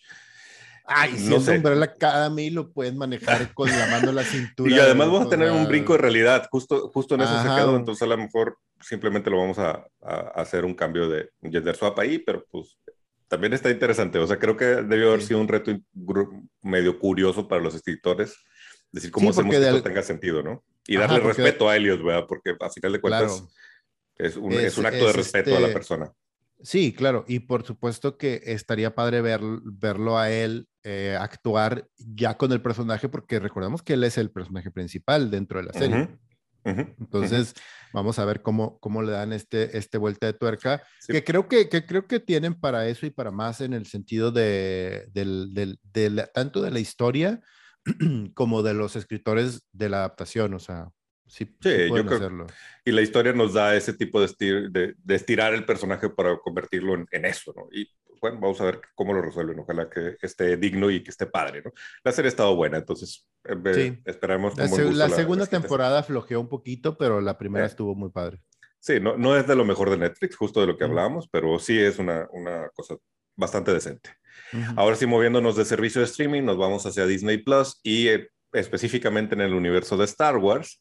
Ay, 0.93 1.17
si 1.17 1.29
no 1.29 1.37
es 1.37 1.47
Umbrella 1.47 1.85
Academy 1.85 2.51
lo 2.51 2.73
pueden 2.73 2.99
manejar 2.99 3.55
con 3.55 3.71
la 3.71 3.87
mano 3.87 4.09
en 4.09 4.17
la 4.17 4.25
cintura. 4.25 4.75
Y 4.75 4.79
además 4.81 5.07
vamos 5.07 5.27
a 5.29 5.31
tener 5.31 5.53
un 5.53 5.69
brinco 5.69 5.93
de 5.93 5.99
realidad, 5.99 6.49
justo, 6.51 6.89
justo 6.89 7.15
en 7.15 7.21
eso 7.21 7.43
se 7.43 7.49
quedó, 7.49 7.77
entonces 7.77 8.03
a 8.03 8.07
lo 8.07 8.19
mejor 8.19 8.59
simplemente 8.81 9.31
lo 9.31 9.39
vamos 9.39 9.59
a, 9.61 9.87
a, 10.03 10.17
hacer 10.35 10.65
un 10.65 10.75
cambio 10.75 11.09
de 11.09 11.31
gender 11.43 11.77
swap 11.77 11.97
ahí, 12.01 12.19
pero 12.19 12.45
pues 12.51 12.77
también 13.29 13.53
está 13.53 13.71
interesante, 13.71 14.19
o 14.19 14.27
sea, 14.27 14.41
creo 14.41 14.57
que 14.57 14.65
debió 14.65 15.11
haber 15.11 15.23
sido 15.23 15.41
un 15.41 15.47
reto 15.47 15.71
medio 16.61 16.99
curioso 16.99 17.47
para 17.47 17.63
los 17.63 17.77
escritores, 17.77 18.35
decir 18.91 19.13
cómo 19.13 19.31
hacemos 19.31 19.55
que 19.55 19.63
esto 19.65 19.83
tenga 19.85 20.03
sentido, 20.03 20.43
¿no? 20.43 20.65
Y 20.89 20.97
darle 20.97 21.21
respeto 21.21 21.69
a 21.69 21.77
Elliot, 21.77 22.03
¿verdad? 22.03 22.27
Porque 22.27 22.57
a 22.59 22.69
final 22.69 22.93
de 22.95 23.01
cuentas 23.01 23.45
es, 24.17 24.37
un, 24.37 24.53
es, 24.55 24.77
un, 24.77 24.87
acto 24.87 25.07
de 25.07 25.13
respeto 25.13 25.57
a 25.57 25.61
la 25.61 25.69
este 25.69 25.73
persona. 25.73 26.13
Sí, 26.61 26.93
claro, 26.93 27.25
y 27.29 27.39
por 27.39 27.65
supuesto 27.65 28.19
que 28.19 28.43
estaría 28.45 28.97
padre 28.97 29.21
ver, 29.21 29.41
verlo 29.63 30.19
a 30.19 30.33
él 30.33 30.67
eh, 30.85 31.17
actuar 31.19 31.87
ya 31.97 32.37
con 32.37 32.53
el 32.53 32.63
personaje, 32.63 33.09
porque 33.09 33.39
recordemos 33.39 33.83
que 33.83 33.95
él 33.95 34.05
es 34.05 34.19
el 34.19 34.31
personaje 34.31 34.71
principal 34.71 35.31
dentro 35.31 35.59
de 35.59 35.67
la 35.67 35.73
serie. 35.73 36.09
Entonces, 36.65 37.55
vamos 37.93 38.19
a 38.19 38.25
ver 38.25 38.43
cómo, 38.43 38.79
cómo 38.81 39.03
le 39.03 39.13
dan 39.13 39.33
este, 39.33 39.77
este 39.77 39.99
vuelta 39.99 40.27
de 40.27 40.35
tuerca, 40.35 40.83
que, 41.07 41.25
creo 41.25 41.49
que, 41.49 41.69
que, 41.69 41.87
creo 41.87 42.07
que 42.07 42.21
tienen 42.21 42.55
para 42.55 42.87
eso 42.87 43.07
y 43.07 43.11
para 43.11 43.31
más 43.31 43.61
en 43.61 43.73
el 43.73 43.87
sentido 43.87 44.31
de, 44.31 45.07
del, 45.13 45.55
del, 45.55 46.29
tanto 46.35 46.63
de 46.63 46.71
la 46.71 46.81
historia 46.81 47.41
como 48.35 48.63
de 48.63 48.75
los 48.75 48.97
escritores 48.97 49.67
de 49.73 49.89
la 49.89 49.99
adaptación, 49.99 50.55
o 50.55 50.59
sea, 50.59 50.89
Sí, 51.31 51.49
yo 51.63 52.05
creo. 52.07 52.47
Y 52.85 52.91
la 52.91 53.03
historia 53.03 53.33
nos 53.33 53.55
da 53.55 53.77
ese 53.77 53.93
tipo 53.93 54.21
de, 54.21 54.69
de, 54.69 55.15
estirar 55.15 55.55
el 55.55 55.65
personaje 55.65 56.11
para 56.11 56.37
convertirlo 56.39 56.95
en, 56.95 57.07
en, 57.13 57.25
eso, 57.25 57.55
¿no? 57.57 57.69
Y 57.71 57.89
bueno, 58.21 58.39
vamos 58.41 58.61
a 58.61 58.65
ver 58.65 58.81
cómo 58.95 59.13
lo 59.13 59.23
resuelven. 59.23 59.59
Ojalá 59.61 59.89
que 59.89 60.17
esté 60.21 60.57
digno 60.57 60.91
y 60.91 61.03
que 61.03 61.11
esté 61.11 61.27
padre, 61.27 61.63
¿no? 61.65 61.73
La 62.05 62.13
serie 62.13 62.29
ha 62.29 62.31
estado 62.31 62.55
buena, 62.55 62.79
entonces 62.79 63.29
sí. 63.75 63.99
esperamos. 64.05 64.57
La, 64.57 64.67
la, 64.67 65.09
segunda 65.09 65.47
temporada 65.47 66.03
flojeó 66.03 66.41
un 66.41 66.49
poquito, 66.49 66.97
pero 66.99 67.21
la 67.21 67.39
primera 67.39 67.67
estuvo 67.67 67.95
muy 67.95 68.11
padre. 68.11 68.41
Sí, 68.79 68.99
no, 69.01 69.17
no 69.17 69.37
es 69.37 69.47
de 69.47 69.57
lo 69.57 69.65
mejor 69.65 69.91
de 69.91 69.99
Netflix, 69.99 70.37
justo 70.37 70.61
de 70.61 70.67
lo 70.67 70.77
que 70.77 70.85
hablábamos, 70.85 71.29
pero 71.29 71.59
sí 71.59 71.79
es 71.79 71.99
una, 71.99 72.27
una 72.33 72.69
cosa 72.71 72.97
bastante 73.37 73.73
decente. 73.73 74.11
Ahora 74.77 74.97
sí, 74.97 75.07
moviéndonos 75.07 75.57
de 75.57 75.65
servicio 75.65 76.01
de 76.01 76.07
streaming, 76.07 76.43
nos 76.43 76.57
vamos 76.57 76.85
hacia 76.87 77.07
Disney 77.07 77.39
Plus 77.39 77.79
y 77.83 78.09
eh, 78.09 78.29
específicamente 78.53 79.35
en 79.35 79.43
el 79.43 79.55
universo 79.55 79.97
de 79.97 80.05
Star 80.05 80.37
Wars 80.37 80.81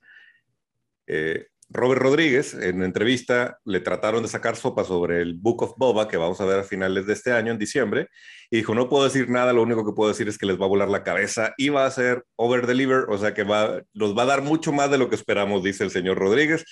eh, 1.08 1.48
Robert 1.70 2.02
Rodríguez, 2.02 2.56
en 2.56 2.82
entrevista, 2.82 3.60
le 3.64 3.80
trataron 3.80 4.24
de 4.24 4.30
sacar 4.30 4.56
sopa 4.56 4.84
sobre 4.84 5.22
el 5.22 5.36
Book 5.36 5.62
of 5.62 5.74
Boba, 5.78 6.08
que 6.08 6.18
vamos 6.18 6.42
a 6.42 6.46
ver 6.46 6.60
a 6.60 6.64
finales 6.64 7.06
de 7.06 7.14
este 7.14 7.32
año, 7.32 7.52
en 7.52 7.60
diciembre, 7.60 8.08
y 8.50 8.58
dijo, 8.58 8.74
no 8.74 8.90
puedo 8.90 9.04
decir 9.04 9.30
nada, 9.30 9.54
lo 9.54 9.62
único 9.62 9.86
que 9.86 9.94
puedo 9.94 10.10
decir 10.10 10.28
es 10.28 10.38
que 10.38 10.48
les 10.48 10.60
va 10.60 10.66
a 10.66 10.70
volar 10.70 10.90
la 10.90 11.04
cabeza 11.04 11.54
y 11.58 11.70
va 11.70 11.86
a 11.86 11.92
ser 11.92 12.26
over-deliver, 12.38 13.06
o 13.10 13.18
sea 13.18 13.34
que 13.34 13.44
va, 13.44 13.82
nos 13.94 14.18
va 14.18 14.24
a 14.24 14.28
dar 14.28 14.42
mucho 14.42 14.72
más 14.72 14.90
de 14.90 14.98
lo 14.98 15.10
que 15.10 15.16
esperamos, 15.16 15.64
dice 15.64 15.84
el 15.84 15.92
señor 15.92 16.18
Rodríguez 16.18 16.66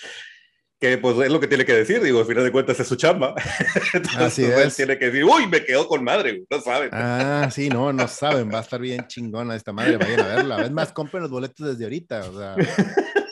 que 0.80 0.98
pues 1.00 1.18
es 1.18 1.32
lo 1.32 1.40
que 1.40 1.48
tiene 1.48 1.66
que 1.66 1.74
decir, 1.74 2.02
digo, 2.02 2.20
al 2.20 2.26
final 2.26 2.44
de 2.44 2.52
cuentas 2.52 2.80
es 2.80 2.88
su 2.88 2.96
chamba. 2.96 3.34
Entonces, 3.94 4.22
Así 4.22 4.46
es. 4.46 4.76
tiene 4.76 4.98
que 5.00 5.06
decir, 5.06 5.24
uy, 5.24 5.48
me 5.48 5.66
quedó 5.66 5.88
con 5.88 6.04
madre, 6.04 6.44
no 6.50 6.62
saben. 6.62 6.90
Ah, 6.92 7.50
sí, 7.52 7.70
no, 7.70 7.92
no 7.92 8.08
saben, 8.08 8.52
va 8.54 8.60
a 8.60 8.62
estar 8.62 8.80
bien 8.80 9.08
chingona 9.08 9.56
esta 9.56 9.74
madre, 9.74 9.98
vayan 9.98 10.20
a 10.20 10.28
verla. 10.28 10.62
Es 10.62 10.72
más, 10.72 10.92
compren 10.94 11.24
los 11.24 11.32
boletos 11.32 11.68
desde 11.68 11.84
ahorita, 11.84 12.30
o 12.30 12.38
sea. 12.38 12.56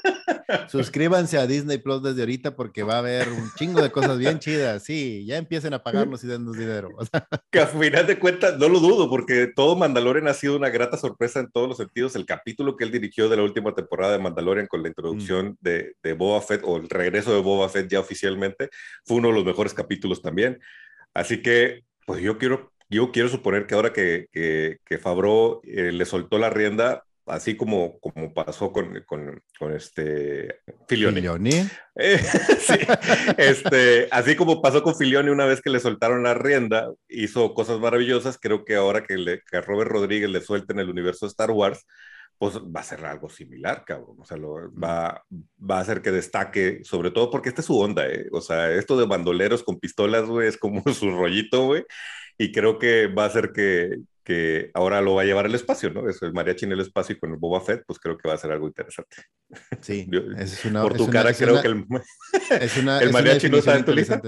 Suscríbanse 0.70 1.38
a 1.38 1.48
Disney 1.48 1.78
Plus 1.78 2.02
desde 2.04 2.22
ahorita 2.22 2.56
porque 2.56 2.84
va 2.84 2.96
a 2.96 3.00
haber 3.00 3.30
un 3.30 3.52
chingo 3.56 3.82
de 3.82 3.92
cosas 3.92 4.18
bien 4.18 4.40
chidas. 4.40 4.84
Sí, 4.84 5.26
ya 5.26 5.38
empiecen 5.38 5.74
a 5.74 5.84
pagarnos 5.84 6.24
y 6.24 6.28
dennos 6.28 6.58
dinero. 6.58 6.90
que 7.52 7.60
a 7.60 7.68
final 7.68 8.08
de 8.08 8.20
cuentas, 8.20 8.58
no 8.58 8.70
lo 8.70 8.80
dudo, 8.80 9.10
porque 9.10 9.48
todo 9.56 9.76
Mandalorian 9.76 10.28
ha 10.28 10.34
sido 10.34 10.56
una 10.56 10.70
grata 10.70 10.98
sorpresa 10.98 11.40
en 11.40 11.52
todos 11.52 11.68
los 11.68 11.78
sentidos. 11.78 12.16
El 12.16 12.26
capítulo 12.26 12.76
que 12.76 12.84
él 12.84 12.92
dirigió 12.92 13.30
de 13.30 13.38
la 13.38 13.44
última 13.44 13.74
temporada 13.74 14.14
de 14.14 14.20
Mandalorian 14.20 14.68
con 14.68 14.82
la 14.82 14.90
introducción 14.90 15.50
mm. 15.50 15.58
de, 15.62 15.96
de 16.02 16.14
Boba 16.14 16.42
Fett 16.42 16.62
o 16.64 16.78
el 16.78 16.90
regreso 16.90 17.34
de 17.34 17.42
Boba 17.42 17.70
Fett 17.70 17.90
ya 17.90 18.00
oficialmente 18.00 18.70
fue 19.04 19.18
uno 19.18 19.30
de 19.30 19.36
los 19.36 19.46
mejores 19.46 19.74
capítulos 19.74 20.22
también. 20.22 20.60
Así 21.14 21.42
que, 21.42 21.84
pues 22.06 22.22
yo 22.22 22.38
quiero 22.38 22.72
yo 22.90 23.12
quiero 23.12 23.30
suponer 23.30 23.66
que 23.68 23.76
ahora 23.76 23.94
que, 23.94 24.28
que, 24.32 24.78
que 24.86 24.98
Fabro 24.98 25.62
eh, 25.64 25.92
le 25.92 26.06
soltó 26.06 26.38
la 26.38 26.50
rienda, 26.50 27.04
así 27.26 27.56
como, 27.58 28.00
como 28.00 28.34
pasó 28.34 28.72
con, 28.72 29.04
con, 29.06 29.42
con 29.58 29.74
este 29.74 30.62
Filioni. 30.88 31.18
Filioni. 31.18 31.68
Eh, 31.96 32.20
sí, 32.60 32.80
este, 33.38 34.08
así 34.12 34.36
como 34.36 34.62
pasó 34.62 34.84
con 34.84 34.96
Filioni 34.96 35.30
una 35.30 35.46
vez 35.46 35.62
que 35.62 35.70
le 35.70 35.80
soltaron 35.80 36.24
la 36.24 36.34
rienda, 36.34 36.92
hizo 37.08 37.54
cosas 37.54 37.80
maravillosas. 37.80 38.38
Creo 38.40 38.66
que 38.66 38.76
ahora 38.76 39.04
que, 39.04 39.18
le, 39.18 39.42
que 39.50 39.58
a 39.58 39.62
Robert 39.62 39.92
Rodríguez 39.92 40.30
le 40.30 40.42
suelten 40.42 40.80
el 40.80 40.90
universo 40.90 41.26
de 41.26 41.32
Star 41.32 41.52
Wars, 41.52 41.86
pues 42.38 42.58
va 42.58 42.82
a 42.82 42.84
ser 42.84 43.06
algo 43.06 43.30
similar, 43.30 43.84
cabrón. 43.86 44.18
O 44.20 44.26
sea, 44.26 44.38
lo, 44.38 44.72
va, 44.74 45.24
va 45.32 45.78
a 45.78 45.82
hacer 45.82 46.02
que 46.02 46.12
destaque, 46.12 46.82
sobre 46.84 47.12
todo 47.12 47.32
porque 47.32 47.50
esta 47.50 47.62
es 47.62 47.68
su 47.68 47.80
onda, 47.80 48.08
¿eh? 48.08 48.28
O 48.32 48.42
sea, 48.42 48.72
esto 48.72 48.98
de 48.98 49.06
bandoleros 49.06 49.64
con 49.64 49.80
pistolas, 49.80 50.26
güey, 50.26 50.48
es 50.48 50.58
como 50.58 50.84
su 50.94 51.12
rollito, 51.12 51.66
güey. 51.68 51.84
Y 52.38 52.52
creo 52.52 52.78
que 52.80 53.08
va 53.08 53.24
a 53.24 53.28
hacer 53.28 53.52
que, 53.54 54.00
que 54.26 54.72
ahora 54.74 55.02
lo 55.02 55.14
va 55.14 55.22
a 55.22 55.26
llevar 55.26 55.46
al 55.46 55.54
espacio, 55.54 55.92
¿no? 55.92 56.10
Es 56.10 56.22
el 56.24 56.34
mariachi 56.34 56.66
en 56.66 56.72
el 56.72 56.80
espacio 56.82 57.16
y 57.16 57.20
con 57.20 57.32
el 57.32 57.38
Boba 57.38 57.62
Fett, 57.62 57.84
pues 57.86 58.00
creo 58.00 58.18
que 58.18 58.28
va 58.28 58.34
a 58.34 58.40
ser 58.40 58.52
algo 58.52 58.66
interesante. 58.66 59.18
Sí, 59.82 60.10
es 60.38 60.66
una, 60.66 60.82
por 60.82 60.98
tu 60.98 61.08
cara 61.10 61.32
creo 61.34 61.62
que 61.62 61.68
el, 61.68 61.86
el 63.02 63.12
mariachi 63.14 63.50
no 63.50 63.58
está 63.58 63.78
en 63.78 63.86
tu 63.86 63.94
lista. 63.94 64.22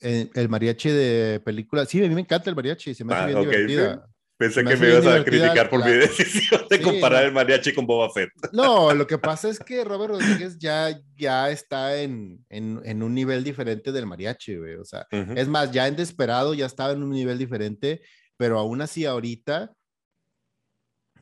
El, 0.00 0.48
mariachi 0.48 0.88
de 0.88 1.42
película, 1.44 1.84
sí, 1.84 2.02
a 2.02 2.08
mí 2.08 2.14
me 2.14 2.22
encanta 2.22 2.48
el 2.48 2.56
mariachi, 2.56 2.94
se 2.94 3.04
me 3.04 3.14
hace 3.14 3.24
ah, 3.24 3.26
bien 3.26 3.40
divertida. 3.40 4.08
Pensé 4.38 4.64
que 4.64 4.76
me 4.76 4.88
ibas 4.88 5.06
a 5.06 5.24
criticar 5.24 5.68
por 5.68 5.84
mi 5.84 5.90
decisión 5.98 6.62
de 6.70 6.80
comparar 6.80 7.24
el 7.24 7.32
mariachi 7.32 7.74
con 7.74 7.86
Boba 7.86 8.08
Fett. 8.10 8.30
No, 8.52 8.94
lo 8.94 9.06
que 9.06 9.18
pasa 9.18 9.48
es 9.48 9.58
que 9.58 9.84
Robert 9.84 10.12
Rodríguez 10.12 10.56
ya, 10.58 10.98
ya 11.16 11.50
está 11.50 12.00
en, 12.00 12.46
en, 12.48 12.80
en 12.84 13.02
un 13.02 13.14
nivel 13.14 13.42
diferente 13.42 13.90
del 13.90 14.06
mariachi, 14.06 14.56
güey. 14.56 14.76
O 14.76 14.84
sea, 14.84 15.06
es 15.10 15.48
más, 15.48 15.72
ya 15.72 15.88
en 15.88 15.96
Desperado 15.96 16.54
ya 16.54 16.66
estaba 16.66 16.92
en 16.92 17.02
un 17.02 17.10
nivel 17.10 17.36
diferente 17.36 18.00
pero 18.38 18.58
aún 18.58 18.80
así 18.80 19.04
ahorita 19.04 19.74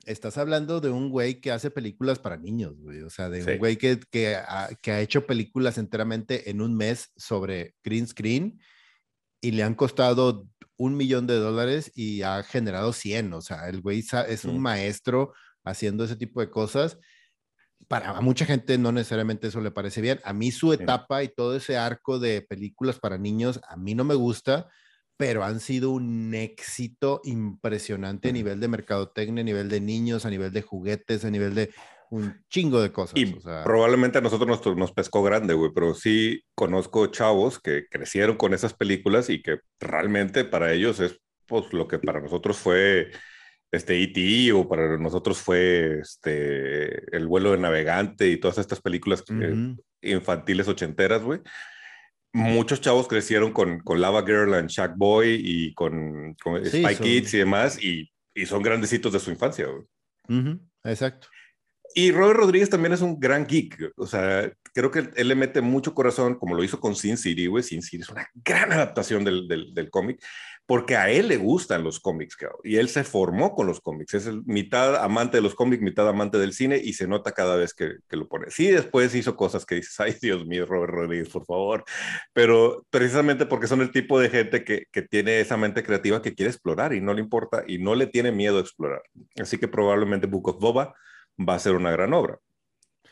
estás 0.05 0.39
hablando 0.39 0.81
de 0.81 0.91
un 0.91 1.11
güey 1.11 1.41
que 1.41 1.51
hace 1.51 1.71
películas 1.71 2.21
para 2.21 2.37
niños, 2.37 2.79
güey. 2.79 3.03
O 3.03 3.11
sea, 3.11 3.29
de 3.29 3.43
un 3.43 3.59
güey 3.59 3.77
que, 3.77 3.99
que, 4.11 4.37
ha, 4.37 4.69
que, 4.81 4.93
ha, 4.93 5.01
hecho 5.01 5.27
películas 5.27 5.79
enteramente 5.79 6.49
en 6.49 6.61
un 6.61 6.77
mes 6.77 7.11
sobre 7.17 7.75
green 7.83 8.07
screen 8.07 8.61
y 9.41 9.51
le 9.51 9.65
han 9.65 9.75
costado 9.75 10.47
un 10.77 10.97
millón 10.97 11.27
de 11.27 11.35
dólares 11.37 11.91
y 11.95 12.23
ha 12.23 12.43
generado 12.45 12.93
100. 12.93 13.33
O 13.33 13.41
sea, 13.41 13.69
el 13.69 13.81
güey 13.81 14.05
es 14.29 14.45
un 14.45 14.61
maestro 14.61 15.33
haciendo 15.65 16.05
ese 16.05 16.17
tipo 16.17 16.41
de 16.41 16.51
cosas. 16.51 16.99
Para 17.89 18.21
mucha 18.21 18.45
gente 18.45 18.79
no 18.79 18.93
necesariamente 18.93 19.49
eso 19.49 19.61
le 19.61 19.71
parece 19.71 20.03
bien. 20.03 20.21
A 20.23 20.33
mí 20.33 20.53
su 20.53 20.73
etapa 20.73 21.25
y 21.25 21.29
todo 21.29 21.57
ese 21.57 21.79
arco 21.79 22.19
de 22.19 22.43
películas 22.43 22.99
para 22.99 23.19
niños, 23.19 23.61
a 23.69 23.77
mí 23.77 23.95
no 23.95 24.05
me 24.05 24.15
gusta 24.15 24.69
pero 25.17 25.45
han 25.45 25.61
sido 25.61 25.91
un 25.91 26.35
éxito 26.35 27.21
impresionante 27.25 28.29
a 28.29 28.33
nivel 28.33 28.61
de 28.61 28.69
mercadotecnia, 28.69 29.41
a 29.41 29.45
nivel 29.45 29.69
de 29.69 29.81
niños, 29.81 30.27
a 30.27 30.31
nivel 30.31 30.53
de 30.53 30.63
juguetes, 30.63 31.25
a 31.25 31.31
nivel 31.31 31.55
de 31.55 31.71
un 32.11 32.45
chingo 32.51 32.81
de 32.81 32.93
cosas. 32.93 33.17
Y 33.17 33.27
probablemente 33.65 34.19
a 34.19 34.21
nosotros 34.21 34.49
nos, 34.49 34.77
nos 34.77 34.93
pescó 34.93 35.23
grande, 35.23 35.55
güey, 35.55 35.73
pero 35.75 35.95
sí 35.95 36.43
conozco 36.55 37.07
chavos 37.07 37.59
que 37.59 37.87
crecieron 37.89 38.37
con 38.37 38.55
esas 38.55 38.75
películas 38.75 39.31
y 39.31 39.43
que 39.43 39.61
realmente 39.81 40.45
para 40.45 40.73
ellos 40.73 41.01
es 41.01 41.21
pues 41.47 41.73
lo 41.73 41.89
que 41.89 41.99
para 41.99 42.21
nosotros 42.21 42.59
fue 42.59 43.11
este 43.71 44.03
E.T. 44.03 44.53
o 44.53 44.69
para 44.69 44.99
nosotros 44.99 45.39
fue 45.39 46.01
este 46.01 47.17
El 47.17 47.27
vuelo 47.27 47.53
de 47.53 47.59
navegante 47.59 48.29
y 48.29 48.37
todas 48.37 48.59
estas 48.59 48.81
películas 48.81 49.25
eh, 49.31 49.75
infantiles 50.03 50.69
ochenteras, 50.69 51.23
güey 51.23 51.41
muchos 52.33 52.81
chavos 52.81 53.09
crecieron 53.09 53.53
con, 53.53 53.81
con 53.81 54.01
Lava 54.01 54.25
Girl 54.25 54.55
and 54.55 54.69
Shack 54.69 54.97
Boy 54.97 55.41
y 55.43 55.75
con, 55.75 56.35
con 56.43 56.65
Spy 56.65 56.97
Kids 56.97 57.35
y 57.35 57.39
demás, 57.39 57.83
y, 57.83 58.11
y, 58.35 58.47
son 58.47 58.63
grandecitos 58.63 59.13
de 59.13 59.21
su 59.21 59.31
infancia. 59.31 59.67
Exacto. 60.85 61.29
Y 61.99 62.13
Robert 62.13 62.39
Rodríguez 62.39 62.69
también 62.69 62.93
es 62.93 63.01
un 63.01 63.19
gran 63.19 63.47
geek. 63.47 63.95
O 63.97 64.07
sea, 64.07 64.53
creo 64.75 64.91
que 64.91 65.09
él, 65.17 65.29
le 65.29 65.35
mete 65.35 65.63
mucho 65.63 65.95
corazón, 65.95 66.35
como 66.35 66.55
lo 66.55 66.63
hizo 66.63 66.79
con 66.79 66.95
Sin 66.95 67.17
City, 67.17 67.47
güey. 67.47 67.65
Sin 67.65 67.81
City 67.81 68.03
es 68.03 68.11
una 68.11 68.29
gran 68.35 68.71
adaptación 68.71 69.25
del, 69.25 69.49
del, 69.49 69.91
cómic, 69.91 70.23
porque 70.67 70.95
a 70.95 71.09
él 71.09 71.29
le 71.29 71.39
gustan 71.39 71.83
los 71.83 71.99
cómics, 71.99 72.37
y 72.65 72.77
él 72.77 72.91
se 72.91 73.03
formó 73.03 73.55
con 73.55 73.67
los 73.67 73.81
cómics. 73.81 74.13
Es 74.13 74.27
el, 74.27 74.43
mitad 74.45 75.03
amante 75.03 75.39
de 75.39 75.43
los 75.43 75.55
cómics, 75.55 75.83
mitad 75.83 76.07
amante 76.07 76.37
del 76.37 76.53
cine, 76.53 76.77
y 76.77 76.93
se 76.93 77.09
nota 77.09 77.33
cada 77.33 77.57
vez 77.57 77.73
que, 77.73 77.93
que, 78.11 78.17
lo 78.19 78.29
pone. 78.29 78.51
Sí, 78.51 78.67
después 78.67 79.15
hizo 79.15 79.35
cosas 79.35 79.65
que 79.65 79.77
dices, 79.77 79.99
ay, 79.99 80.15
Dios 80.21 80.45
mío, 80.45 80.67
Robert 80.67 80.93
Rodríguez, 80.93 81.31
por 81.31 81.47
favor. 81.47 81.83
Pero 82.35 82.85
precisamente 82.91 83.47
porque 83.47 83.69
son 83.69 83.81
el 83.81 83.91
tipo 83.91 84.21
de 84.21 84.29
gente 84.29 84.65
que, 84.65 84.85
que 84.93 85.01
tiene 85.01 85.41
esa 85.41 85.57
mente 85.57 85.83
creativa 85.83 86.21
que 86.21 86.35
quiere 86.35 86.51
explorar 86.51 86.93
y 86.93 87.01
no 87.01 87.15
le 87.15 87.23
importa 87.23 87.65
y 87.67 87.79
no 87.79 87.95
le 87.95 88.07
tiene 88.07 88.33
miedo 88.33 88.59
a 88.59 88.61
explorar. 88.61 89.01
Así 89.41 89.57
que 89.57 89.67
probablemente 89.67 90.27
Book 90.27 90.49
of 90.49 90.61
Boba 90.61 90.95
va 91.39 91.55
a 91.55 91.59
ser 91.59 91.75
una 91.75 91.91
gran 91.91 92.13
obra. 92.15 92.39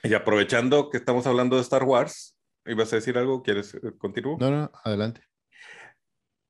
Y 0.03 0.15
aprovechando 0.15 0.91
que 0.91 0.99
estamos 0.99 1.27
hablando 1.27 1.57
de 1.57 1.63
Star 1.63 1.85
Wars, 1.85 2.37
¿ibas 2.67 2.93
a 2.93 2.97
decir 2.97 3.17
algo? 3.17 3.43
¿Quieres 3.43 3.75
eh, 3.75 3.93
continuar? 3.97 4.39
No, 4.41 4.51
no, 4.51 4.71
adelante. 4.85 5.23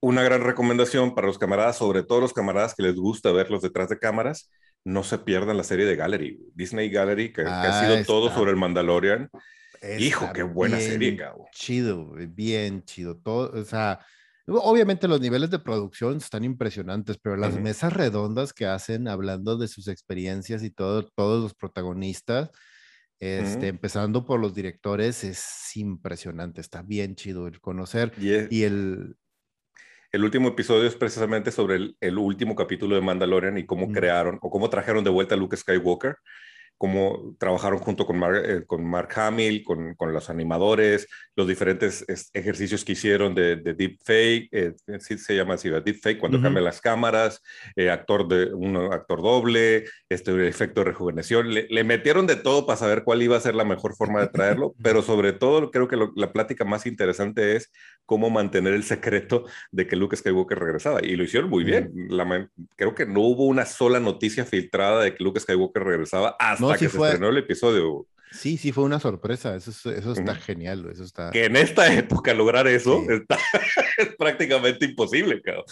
Una 0.00 0.22
gran 0.22 0.42
recomendación 0.42 1.14
para 1.14 1.26
los 1.26 1.38
camaradas, 1.38 1.78
sobre 1.78 2.02
todo 2.02 2.20
los 2.20 2.32
camaradas 2.32 2.74
que 2.74 2.82
les 2.82 2.96
gusta 2.96 3.32
verlos 3.32 3.62
detrás 3.62 3.88
de 3.88 3.98
cámaras, 3.98 4.50
no 4.84 5.02
se 5.02 5.18
pierdan 5.18 5.56
la 5.56 5.64
serie 5.64 5.86
de 5.86 5.96
Gallery, 5.96 6.38
Disney 6.54 6.90
Gallery, 6.90 7.32
que, 7.32 7.42
ha 7.42 7.62
ah, 7.62 7.80
sido 7.80 8.04
todo 8.04 8.30
sobre 8.30 8.50
el 8.50 8.56
Mandalorian. 8.56 9.30
Hijo, 9.98 10.30
qué 10.32 10.42
buena 10.42 10.78
serie, 10.78 11.16
cabrón. 11.16 11.46
Chido, 11.52 12.10
bien 12.28 12.84
chido. 12.84 13.16
Todo, 13.16 13.50
o 13.58 13.64
sea, 13.64 14.00
obviamente 14.46 15.08
los 15.08 15.20
niveles 15.20 15.50
de 15.50 15.58
producción 15.58 16.18
están 16.18 16.44
impresionantes, 16.44 17.18
pero 17.18 17.36
las 17.36 17.58
mesas 17.58 17.92
redondas 17.92 18.52
que 18.52 18.66
hacen 18.66 19.08
hablando 19.08 19.56
de 19.56 19.68
sus 19.68 19.88
experiencias 19.88 20.62
y 20.62 20.70
todo, 20.70 21.08
todos 21.14 21.42
los 21.42 21.54
protagonistas, 21.54 22.50
este, 23.18 23.68
empezando 23.68 24.26
por 24.26 24.40
los 24.40 24.54
directores, 24.54 25.24
es 25.24 25.76
impresionante. 25.76 26.60
Está 26.60 26.82
bien 26.82 27.14
chido 27.14 27.46
el 27.46 27.60
conocer. 27.60 28.12
y 28.18 28.62
el, 28.62 29.16
el 30.14 30.22
último 30.22 30.46
episodio 30.46 30.86
es 30.86 30.94
precisamente 30.94 31.50
sobre 31.50 31.96
el, 31.98 32.18
último 32.18 32.54
capítulo 32.54 32.94
de 32.94 33.00
Mandalorian 33.00 33.58
y 33.58 33.66
cómo 33.66 33.90
crearon 33.90 34.38
o 34.42 34.48
cómo 34.48 34.70
trajeron 34.70 35.02
de 35.02 35.10
vuelta 35.10 35.34
a 35.34 35.38
Luke 35.38 35.56
Skywalker 35.56 36.18
cómo 36.78 37.36
trabajaron 37.38 37.78
junto 37.78 38.06
con, 38.06 38.20
eh, 38.34 38.64
con 38.66 38.84
Mark 38.84 39.08
Hamill, 39.16 39.62
con, 39.64 39.94
con, 39.94 40.12
los 40.12 40.28
animadores, 40.28 41.06
los 41.36 41.46
diferentes 41.46 42.04
ejercicios 42.32 42.84
que 42.84 42.92
hicieron 42.92 43.34
de, 43.34 43.56
de 43.56 43.74
deepfake, 43.74 44.48
eh, 44.52 44.74
se 44.98 45.36
llama 45.36 45.54
así, 45.54 45.68
deepfake, 45.68 46.18
cuando 46.18 46.40
cambian 46.40 46.64
las 46.64 46.80
cámaras, 46.80 47.40
eh, 47.76 47.90
actor 47.90 48.26
de, 48.28 48.52
un 48.52 48.76
actor 48.92 49.22
doble, 49.22 49.84
este 50.08 50.48
efecto 50.48 50.80
de 50.80 50.86
rejuveneción, 50.86 51.52
le, 51.52 51.84
metieron 51.84 52.26
de 52.26 52.36
todo 52.36 52.66
para 52.66 52.76
saber 52.76 53.04
cuál 53.04 53.22
iba 53.22 53.36
a 53.36 53.40
ser 53.40 53.54
la 53.54 53.64
mejor 53.64 53.94
forma 53.94 54.20
de 54.20 54.28
traerlo, 54.28 54.74
pero 54.82 55.02
sobre 55.02 55.32
todo 55.32 55.70
creo 55.70 55.88
que 55.88 55.98
la 56.16 56.32
plática 56.32 56.64
más 56.64 56.86
interesante 56.86 57.56
es 57.56 57.70
cómo 58.06 58.30
mantener 58.30 58.74
el 58.74 58.84
secreto 58.84 59.44
de 59.70 59.86
que 59.86 59.96
Luke 59.96 60.16
Skywalker 60.16 60.58
regresaba, 60.58 61.04
y 61.04 61.16
lo 61.16 61.24
hicieron 61.24 61.50
muy 61.50 61.64
bien, 61.64 61.92
creo 62.76 62.94
que 62.94 63.06
no 63.06 63.20
hubo 63.20 63.46
una 63.46 63.64
sola 63.64 64.00
noticia 64.00 64.44
filtrada 64.44 65.02
de 65.02 65.14
que 65.14 65.22
Luke 65.22 65.40
Skywalker 65.40 65.82
regresaba 65.82 66.36
hasta 66.38 66.63
que 66.72 66.88
se 66.88 66.96
estrenó 66.96 67.28
el 67.28 67.38
episodio. 67.38 68.06
Sí, 68.32 68.56
sí, 68.56 68.72
fue 68.72 68.84
una 68.84 68.98
sorpresa. 68.98 69.54
Eso, 69.54 69.70
eso 69.70 70.12
está 70.12 70.34
genial. 70.34 70.88
Eso 70.90 71.04
está... 71.04 71.30
Que 71.30 71.44
en 71.44 71.56
esta 71.56 71.92
época 71.94 72.34
lograr 72.34 72.66
eso 72.66 73.02
es 73.98 74.16
prácticamente 74.18 74.86
imposible, 74.86 75.40
cabrón. 75.40 75.64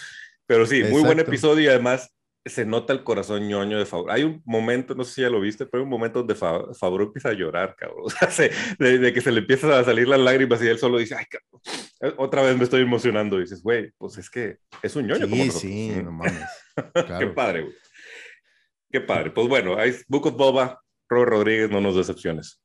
Pero 0.47 0.67
sí, 0.67 0.85
muy 0.85 1.03
buen 1.03 1.19
episodio 1.19 1.65
y 1.65 1.69
además 1.69 2.13
se 2.45 2.65
nota 2.65 2.93
el 2.93 3.05
corazón 3.05 3.47
ñoño 3.47 3.79
de 3.79 3.87
Favreau. 3.87 4.15
Hay 4.15 4.25
un 4.25 4.43
momento, 4.45 4.95
no 4.95 5.05
sé 5.05 5.15
si 5.15 5.21
ya 5.23 5.31
lo 5.31 5.41
viste, 5.41 5.67
pero 5.67 5.83
hay 5.83 5.85
un 5.85 5.91
momento 5.91 6.21
donde 6.21 6.35
Favreau 6.35 7.07
empieza 7.07 7.29
a 7.31 7.35
llorar, 7.35 7.77
cabrón. 7.77 8.05
O 8.27 8.31
sea, 8.31 8.49
de, 8.79 9.13
que 9.13 9.21
se 9.21 9.31
le 9.31 9.41
empiezan 9.41 9.73
a 9.73 9.85
salir 9.85 10.09
las 10.09 10.21
lágrimas 10.21 10.63
y 10.63 10.67
él 10.67 10.79
solo 10.79 10.99
dice, 10.99 11.15
ay, 11.17 11.27
cabrón, 11.27 12.15
otra 12.19 12.43
vez 12.43 12.57
me 12.57 12.65
estoy 12.65 12.83
emocionando. 12.83 13.39
Y 13.39 13.43
dices, 13.43 13.63
güey, 13.63 13.93
pues 13.97 14.19
es 14.19 14.29
que 14.29 14.59
es 14.83 14.97
un 14.97 15.07
ñoño. 15.07 15.27
Sí, 15.27 15.51
sí, 15.51 15.93
no 16.03 16.13
mames. 16.13 16.43
Qué 17.19 17.27
padre, 17.29 17.63
güey. 17.63 17.75
Qué 18.91 19.01
padre. 19.01 19.31
Pues 19.31 19.49
bueno, 19.49 19.79
hay 19.79 19.95
Book 20.09 20.27
of 20.27 20.37
Boba, 20.37 20.82
Robert 21.13 21.31
Rodríguez, 21.31 21.71
no 21.71 21.81
nos 21.81 21.97
decepciones. 21.97 22.61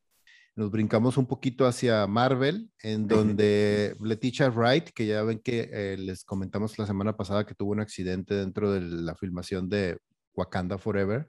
Nos 0.56 0.70
brincamos 0.70 1.16
un 1.16 1.26
poquito 1.26 1.66
hacia 1.66 2.06
Marvel, 2.08 2.68
en 2.82 3.06
donde 3.06 3.94
Leticia 4.00 4.50
Wright, 4.50 4.88
que 4.90 5.06
ya 5.06 5.22
ven 5.22 5.38
que 5.38 5.70
eh, 5.72 5.96
les 5.96 6.24
comentamos 6.24 6.76
la 6.78 6.86
semana 6.86 7.16
pasada 7.16 7.46
que 7.46 7.54
tuvo 7.54 7.72
un 7.72 7.80
accidente 7.80 8.34
dentro 8.34 8.72
de 8.72 8.80
la 8.80 9.14
filmación 9.14 9.68
de 9.68 9.98
Wakanda 10.34 10.76
Forever, 10.78 11.28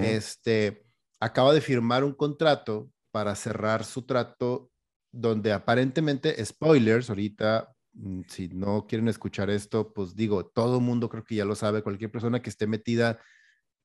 este, 0.00 0.84
acaba 1.18 1.52
de 1.52 1.60
firmar 1.60 2.04
un 2.04 2.12
contrato 2.12 2.88
para 3.10 3.34
cerrar 3.34 3.84
su 3.84 4.02
trato 4.02 4.70
donde 5.10 5.52
aparentemente, 5.52 6.42
spoilers, 6.44 7.10
ahorita, 7.10 7.74
mm, 7.94 8.20
si 8.28 8.48
no 8.48 8.86
quieren 8.86 9.08
escuchar 9.08 9.50
esto, 9.50 9.92
pues 9.92 10.14
digo, 10.14 10.46
todo 10.46 10.80
mundo 10.80 11.08
creo 11.08 11.24
que 11.24 11.34
ya 11.34 11.44
lo 11.44 11.54
sabe, 11.54 11.82
cualquier 11.82 12.12
persona 12.12 12.40
que 12.40 12.50
esté 12.50 12.66
metida 12.68 13.18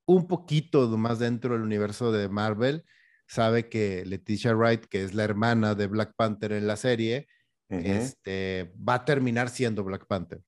un 0.08 0.28
poquito 0.28 0.88
más 0.98 1.20
dentro 1.20 1.54
del 1.54 1.62
universo 1.62 2.12
de 2.12 2.30
Marvel, 2.30 2.84
sabe 3.28 3.70
que 3.70 4.06
Leticia 4.06 4.56
Wright, 4.56 4.86
que 4.86 5.04
es 5.04 5.14
la 5.14 5.26
hermana 5.26 5.76
de 5.76 5.88
Black 5.88 6.14
Panther 6.16 6.54
en 6.54 6.66
la 6.66 6.78
serie, 6.78 7.28
este, 7.70 8.74
va 8.78 8.96
a 8.96 9.06
terminar 9.06 9.50
siendo 9.50 9.84
Black 9.84 10.08
Panther. 10.08 10.42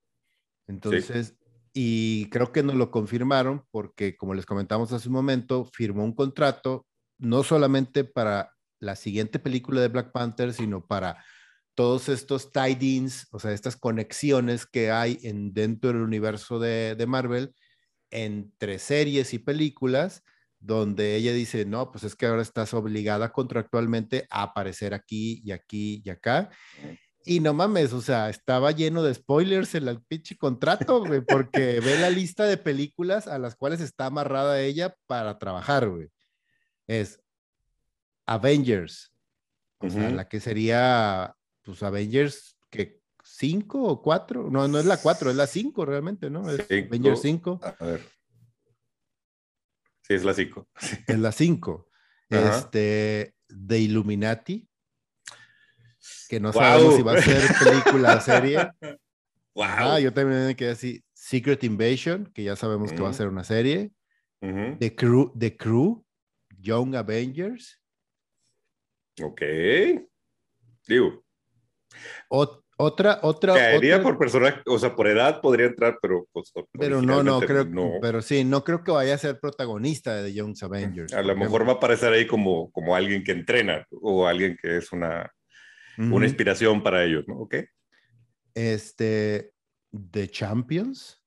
Entonces, 0.67 1.36
y 1.74 2.30
creo 2.30 2.54
que 2.54 2.63
nos 2.63 2.76
lo 2.76 2.89
confirmaron 2.89 3.65
porque, 3.69 4.15
como 4.15 4.34
les 4.34 4.45
comentamos 4.45 4.93
hace 4.93 5.10
un 5.10 5.15
momento, 5.15 5.65
firmó 5.65 6.06
un 6.06 6.13
contrato 6.13 6.88
no 7.17 7.43
solamente 7.43 8.06
para 8.06 8.54
la 8.80 8.95
siguiente 8.95 9.39
película 9.39 9.82
de 9.82 9.89
Black 9.89 10.13
Panther, 10.13 10.54
sino 10.54 10.86
para 10.86 11.22
todos 11.76 12.08
estos 12.08 12.54
tie-ins, 12.54 13.28
o 13.32 13.39
sea, 13.39 13.52
estas 13.52 13.76
conexiones 13.76 14.65
que 14.65 14.89
hay 14.89 15.19
en, 15.24 15.54
dentro 15.54 15.91
del 15.91 16.02
universo 16.02 16.60
de, 16.60 16.95
de 16.95 17.06
Marvel 17.06 17.54
entre 18.12 18.80
series 18.80 19.34
y 19.34 19.39
películas 19.39 20.24
donde 20.60 21.15
ella 21.15 21.34
dice, 21.34 21.65
no, 21.65 21.91
pues 21.91 22.04
es 22.04 22.15
que 22.15 22.26
ahora 22.26 22.41
estás 22.41 22.74
obligada 22.74 23.32
contractualmente 23.32 24.28
a 24.30 24.43
aparecer 24.43 24.93
aquí 24.93 25.41
y 25.43 25.52
aquí 25.52 26.02
y 26.04 26.10
acá. 26.10 26.50
Y 27.26 27.39
no 27.39 27.54
mames, 27.54 27.93
o 27.93 28.02
sea, 28.02 28.30
estaba 28.30 28.72
lleno 28.72 29.04
de 29.04 29.13
spoilers 29.13 29.76
en 29.76 29.88
el 29.88 30.02
pinche 30.02 30.38
contrato, 30.38 31.06
güey, 31.06 31.22
porque 31.22 31.80
ve 31.80 32.00
la 32.00 32.10
lista 32.10 32.45
de 32.45 32.58
películas 32.58 33.28
a 33.28 33.38
las 33.38 33.56
cuales 33.56 33.82
está 33.82 34.08
amarrada 34.08 34.62
ella 34.62 34.95
para 35.06 35.38
trabajar, 35.38 35.88
güey. 35.88 36.10
Es 36.88 37.22
Avengers, 38.26 39.13
o 39.80 39.89
sea, 39.89 40.10
la 40.10 40.28
que 40.28 40.39
sería, 40.39 41.36
pues 41.62 41.84
Avengers, 41.84 42.58
que 42.69 42.98
¿Cinco 43.39 43.84
o 43.84 44.02
cuatro? 44.02 44.49
No, 44.52 44.67
no 44.67 44.80
es 44.80 44.86
la 44.86 44.97
cuatro, 44.97 45.30
es 45.30 45.36
la 45.38 45.47
cinco 45.47 45.86
realmente, 45.86 46.30
¿no? 46.30 46.49
Es 46.49 46.60
Avengers 46.69 47.21
5. 47.21 47.62
A 47.63 47.86
ver. 47.86 48.02
Sí, 50.02 50.13
es 50.13 50.25
la 50.25 50.34
cinco. 50.34 50.67
Es 51.08 51.17
la 51.17 51.32
cinco. 51.32 51.89
Este, 52.30 53.36
The 53.47 53.80
Illuminati, 53.80 54.67
que 56.28 56.39
no 56.41 56.52
sabemos 56.52 56.95
si 56.95 57.02
va 57.02 57.13
a 57.13 57.21
ser 57.21 57.41
película 57.63 58.17
o 58.17 58.21
serie. 58.21 58.71
Wow. 59.56 59.65
Ah, 59.67 59.99
yo 59.99 60.13
también 60.13 60.45
me 60.45 60.56
quedé 60.56 60.69
así. 60.69 61.04
Secret 61.12 61.62
Invasion, 61.65 62.32
que 62.34 62.43
ya 62.43 62.56
sabemos 62.56 62.93
que 62.93 63.02
va 63.02 63.10
a 63.10 63.13
ser 63.13 63.28
una 63.28 63.43
serie. 63.43 63.91
The 64.39 64.95
Crew, 64.95 65.34
The 65.38 65.58
Crew, 65.58 66.06
Young 66.60 66.95
Avengers. 66.95 67.82
Ok. 69.21 69.41
Digo. 70.88 71.25
Otra, 72.81 73.19
otra. 73.23 73.55
Caería 73.55 74.01
por 74.01 74.17
personaje, 74.17 74.61
o 74.65 74.79
sea, 74.79 74.95
por 74.95 75.05
edad 75.05 75.41
podría 75.41 75.65
entrar, 75.65 75.97
pero. 76.01 76.25
Pues, 76.31 76.53
pero 76.71 77.01
no, 77.01 77.21
no, 77.23 77.41
creo. 77.41 77.67
Pero 78.01 78.21
sí, 78.21 78.45
no 78.45 78.63
creo 78.63 78.85
que 78.85 78.91
vaya 78.91 79.15
a 79.15 79.17
ser 79.17 79.37
protagonista 79.37 80.15
de 80.15 80.29
The 80.29 80.33
Young 80.33 80.55
Avengers. 80.61 81.13
A 81.13 81.21
lo 81.21 81.35
mejor 81.35 81.67
va 81.67 81.73
a 81.73 81.75
aparecer 81.75 82.13
ahí 82.13 82.25
como, 82.25 82.71
como 82.71 82.95
alguien 82.95 83.25
que 83.25 83.33
entrena 83.33 83.85
o 83.91 84.25
alguien 84.25 84.57
que 84.61 84.77
es 84.77 84.93
una, 84.93 85.29
una 85.97 86.25
inspiración 86.25 86.81
para 86.81 87.03
ellos, 87.03 87.25
¿no? 87.27 87.39
¿Ok? 87.39 87.55
Este. 88.53 89.51
The 89.91 90.29
Champions. 90.29 91.21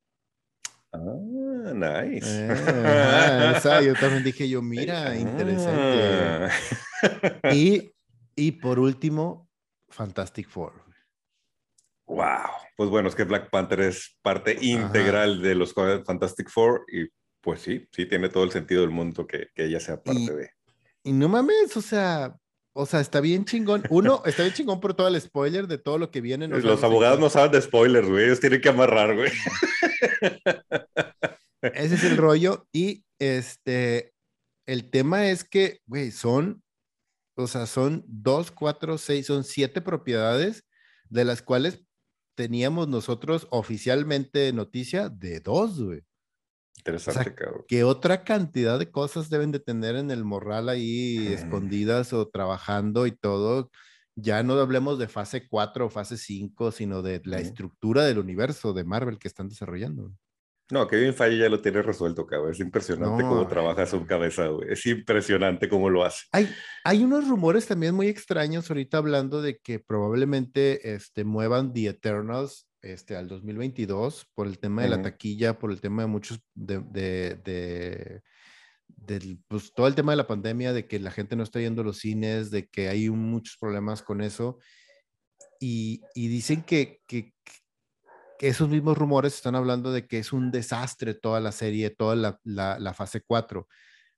Ah, 0.90 1.72
nice. 1.74 2.46
Eh, 2.48 3.84
yo 3.84 3.94
también 4.00 4.24
dije 4.24 4.48
yo, 4.48 4.62
mira, 4.62 5.14
interesante. 5.14 6.48
Ah. 7.42 7.52
Y, 7.52 7.92
y 8.36 8.52
por 8.52 8.78
último, 8.78 9.50
Fantastic 9.90 10.48
Four. 10.48 10.91
Wow. 12.12 12.50
Pues 12.76 12.90
bueno, 12.90 13.08
es 13.08 13.14
que 13.14 13.24
Black 13.24 13.48
Panther 13.48 13.80
es 13.80 14.18
parte 14.20 14.58
integral 14.60 15.40
de 15.40 15.54
los 15.54 15.72
Fantastic 15.72 16.50
Four 16.50 16.84
y 16.92 17.08
pues 17.40 17.62
sí, 17.62 17.88
sí 17.90 18.04
tiene 18.04 18.28
todo 18.28 18.44
el 18.44 18.50
sentido 18.50 18.82
del 18.82 18.90
mundo 18.90 19.26
que, 19.26 19.48
que 19.54 19.64
ella 19.64 19.80
sea 19.80 20.02
parte 20.02 20.34
de. 20.34 20.50
Y 21.04 21.12
no 21.12 21.30
mames, 21.30 21.74
o 21.74 21.80
sea, 21.80 22.36
o 22.74 22.84
sea, 22.84 23.00
está 23.00 23.22
bien 23.22 23.46
chingón. 23.46 23.84
Uno, 23.88 24.22
está 24.26 24.42
bien 24.42 24.54
chingón 24.54 24.78
por 24.78 24.92
todo 24.92 25.08
el 25.08 25.18
spoiler 25.18 25.66
de 25.66 25.78
todo 25.78 25.96
lo 25.96 26.10
que 26.10 26.20
viene. 26.20 26.48
los 26.48 26.84
abogados 26.84 27.18
no 27.18 27.30
saben 27.30 27.50
de 27.50 27.62
spoilers, 27.62 28.06
güey. 28.06 28.26
Ellos 28.26 28.40
tienen 28.40 28.60
que 28.60 28.68
amarrar, 28.68 29.16
güey. 29.16 29.32
Ese 31.62 31.94
es 31.94 32.04
el 32.04 32.18
rollo. 32.18 32.66
Y 32.72 33.06
este, 33.18 34.12
el 34.66 34.90
tema 34.90 35.30
es 35.30 35.44
que, 35.44 35.80
güey, 35.86 36.10
son, 36.10 36.62
o 37.36 37.46
sea, 37.46 37.64
son 37.64 38.04
dos, 38.06 38.50
cuatro, 38.50 38.98
seis, 38.98 39.26
son 39.26 39.44
siete 39.44 39.80
propiedades 39.80 40.66
de 41.08 41.24
las 41.24 41.40
cuales 41.40 41.86
teníamos 42.34 42.88
nosotros 42.88 43.46
oficialmente 43.50 44.52
noticia 44.52 45.08
de 45.08 45.40
dos, 45.40 45.82
güey. 45.82 46.02
Interesante, 46.78 47.34
cabrón. 47.34 47.64
¿Qué 47.68 47.84
otra 47.84 48.24
cantidad 48.24 48.78
de 48.78 48.90
cosas 48.90 49.30
deben 49.30 49.52
de 49.52 49.60
tener 49.60 49.96
en 49.96 50.10
el 50.10 50.24
morral 50.24 50.68
ahí 50.68 51.28
escondidas 51.28 52.12
o 52.12 52.28
trabajando 52.28 53.06
y 53.06 53.12
todo? 53.12 53.70
Ya 54.16 54.42
no 54.42 54.54
hablemos 54.54 54.98
de 54.98 55.08
fase 55.08 55.46
4 55.48 55.86
o 55.86 55.90
fase 55.90 56.16
5, 56.16 56.72
sino 56.72 57.02
de 57.02 57.22
la 57.24 57.38
estructura 57.38 58.04
del 58.04 58.18
universo 58.18 58.72
de 58.72 58.84
Marvel 58.84 59.18
que 59.18 59.28
están 59.28 59.48
desarrollando. 59.48 60.12
No, 60.72 60.88
Kevin 60.88 61.12
Feige 61.12 61.36
ya 61.36 61.50
lo 61.50 61.60
tiene 61.60 61.82
resuelto, 61.82 62.24
cabrón. 62.24 62.52
Es 62.52 62.60
impresionante 62.60 63.22
cómo 63.22 63.46
trabaja 63.46 63.84
su 63.84 64.06
cabeza, 64.06 64.46
güey. 64.46 64.72
Es 64.72 64.86
impresionante 64.86 65.68
cómo 65.68 65.90
lo 65.90 66.02
hace. 66.02 66.24
Hay, 66.32 66.48
hay 66.82 67.04
unos 67.04 67.28
rumores 67.28 67.66
también 67.66 67.94
muy 67.94 68.08
extraños 68.08 68.70
ahorita 68.70 68.96
hablando 68.96 69.42
de 69.42 69.58
que 69.58 69.80
probablemente 69.80 70.94
este, 70.94 71.24
muevan 71.24 71.74
The 71.74 71.88
Eternals 71.88 72.70
este, 72.80 73.16
al 73.16 73.28
2022 73.28 74.30
por 74.34 74.46
el 74.46 74.58
tema 74.58 74.80
de 74.80 74.88
la 74.88 75.02
taquilla, 75.02 75.58
por 75.58 75.72
el 75.72 75.82
tema 75.82 76.04
de 76.04 76.08
muchos, 76.08 76.40
de, 76.54 76.80
de, 77.36 78.22
pues, 79.48 79.74
todo 79.74 79.86
el 79.86 79.94
tema 79.94 80.12
de 80.12 80.16
la 80.16 80.26
pandemia, 80.26 80.72
de 80.72 80.86
que 80.86 80.98
la 80.98 81.10
gente 81.10 81.36
no 81.36 81.42
está 81.42 81.60
yendo 81.60 81.82
a 81.82 81.84
los 81.84 81.98
cines, 81.98 82.50
de 82.50 82.66
que 82.66 82.88
hay 82.88 83.10
muchos 83.10 83.58
problemas 83.60 84.00
con 84.00 84.22
eso. 84.22 84.58
Y, 85.60 86.00
y 86.14 86.28
dicen 86.28 86.62
que, 86.62 87.02
que, 87.06 87.34
esos 88.42 88.68
mismos 88.68 88.98
rumores 88.98 89.34
están 89.34 89.54
hablando 89.54 89.92
de 89.92 90.08
que 90.08 90.18
es 90.18 90.32
un 90.32 90.50
desastre 90.50 91.14
toda 91.14 91.38
la 91.38 91.52
serie, 91.52 91.90
toda 91.90 92.16
la, 92.16 92.40
la, 92.44 92.92
fase 92.92 93.20
4, 93.20 93.68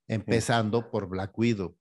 empezando 0.08 0.90
por 0.90 1.08
Black 1.08 1.38
Widow. 1.38 1.76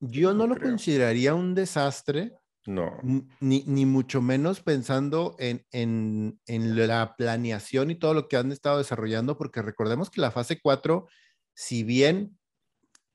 Yo 0.00 0.32
no, 0.32 0.46
lo 0.46 0.56
consideraría 0.56 1.34
un 1.34 1.54
desastre. 1.54 2.32
No. 2.64 2.98
Ni, 3.40 3.62
ni 3.66 3.84
mucho 3.84 4.22
menos 4.22 4.62
pensando 4.62 5.36
en, 5.38 5.66
en, 5.70 6.40
en, 6.46 6.86
la 6.86 7.14
planeación 7.16 7.90
y 7.90 7.96
todo 7.96 8.14
lo 8.14 8.28
que 8.28 8.36
han 8.36 8.50
estado 8.50 8.78
desarrollando, 8.78 9.36
porque 9.36 9.60
recordemos 9.60 10.10
que 10.10 10.22
la 10.22 10.30
fase 10.30 10.60
4, 10.60 11.08
si 11.54 11.82
bien 11.82 12.38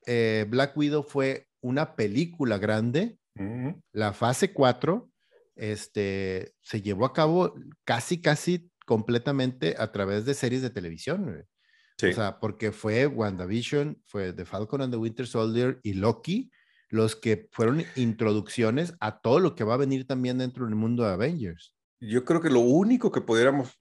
eh, 0.06 0.46
Black 0.50 0.78
Widow 0.78 1.04
fue 1.04 1.48
una 1.62 1.96
película 1.96 2.60
grande, 2.60 3.18
la 3.92 4.14
fase 4.14 4.54
4 4.54 5.10
este, 5.56 6.54
se 6.62 6.82
llevó 6.82 7.06
a 7.06 7.14
cabo 7.14 7.54
casi, 7.84 8.22
casi 8.22 8.70
completamente 8.86 9.76
a 9.78 9.92
través 9.92 10.26
de 10.26 10.34
series 10.34 10.62
de 10.62 10.70
televisión. 10.70 11.46
O 12.02 12.12
sea, 12.12 12.40
porque 12.40 12.72
fue 12.72 13.08
WandaVision, 13.08 14.02
fue 14.06 14.34
The 14.34 14.46
Falcon 14.46 14.82
and 14.82 14.94
the 14.94 14.98
Winter 14.98 15.26
Soldier 15.26 15.80
y 15.84 15.94
Loki 15.94 16.52
los 16.94 17.16
que 17.16 17.50
fueron 17.52 17.84
introducciones 17.96 18.94
a 19.00 19.20
todo 19.20 19.40
lo 19.40 19.56
que 19.56 19.64
va 19.64 19.74
a 19.74 19.78
venir 19.78 20.06
también 20.06 20.38
dentro 20.38 20.66
del 20.66 20.76
mundo 20.76 21.04
de 21.04 21.14
Avengers. 21.14 21.74
Yo 22.00 22.24
creo 22.24 22.40
que 22.40 22.52
lo 22.52 22.60
único 22.60 23.12
que 23.12 23.22
pudiéramos 23.22 23.80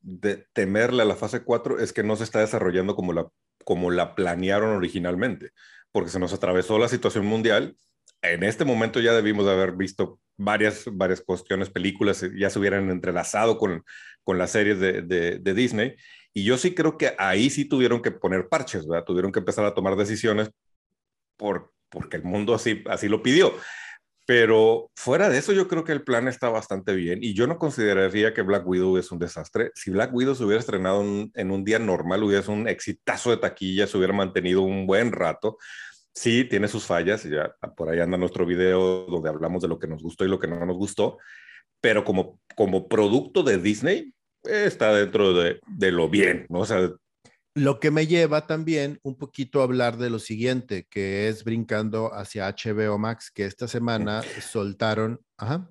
temerle 0.55 1.03
a 1.03 1.05
la 1.05 1.15
fase 1.15 1.43
4 1.43 1.79
es 1.79 1.93
que 1.93 2.03
no 2.03 2.17
se 2.17 2.25
está 2.25 2.41
desarrollando 2.41 2.97
como 2.97 3.13
la, 3.13 3.29
como 3.67 3.91
la 3.91 4.15
planearon 4.15 4.71
originalmente, 4.71 5.51
porque 5.91 6.09
se 6.09 6.19
nos 6.19 6.33
atravesó 6.33 6.79
la 6.79 6.89
situación 6.89 7.27
mundial. 7.27 7.77
En 8.23 8.45
este 8.45 8.65
momento 8.65 9.01
ya 9.01 9.13
debimos 9.13 9.45
de 9.45 9.53
haber 9.53 9.73
visto 9.73 10.21
varias, 10.37 10.85
varias 10.91 11.21
cuestiones, 11.21 11.71
películas, 11.71 12.23
eh, 12.23 12.31
ya 12.37 12.51
se 12.51 12.59
hubieran 12.59 12.89
entrelazado 12.89 13.59
con, 13.59 13.85
con 14.23 14.39
las 14.39 14.53
series 14.53 14.79
de, 14.79 15.03
de, 15.03 15.55
Disney. 15.55 15.97
Y 16.33 16.45
yo 16.45 16.57
sí 16.57 16.75
creo 16.75 16.97
que 16.97 17.15
ahí 17.19 17.51
sí 17.51 17.65
tuvieron 17.65 18.01
que 18.01 18.13
poner 18.13 18.49
parches, 18.49 18.87
¿verdad? 18.87 19.05
Tuvieron 19.05 19.33
que 19.33 19.41
empezar 19.41 19.65
a 19.65 19.75
tomar 19.75 19.97
decisiones 19.97 20.51
por, 21.37 21.73
porque 21.89 22.17
el 22.17 22.23
mundo 22.23 22.55
así, 22.55 22.83
así 22.89 23.09
lo 23.09 23.23
pidió. 23.23 23.55
Pero 24.25 24.91
fuera 24.95 25.29
de 25.29 25.39
eso, 25.39 25.53
yo 25.53 25.67
creo 25.67 25.83
que 25.83 25.91
el 25.91 26.05
plan 26.05 26.29
está 26.29 26.49
bastante 26.49 26.95
bien 26.95 27.19
y 27.23 27.35
yo 27.35 27.49
no 27.49 27.59
consideraría 27.59 28.33
que 28.33 28.43
Black 28.43 28.65
Widow 28.65 28.97
es 28.97 29.11
un 29.11 29.19
desastre. 29.19 29.73
Si 29.75 29.91
Black 29.91 30.15
Widow 30.15 30.37
se 30.37 30.45
hubiera 30.45 30.61
estrenado 30.61 31.03
en 31.03 31.51
un 31.51 31.65
día 31.65 31.81
normal, 31.81 32.23
hubiera 32.23 32.43
sido 32.43 32.55
un 32.55 32.69
exitazo 32.69 33.31
de 33.31 33.39
taquilla, 33.39 33.89
se 33.89 33.99
hubiera 33.99 34.13
mantenido 34.13 34.63
un 34.63 34.87
buen 34.87 35.11
rato 35.11 35.59
sí 36.15 36.45
tiene 36.45 36.69
sus 36.69 36.85
fallas, 36.85 37.25
ya 37.25 37.55
por 37.77 37.89
ahí 37.89 38.01
anda 38.01 38.17
nuestro 38.17 38.47
video 38.47 39.07
donde 39.07 39.31
hablamos 39.31 39.63
de 39.63 39.69
lo 39.69 39.79
que 39.79 39.87
nos 39.87 40.03
gustó 40.03 40.25
y 40.25 40.29
lo 40.29 40.39
que 40.39 40.49
no 40.49 40.65
nos 40.65 40.77
gustó, 40.77 41.19
pero 41.81 42.05
como, 42.05 42.41
como 42.55 42.89
producto 42.89 43.43
de 43.43 43.59
Disney 43.59 44.13
está 44.45 44.95
dentro 44.95 45.33
de, 45.33 45.61
de 45.67 45.93
lo 45.93 46.09
bien, 46.09 46.47
¿no? 46.49 46.61
O 46.61 46.67
sea, 46.67 46.91
lo 47.55 47.81
que 47.81 47.91
me 47.91 48.07
lleva 48.07 48.47
también 48.47 48.99
un 49.03 49.17
poquito 49.17 49.61
a 49.61 49.65
hablar 49.65 49.99
de 49.99 50.11
lo 50.11 50.19
siguiente, 50.19 50.87
que 50.89 51.29
es 51.29 51.45
brincando 51.45 52.15
hacia 52.15 52.49
HBO 52.49 52.99
Max, 52.99 53.31
que 53.31 53.45
esta 53.45 53.69
semana 53.69 54.23
soltaron. 54.41 55.21
Ajá. 55.37 55.69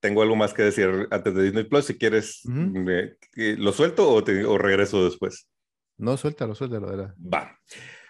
Tengo 0.00 0.22
algo 0.22 0.36
más 0.36 0.52
que 0.52 0.62
decir 0.62 1.08
antes 1.10 1.34
de 1.34 1.42
Disney 1.42 1.64
Plus. 1.64 1.86
Si 1.86 1.96
quieres, 1.96 2.42
¿lo 2.44 3.72
suelto 3.72 4.10
o, 4.10 4.18
o 4.18 4.58
regreso 4.58 5.04
después? 5.04 5.48
No, 5.96 6.16
suéltalo, 6.18 6.54
suéltalo. 6.54 6.88
¿verdad? 6.88 7.14
Va. 7.18 7.58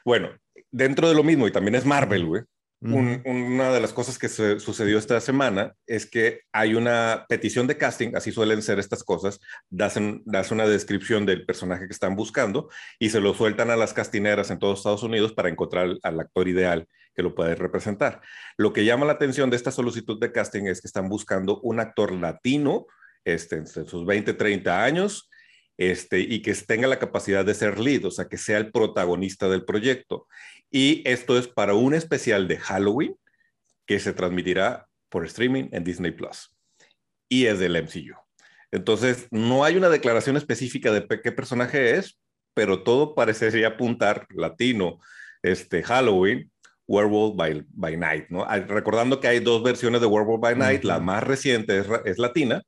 Bueno, 0.04 0.36
dentro 0.76 1.08
de 1.08 1.14
lo 1.14 1.22
mismo, 1.22 1.48
y 1.48 1.52
también 1.52 1.74
es 1.74 1.86
Marvel, 1.86 2.26
güey. 2.26 2.42
una 2.82 3.72
de 3.72 3.80
las 3.80 3.94
cosas 3.94 4.18
que 4.18 4.28
sucedió 4.28 4.98
esta 4.98 5.18
semana 5.20 5.72
es 5.86 6.04
que 6.04 6.42
hay 6.52 6.74
una 6.74 7.24
petición 7.28 7.66
de 7.66 7.78
casting, 7.78 8.14
así 8.14 8.30
suelen 8.30 8.60
ser 8.60 8.78
estas 8.78 9.02
cosas, 9.02 9.40
das, 9.70 9.98
das, 10.26 10.50
una 10.50 10.66
descripción 10.66 11.24
del 11.24 11.46
personaje 11.46 11.86
que 11.86 11.94
están 11.94 12.14
buscando 12.14 12.68
y 12.98 13.08
se 13.08 13.20
lo 13.20 13.32
sueltan 13.32 13.70
a 13.70 13.76
las 13.76 13.94
castineras 13.94 14.50
en 14.50 14.58
todos 14.58 14.80
Estados 14.80 15.02
Unidos 15.02 15.32
para 15.32 15.48
encontrar 15.48 15.96
al 16.02 16.20
actor 16.20 16.46
ideal 16.46 16.86
que 17.14 17.22
lo 17.22 17.34
puede 17.34 17.54
representar. 17.54 18.20
Lo 18.58 18.74
que 18.74 18.84
llama 18.84 19.06
la 19.06 19.12
atención 19.12 19.48
de 19.48 19.56
esta 19.56 19.70
solicitud 19.70 20.20
de 20.20 20.30
casting 20.30 20.64
es 20.64 20.82
que 20.82 20.88
están 20.88 21.08
buscando 21.08 21.60
un 21.62 21.80
actor 21.80 22.12
latino, 22.12 22.86
este, 23.24 23.56
entre 23.56 23.86
sus 23.86 24.04
20, 24.04 24.34
30 24.34 24.84
años, 24.84 25.30
este, 25.78 26.20
y 26.20 26.40
que 26.40 26.54
tenga 26.54 26.88
la 26.88 26.98
capacidad 26.98 27.44
de 27.44 27.54
ser 27.54 27.78
lead, 27.78 28.06
o 28.06 28.10
sea, 28.10 28.26
que 28.26 28.38
sea 28.38 28.58
el 28.58 28.72
protagonista 28.72 29.48
del 29.48 29.64
proyecto. 29.64 30.26
Y 30.70 31.02
esto 31.08 31.38
es 31.38 31.48
para 31.48 31.74
un 31.74 31.94
especial 31.94 32.48
de 32.48 32.58
Halloween 32.58 33.16
que 33.86 34.00
se 34.00 34.12
transmitirá 34.12 34.88
por 35.08 35.24
streaming 35.24 35.68
en 35.72 35.84
Disney 35.84 36.10
Plus. 36.10 36.54
Y 37.28 37.46
es 37.46 37.58
del 37.58 37.76
MCU. 37.76 38.16
Entonces, 38.72 39.28
no 39.30 39.64
hay 39.64 39.76
una 39.76 39.88
declaración 39.88 40.36
específica 40.36 40.92
de 40.92 41.06
qué 41.22 41.32
personaje 41.32 41.96
es, 41.96 42.18
pero 42.54 42.82
todo 42.82 43.14
parecería 43.14 43.68
apuntar 43.68 44.26
latino, 44.30 44.98
este 45.42 45.82
Halloween, 45.82 46.50
Werewolf 46.88 47.36
by, 47.36 47.96
Night, 47.96 48.26
¿no? 48.30 48.46
Recordando 48.66 49.20
que 49.20 49.28
hay 49.28 49.40
dos 49.40 49.62
versiones 49.62 50.00
de 50.00 50.06
Werewolf 50.06 50.40
by 50.40 50.56
Night, 50.56 50.84
la 50.84 51.00
más 51.00 51.22
reciente 51.22 51.78
es, 51.78 51.86
es, 52.04 52.18
latina, 52.18 52.62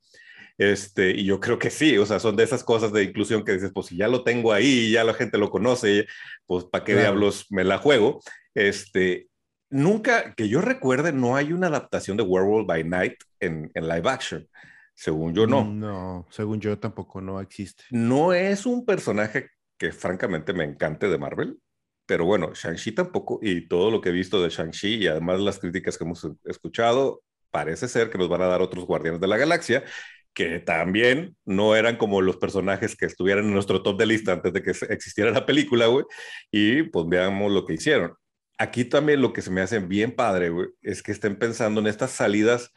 este, 0.58 1.12
y 1.12 1.24
yo 1.24 1.38
creo 1.38 1.58
que 1.58 1.70
sí, 1.70 1.96
o 1.98 2.04
sea, 2.04 2.18
son 2.18 2.36
de 2.36 2.42
esas 2.42 2.64
cosas 2.64 2.92
de 2.92 3.04
inclusión 3.04 3.44
que 3.44 3.52
dices, 3.52 3.70
pues 3.72 3.86
si 3.86 3.96
ya 3.96 4.08
lo 4.08 4.24
tengo 4.24 4.52
ahí, 4.52 4.90
ya 4.90 5.04
la 5.04 5.14
gente 5.14 5.38
lo 5.38 5.50
conoce, 5.50 6.06
pues 6.46 6.64
¿para 6.64 6.84
qué 6.84 6.96
diablos 6.96 7.46
me 7.50 7.62
la 7.62 7.78
juego? 7.78 8.20
Este, 8.54 9.28
nunca, 9.70 10.34
que 10.34 10.48
yo 10.48 10.60
recuerde, 10.60 11.12
no 11.12 11.36
hay 11.36 11.52
una 11.52 11.68
adaptación 11.68 12.16
de 12.16 12.24
Werewolf 12.24 12.66
by 12.66 12.82
Night 12.82 13.14
en, 13.38 13.70
en 13.72 13.88
live 13.88 14.10
action. 14.10 14.48
Según 14.94 15.32
yo, 15.32 15.46
no. 15.46 15.64
No, 15.64 16.26
según 16.28 16.60
yo 16.60 16.76
tampoco 16.76 17.20
no 17.20 17.40
existe. 17.40 17.84
No 17.90 18.32
es 18.32 18.66
un 18.66 18.84
personaje 18.84 19.50
que 19.78 19.92
francamente 19.92 20.52
me 20.52 20.64
encante 20.64 21.08
de 21.08 21.18
Marvel, 21.18 21.56
pero 22.04 22.24
bueno, 22.24 22.52
Shang-Chi 22.52 22.92
tampoco, 22.92 23.38
y 23.40 23.68
todo 23.68 23.92
lo 23.92 24.00
que 24.00 24.08
he 24.08 24.12
visto 24.12 24.42
de 24.42 24.48
Shang-Chi 24.48 24.96
y 24.96 25.06
además 25.06 25.38
las 25.38 25.60
críticas 25.60 25.96
que 25.96 26.02
hemos 26.02 26.28
escuchado, 26.46 27.22
parece 27.52 27.86
ser 27.86 28.10
que 28.10 28.18
nos 28.18 28.28
van 28.28 28.42
a 28.42 28.48
dar 28.48 28.60
otros 28.60 28.86
Guardianes 28.86 29.20
de 29.20 29.28
la 29.28 29.36
Galaxia 29.36 29.84
que 30.38 30.60
también 30.60 31.36
no 31.44 31.74
eran 31.74 31.96
como 31.96 32.22
los 32.22 32.36
personajes 32.36 32.94
que 32.94 33.06
estuvieran 33.06 33.46
en 33.46 33.52
nuestro 33.52 33.82
top 33.82 33.98
de 33.98 34.06
lista 34.06 34.34
antes 34.34 34.52
de 34.52 34.62
que 34.62 34.70
existiera 34.70 35.32
la 35.32 35.44
película, 35.44 35.86
güey. 35.86 36.04
Y 36.52 36.84
pues 36.84 37.06
veamos 37.08 37.50
lo 37.50 37.64
que 37.64 37.74
hicieron. 37.74 38.14
Aquí 38.56 38.84
también 38.84 39.20
lo 39.20 39.32
que 39.32 39.42
se 39.42 39.50
me 39.50 39.62
hace 39.62 39.80
bien 39.80 40.14
padre, 40.14 40.50
güey, 40.50 40.68
es 40.80 41.02
que 41.02 41.10
estén 41.10 41.40
pensando 41.40 41.80
en 41.80 41.88
estas 41.88 42.12
salidas 42.12 42.70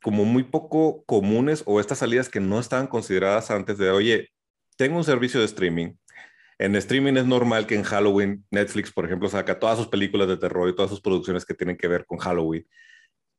como 0.00 0.24
muy 0.24 0.44
poco 0.44 1.02
comunes 1.04 1.64
o 1.66 1.80
estas 1.80 1.98
salidas 1.98 2.28
que 2.28 2.38
no 2.38 2.60
estaban 2.60 2.86
consideradas 2.86 3.50
antes 3.50 3.78
de, 3.78 3.90
oye, 3.90 4.28
tengo 4.76 4.96
un 4.96 5.04
servicio 5.04 5.40
de 5.40 5.46
streaming. 5.46 5.94
En 6.60 6.76
streaming 6.76 7.14
es 7.14 7.26
normal 7.26 7.66
que 7.66 7.74
en 7.74 7.82
Halloween 7.82 8.44
Netflix, 8.52 8.92
por 8.92 9.06
ejemplo, 9.06 9.28
saca 9.28 9.58
todas 9.58 9.76
sus 9.76 9.88
películas 9.88 10.28
de 10.28 10.36
terror 10.36 10.68
y 10.68 10.76
todas 10.76 10.92
sus 10.92 11.00
producciones 11.00 11.44
que 11.44 11.54
tienen 11.54 11.76
que 11.76 11.88
ver 11.88 12.06
con 12.06 12.18
Halloween 12.18 12.64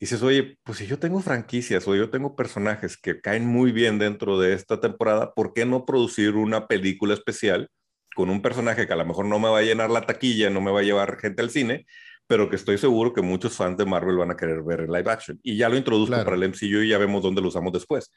dices, 0.04 0.22
oye, 0.22 0.58
pues 0.63 0.80
si 0.80 0.86
yo 0.86 1.00
tengo 1.00 1.22
franquicias 1.22 1.88
o 1.88 1.96
yo 1.96 2.10
tengo 2.10 2.36
personajes 2.36 2.98
que 2.98 3.22
caen 3.22 3.46
muy 3.46 3.72
bien 3.72 4.00
dentro 4.00 4.38
de 4.38 4.54
esta 4.54 4.82
temporada, 4.82 5.34
¿por 5.34 5.54
qué 5.54 5.66
no 5.66 5.86
producir 5.86 6.36
una 6.36 6.68
película 6.68 7.13
especial 7.13 7.70
con 8.13 8.30
un 8.30 8.42
personaje 8.42 8.86
que 8.86 8.92
a 8.92 8.98
lo 8.98 9.06
mejor 9.06 9.26
no 9.26 9.39
me 9.39 9.48
va 9.48 9.60
a 9.60 9.62
llenar 9.62 9.89
la 9.89 10.06
taquilla, 10.06 10.50
no 10.50 10.60
me 10.60 10.72
va 10.72 10.82
a 10.82 10.84
llevar 10.84 11.18
gente 11.20 11.42
al 11.42 11.52
cine, 11.52 11.86
pero 12.28 12.50
que 12.50 12.58
estoy 12.58 12.78
seguro 12.78 13.13
que 13.13 13.22
muchos 13.22 13.56
fans 13.56 13.78
de 13.78 13.86
Marvel 13.86 14.18
van 14.18 14.32
a 14.32 14.36
querer 14.36 14.62
ver 14.62 14.82
en 14.82 14.92
live 14.92 15.10
action? 15.10 15.39
Y 15.42 15.56
ya 15.56 15.70
lo 15.70 15.78
introduzco 15.78 16.22
para 16.22 16.36
el 16.36 16.50
MCU 16.50 16.82
y 16.84 16.89
ya 16.89 16.98
vemos 16.98 17.24
dónde 17.24 17.42
lo 17.42 17.48
usamos 17.48 17.72
después. 17.72 18.12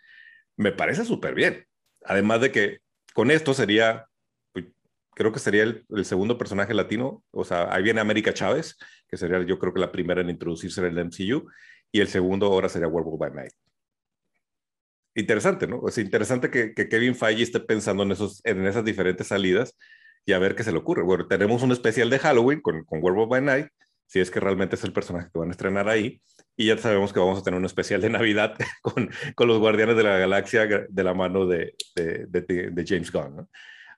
Me 0.57 0.73
parece 0.73 1.05
súper 1.05 1.37
bien. 1.37 1.67
Además 2.05 2.41
de 2.41 2.51
que 2.51 2.79
con 3.15 3.31
esto 3.31 3.55
sería 3.55 4.07
pues, 4.53 4.65
creo 5.15 5.31
que 5.31 5.39
sería 5.39 5.63
el, 5.63 5.87
el, 5.91 6.05
segundo 6.05 6.37
personaje 6.37 6.75
latino, 6.75 7.23
o 7.31 7.45
sea, 7.45 7.73
ahí 7.73 7.85
viene 7.85 8.01
América 8.01 8.35
Chávez, 8.35 8.77
que 9.09 9.17
sería 9.17 9.41
yo 9.45 9.61
creo 9.61 9.73
que 9.73 9.81
la 9.81 9.93
primera 9.93 10.21
en 10.21 10.31
introducirse 10.31 10.81
en 10.81 10.99
el 10.99 11.05
MCU, 11.05 11.49
y 11.93 12.01
el 12.01 12.09
segundo 12.09 12.47
ahora 12.47 12.69
sería 12.69 12.89
Werewolf 12.89 13.19
by 13.19 13.33
Night. 13.33 13.53
Interesante, 15.15 15.67
¿no? 15.67 15.89
Es 15.89 15.97
interesante 15.99 16.51
que, 16.51 16.75
Kevin 16.75 17.15
Feige 17.15 17.43
esté 17.43 17.61
pensando 17.61 18.03
en, 18.03 18.13
esos, 18.13 18.41
en 18.45 18.67
esas 18.67 18.85
diferentes 18.85 19.29
salidas 19.29 19.77
y 20.27 20.33
a 20.33 20.39
ver 20.39 20.55
qué 20.55 20.63
se 20.63 20.73
le 20.73 20.79
ocurre. 20.79 21.03
Bueno, 21.03 21.27
tenemos 21.27 21.63
un 21.63 21.73
especial 21.73 22.11
de 22.11 22.19
Halloween 22.19 22.61
con, 22.61 22.85
con 22.85 23.03
Werewolf 23.03 23.31
by 23.31 23.43
Night 23.43 23.69
si 24.07 24.21
es 24.21 24.31
que 24.31 24.41
realmente 24.41 24.77
es 24.77 24.85
el 24.85 24.93
personaje 24.93 25.29
que 25.33 25.39
van 25.39 25.49
a 25.49 25.53
estrenar 25.53 25.89
ahí. 25.89 26.21
Y 26.57 26.67
ya 26.67 26.79
sabemos 26.79 27.13
que 27.13 27.21
vamos 27.21 27.39
a 27.39 27.43
tener 27.43 27.59
un 27.59 27.67
especial 27.67 28.01
de 28.01 28.11
Navidad 28.11 28.55
con, 28.83 29.11
con 29.35 29.49
los 29.49 29.59
Guardianes 29.59 29.97
de 29.97 30.03
la 30.03 30.19
Galaxia 30.19 30.67
de 30.67 31.05
la 31.05 31.15
mano 31.15 31.47
de, 31.47 31.75
de, 31.95 32.27
de, 32.27 32.85
James 32.87 33.13
Gunn. 33.13 33.49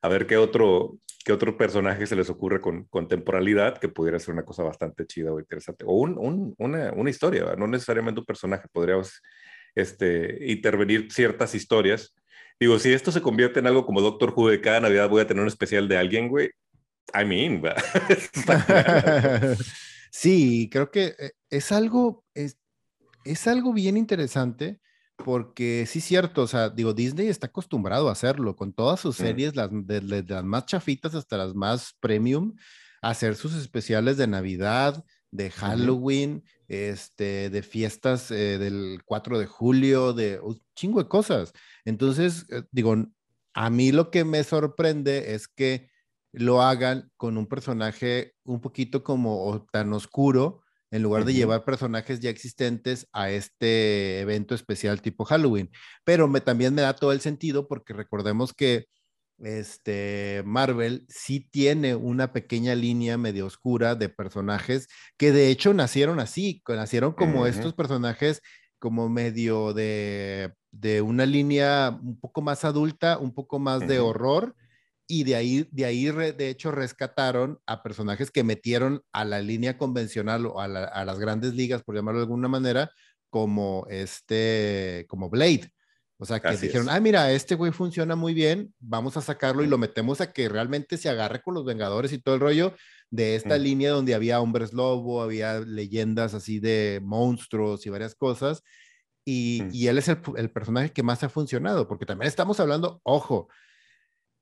A 0.02 0.08
ver 0.08 0.26
qué 0.26 0.36
otro, 0.36 0.98
qué 1.24 1.32
otro 1.32 1.56
personaje 1.56 2.06
se 2.06 2.16
les 2.16 2.30
ocurre 2.30 2.60
con, 2.60 2.84
con 2.84 3.08
temporalidad 3.08 3.78
que 3.78 3.88
pudiera 3.88 4.18
ser 4.18 4.34
una 4.34 4.44
cosa 4.44 4.62
bastante 4.62 5.06
chida 5.06 5.32
o 5.32 5.40
interesante. 5.40 5.84
O 5.86 5.94
un, 5.94 6.16
un, 6.18 6.54
una, 6.58 6.92
una, 6.92 7.10
historia, 7.10 7.54
no 7.56 7.66
necesariamente 7.66 8.20
un 8.20 8.26
personaje. 8.26 8.68
Podríamos 8.72 9.20
este, 9.74 10.50
intervenir 10.50 11.12
ciertas 11.12 11.54
historias. 11.54 12.14
Digo, 12.60 12.78
si 12.78 12.92
esto 12.92 13.12
se 13.12 13.22
convierte 13.22 13.60
en 13.60 13.66
algo 13.66 13.86
como 13.86 14.00
Doctor 14.00 14.32
Who 14.34 14.48
de 14.48 14.60
cada 14.60 14.80
Navidad 14.80 15.08
voy 15.08 15.20
a 15.22 15.26
tener 15.26 15.42
un 15.42 15.48
especial 15.48 15.88
de 15.88 15.96
alguien, 15.96 16.28
güey. 16.28 16.50
I 17.14 17.24
mean, 17.24 17.62
Sí, 20.10 20.68
creo 20.70 20.90
que 20.90 21.14
eh, 21.18 21.32
es 21.50 21.72
algo, 21.72 22.24
es, 22.34 22.58
es 23.24 23.46
algo 23.46 23.72
bien 23.72 23.96
interesante 23.96 24.80
porque 25.24 25.84
sí 25.86 25.98
es 25.98 26.04
cierto, 26.04 26.42
o 26.42 26.46
sea, 26.46 26.70
digo, 26.70 26.94
Disney 26.94 27.26
está 27.26 27.48
acostumbrado 27.48 28.08
a 28.08 28.12
hacerlo 28.12 28.54
con 28.56 28.72
todas 28.72 29.00
sus 29.00 29.16
series, 29.16 29.56
las, 29.56 29.68
de, 29.72 30.00
las 30.00 30.44
más 30.44 30.66
chafitas 30.66 31.14
hasta 31.14 31.36
las 31.36 31.54
más 31.54 31.94
premium, 32.00 32.54
a 33.02 33.10
hacer 33.10 33.34
sus 33.34 33.54
especiales 33.54 34.16
de 34.16 34.28
Navidad, 34.28 35.04
de 35.30 35.50
Halloween, 35.50 36.44
este, 36.68 37.50
de 37.50 37.62
fiestas 37.62 38.30
eh, 38.30 38.58
del 38.58 39.02
4 39.04 39.38
de 39.38 39.46
julio, 39.46 40.12
de 40.12 40.40
un 40.40 40.60
chingo 40.76 41.02
de 41.02 41.08
cosas. 41.08 41.52
Entonces, 41.84 42.46
eh, 42.50 42.62
digo, 42.70 42.94
a 43.54 43.70
mí 43.70 43.92
lo 43.92 44.10
que 44.10 44.24
me 44.24 44.44
sorprende 44.44 45.34
es 45.34 45.48
que 45.48 45.90
lo 46.32 46.62
hagan 46.62 47.10
con 47.16 47.36
un 47.36 47.46
personaje 47.46 48.34
un 48.44 48.60
poquito 48.60 49.02
como 49.02 49.66
tan 49.72 49.92
oscuro, 49.92 50.62
en 50.90 51.02
lugar 51.02 51.24
de 51.24 51.34
llevar 51.34 51.64
personajes 51.64 52.20
ya 52.20 52.30
existentes 52.30 53.06
a 53.12 53.30
este 53.30 54.20
evento 54.20 54.54
especial 54.54 55.02
tipo 55.02 55.24
Halloween. 55.24 55.70
Pero 56.04 56.28
me, 56.28 56.40
también 56.40 56.74
me 56.74 56.82
da 56.82 56.94
todo 56.94 57.12
el 57.12 57.20
sentido 57.20 57.68
porque 57.68 57.92
recordemos 57.92 58.54
que 58.54 58.86
este 59.38 60.42
Marvel 60.44 61.06
sí 61.08 61.40
tiene 61.40 61.94
una 61.94 62.32
pequeña 62.32 62.74
línea 62.74 63.16
medio 63.18 63.46
oscura 63.46 63.94
de 63.94 64.08
personajes 64.08 64.88
que 65.16 65.30
de 65.30 65.50
hecho 65.50 65.72
nacieron 65.74 66.18
así, 66.18 66.60
nacieron 66.66 67.12
como 67.12 67.46
estos 67.46 67.72
personajes 67.74 68.42
como 68.80 69.08
medio 69.08 69.74
de, 69.74 70.54
de, 70.72 71.02
una 71.02 71.24
línea 71.24 71.98
un 72.02 72.18
poco 72.18 72.42
más 72.42 72.64
adulta, 72.64 73.18
un 73.18 73.32
poco 73.32 73.58
más 73.58 73.86
de 73.86 74.00
horror 74.00 74.56
y 75.10 75.24
de 75.24 75.34
ahí, 75.36 75.66
de 75.72 75.86
ahí 75.86 76.04
de 76.04 76.50
hecho, 76.50 76.70
rescataron 76.70 77.58
a 77.66 77.82
personajes 77.82 78.30
que 78.30 78.44
metieron 78.44 79.02
a 79.10 79.24
la 79.24 79.40
línea 79.40 79.78
convencional 79.78 80.44
o 80.44 80.60
a, 80.60 80.68
las 80.68 81.18
grandes 81.18 81.54
ligas, 81.54 81.82
por 81.82 81.96
llamarlo 81.96 82.20
de 82.20 82.24
alguna 82.24 82.46
manera, 82.46 82.90
como 83.30 83.86
este, 83.88 85.06
como 85.08 85.30
Blade. 85.30 85.72
O 86.18 86.26
sea, 86.26 86.40
que 86.40 86.56
dijeron, 86.56 86.88
ah, 86.90 87.00
mira, 87.00 87.32
este 87.32 87.54
güey 87.54 87.72
funciona 87.72 88.16
muy 88.16 88.34
bien, 88.34 88.74
vamos 88.80 89.16
a 89.16 89.22
sacarlo 89.22 89.64
y 89.64 89.66
lo 89.66 89.78
metemos 89.78 90.20
a 90.20 90.30
que 90.30 90.48
realmente 90.48 90.98
se 90.98 91.08
agarre 91.08 91.40
con 91.40 91.54
los 91.54 91.64
Vengadores 91.64 92.12
y 92.12 92.18
todo 92.18 92.34
el 92.34 92.40
rollo 92.42 92.74
de 93.08 93.36
esta 93.36 93.56
mm. 93.56 93.62
línea 93.62 93.90
donde 93.92 94.14
había 94.14 94.40
hombres 94.40 94.74
lobo, 94.74 95.22
había 95.22 95.60
leyendas 95.60 96.34
así 96.34 96.58
de 96.58 97.00
monstruos 97.02 97.86
y 97.86 97.90
varias 97.90 98.14
cosas. 98.14 98.62
Y, 99.24 99.62
mm. 99.62 99.70
y 99.72 99.86
él 99.86 99.96
es 99.96 100.08
el, 100.08 100.18
el, 100.36 100.50
personaje 100.50 100.90
que 100.92 101.02
más 101.02 101.22
ha 101.22 101.30
funcionado, 101.30 101.88
porque 101.88 102.04
también 102.04 102.28
estamos 102.28 102.60
hablando, 102.60 103.00
ojo, 103.04 103.48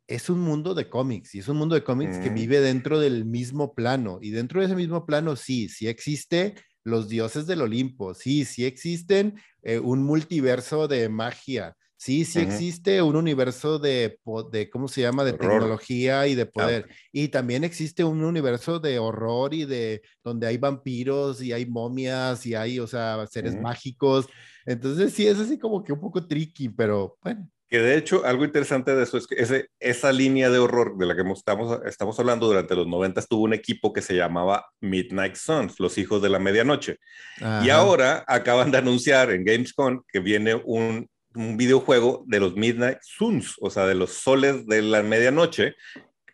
es 0.07 0.31
un 0.31 0.41
mundo 0.41 0.75
de 0.75 0.89
cómics 0.89 1.35
y 1.35 1.41
es 1.41 1.49
un 1.49 1.57
mundo 1.57 1.75
de 1.75 1.85
cómics 1.85 2.19
que 2.19 2.31
mm. 2.31 2.35
vive 2.35 2.61
dentro 2.61 3.01
del 3.01 3.25
mismo 3.25 3.75
plano 3.75 4.19
y 4.21 4.31
dentro 4.31 4.61
de 4.61 4.67
ese 4.67 4.77
mismo 4.77 5.05
plano 5.07 5.37
sí, 5.37 5.69
sí 5.69 5.89
existe 5.89 6.55
los 6.85 7.09
dioses 7.09 7.47
del 7.47 7.63
Olimpo, 7.63 8.15
sí, 8.15 8.45
sí 8.45 8.65
existen 8.65 9.35
eh, 9.63 9.81
un 9.81 10.05
multiverso 10.05 10.87
de 10.87 11.09
magia, 11.09 11.77
sí, 11.97 12.25
sí 12.25 12.39
existe 12.39 13.03
un 13.03 13.17
universo 13.17 13.81
de, 13.81 14.21
de 14.53 14.71
¿cómo 14.71 14.87
se 14.87 15.01
llama?, 15.01 15.25
de 15.25 15.33
tecnología 15.33 16.29
y 16.29 16.37
de 16.37 16.47
poder. 16.47 16.89
Y 17.11 17.27
también 17.29 17.65
existe 17.65 18.05
un 18.05 18.23
universo 18.23 18.79
de 18.79 19.01
horror 19.01 19.53
y 19.53 19.65
de 19.65 20.01
donde 20.23 20.47
hay 20.47 20.59
vampiros 20.59 21.43
y 21.43 21.53
hay 21.53 21.67
momias 21.67 22.47
y 22.47 22.55
hay, 22.55 22.79
o 22.79 22.87
sea, 22.87 23.27
seres 23.27 23.61
mágicos. 23.61 24.29
Entonces 24.65 25.13
sí, 25.13 25.27
es 25.27 25.41
así 25.41 25.59
como 25.59 25.83
que 25.83 25.93
un 25.93 26.01
poco 26.01 26.25
tricky, 26.25 26.69
pero 26.69 27.19
bueno. 27.21 27.51
Que 27.69 27.81
de 27.81 27.97
hecho, 27.97 28.25
algo 28.25 28.45
interesante 28.45 28.95
de 28.95 29.03
eso 29.03 29.19
es 29.19 29.27
que 29.27 29.35
ese, 29.37 29.71
esa 29.81 30.13
línea 30.13 30.51
de 30.51 30.59
horror 30.59 30.97
de 30.97 31.07
la 31.07 31.17
que 31.17 31.23
estamos, 31.33 31.81
estamos 31.85 32.19
hablando 32.21 32.47
durante 32.47 32.77
los 32.77 32.87
90 32.87 33.23
tuvo 33.23 33.43
un 33.43 33.55
equipo 33.55 33.93
que 33.93 34.03
se 34.03 34.15
llamaba 34.15 34.67
Midnight 34.81 35.35
Suns, 35.35 35.81
los 35.81 35.99
hijos 35.99 36.23
de 36.23 36.29
la 36.29 36.39
medianoche. 36.39 36.99
Y 37.65 37.71
ahora 37.71 38.25
acaban 38.29 38.71
de 38.71 38.79
anunciar 38.79 39.31
en 39.33 39.45
Gamescom 39.45 40.03
que 40.07 40.21
viene 40.21 40.55
un, 40.55 41.09
un, 41.35 41.57
videojuego 41.57 42.25
de 42.27 42.39
los 42.39 42.55
Midnight 42.55 42.99
Suns, 43.03 43.57
o 43.61 43.69
sea, 43.69 43.87
de 43.87 43.97
los 43.97 44.11
soles 44.13 44.65
de 44.67 44.83
la 44.83 45.03
medianoche. 45.03 45.75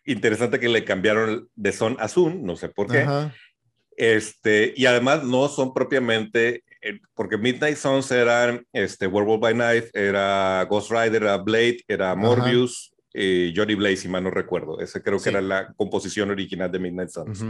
Interesante 0.05 0.59
que 0.59 0.69
le 0.69 0.85
cambiaron 0.85 1.49
de 1.55 1.71
son 1.71 1.97
a 1.99 2.09
sun, 2.09 2.43
no 2.43 2.55
sé 2.55 2.69
por 2.69 2.87
qué. 2.91 3.07
Este, 3.97 4.73
y 4.75 4.85
además 4.85 5.23
no 5.23 5.47
son 5.49 5.73
propiamente 5.73 6.63
porque 7.13 7.37
Midnight 7.37 7.77
Suns 7.77 8.11
eran 8.11 8.65
este, 8.73 9.07
Werewolf 9.07 9.41
by 9.41 9.53
Night, 9.53 9.85
era 9.93 10.65
Ghost 10.69 10.91
Rider, 10.91 11.23
era 11.23 11.37
Blade, 11.37 11.79
era 11.87 12.15
Morbius, 12.15 12.93
y 13.13 13.53
Johnny 13.55 13.75
Blaze, 13.75 13.97
si 13.97 14.07
mal 14.07 14.23
no 14.23 14.31
recuerdo. 14.31 14.79
Ese 14.79 15.01
creo 15.03 15.21
que 15.21 15.29
era 15.29 15.41
la 15.41 15.71
composición 15.75 16.31
original 16.31 16.71
de 16.71 16.79
Midnight 16.79 17.09
Suns. 17.09 17.45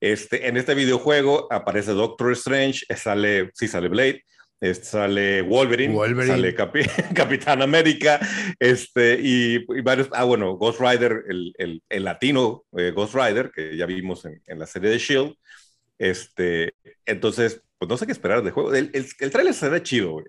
este, 0.00 0.48
en 0.48 0.56
este 0.56 0.74
videojuego 0.74 1.46
aparece 1.52 1.92
Doctor 1.92 2.32
Strange, 2.32 2.84
eh, 2.88 2.96
sale, 2.96 3.50
sí 3.54 3.68
sale 3.68 3.88
Blade, 3.88 4.24
este, 4.60 4.84
sale 4.84 5.42
Wolverine, 5.42 5.94
sale 6.26 6.54
Capitán 7.14 7.62
América, 7.62 8.18
este, 8.58 9.18
y, 9.20 9.64
varios, 9.82 10.08
ah, 10.12 10.24
bueno, 10.24 10.56
Ghost 10.56 10.80
Rider, 10.80 11.24
el, 11.28 11.54
el, 11.58 11.82
el 11.88 12.04
latino 12.04 12.64
eh, 12.76 12.90
Ghost 12.90 13.14
Rider, 13.14 13.52
que 13.54 13.76
ya 13.76 13.86
vimos 13.86 14.24
en, 14.24 14.42
en, 14.46 14.58
la 14.58 14.66
serie 14.66 14.90
de 14.90 14.98
Shield. 14.98 15.34
Este, 15.98 16.74
entonces, 17.04 17.62
pues 17.78 17.88
no 17.88 17.96
sé 17.96 18.06
qué 18.06 18.12
esperar 18.12 18.42
de 18.42 18.50
juego. 18.50 18.74
El, 18.74 18.90
el, 18.94 19.06
el 19.18 19.30
tráiler 19.30 19.54
se 19.54 19.68
ve 19.68 19.82
chido, 19.82 20.12
güey. 20.12 20.26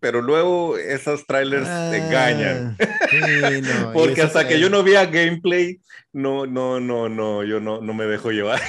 Pero 0.00 0.22
luego 0.22 0.78
esos 0.78 1.26
trailers 1.26 1.64
te 1.64 1.70
ah, 1.70 1.96
engañan. 1.96 2.76
Porque 3.92 4.22
hasta 4.22 4.46
que 4.46 4.60
yo 4.60 4.70
no 4.70 4.84
vi 4.84 4.92
gameplay, 4.92 5.80
no, 6.12 6.46
no, 6.46 6.78
no, 6.78 7.08
no, 7.08 7.42
yo 7.42 7.58
no, 7.58 7.80
no 7.80 7.94
me 7.94 8.04
dejo 8.04 8.30
llevar. 8.30 8.60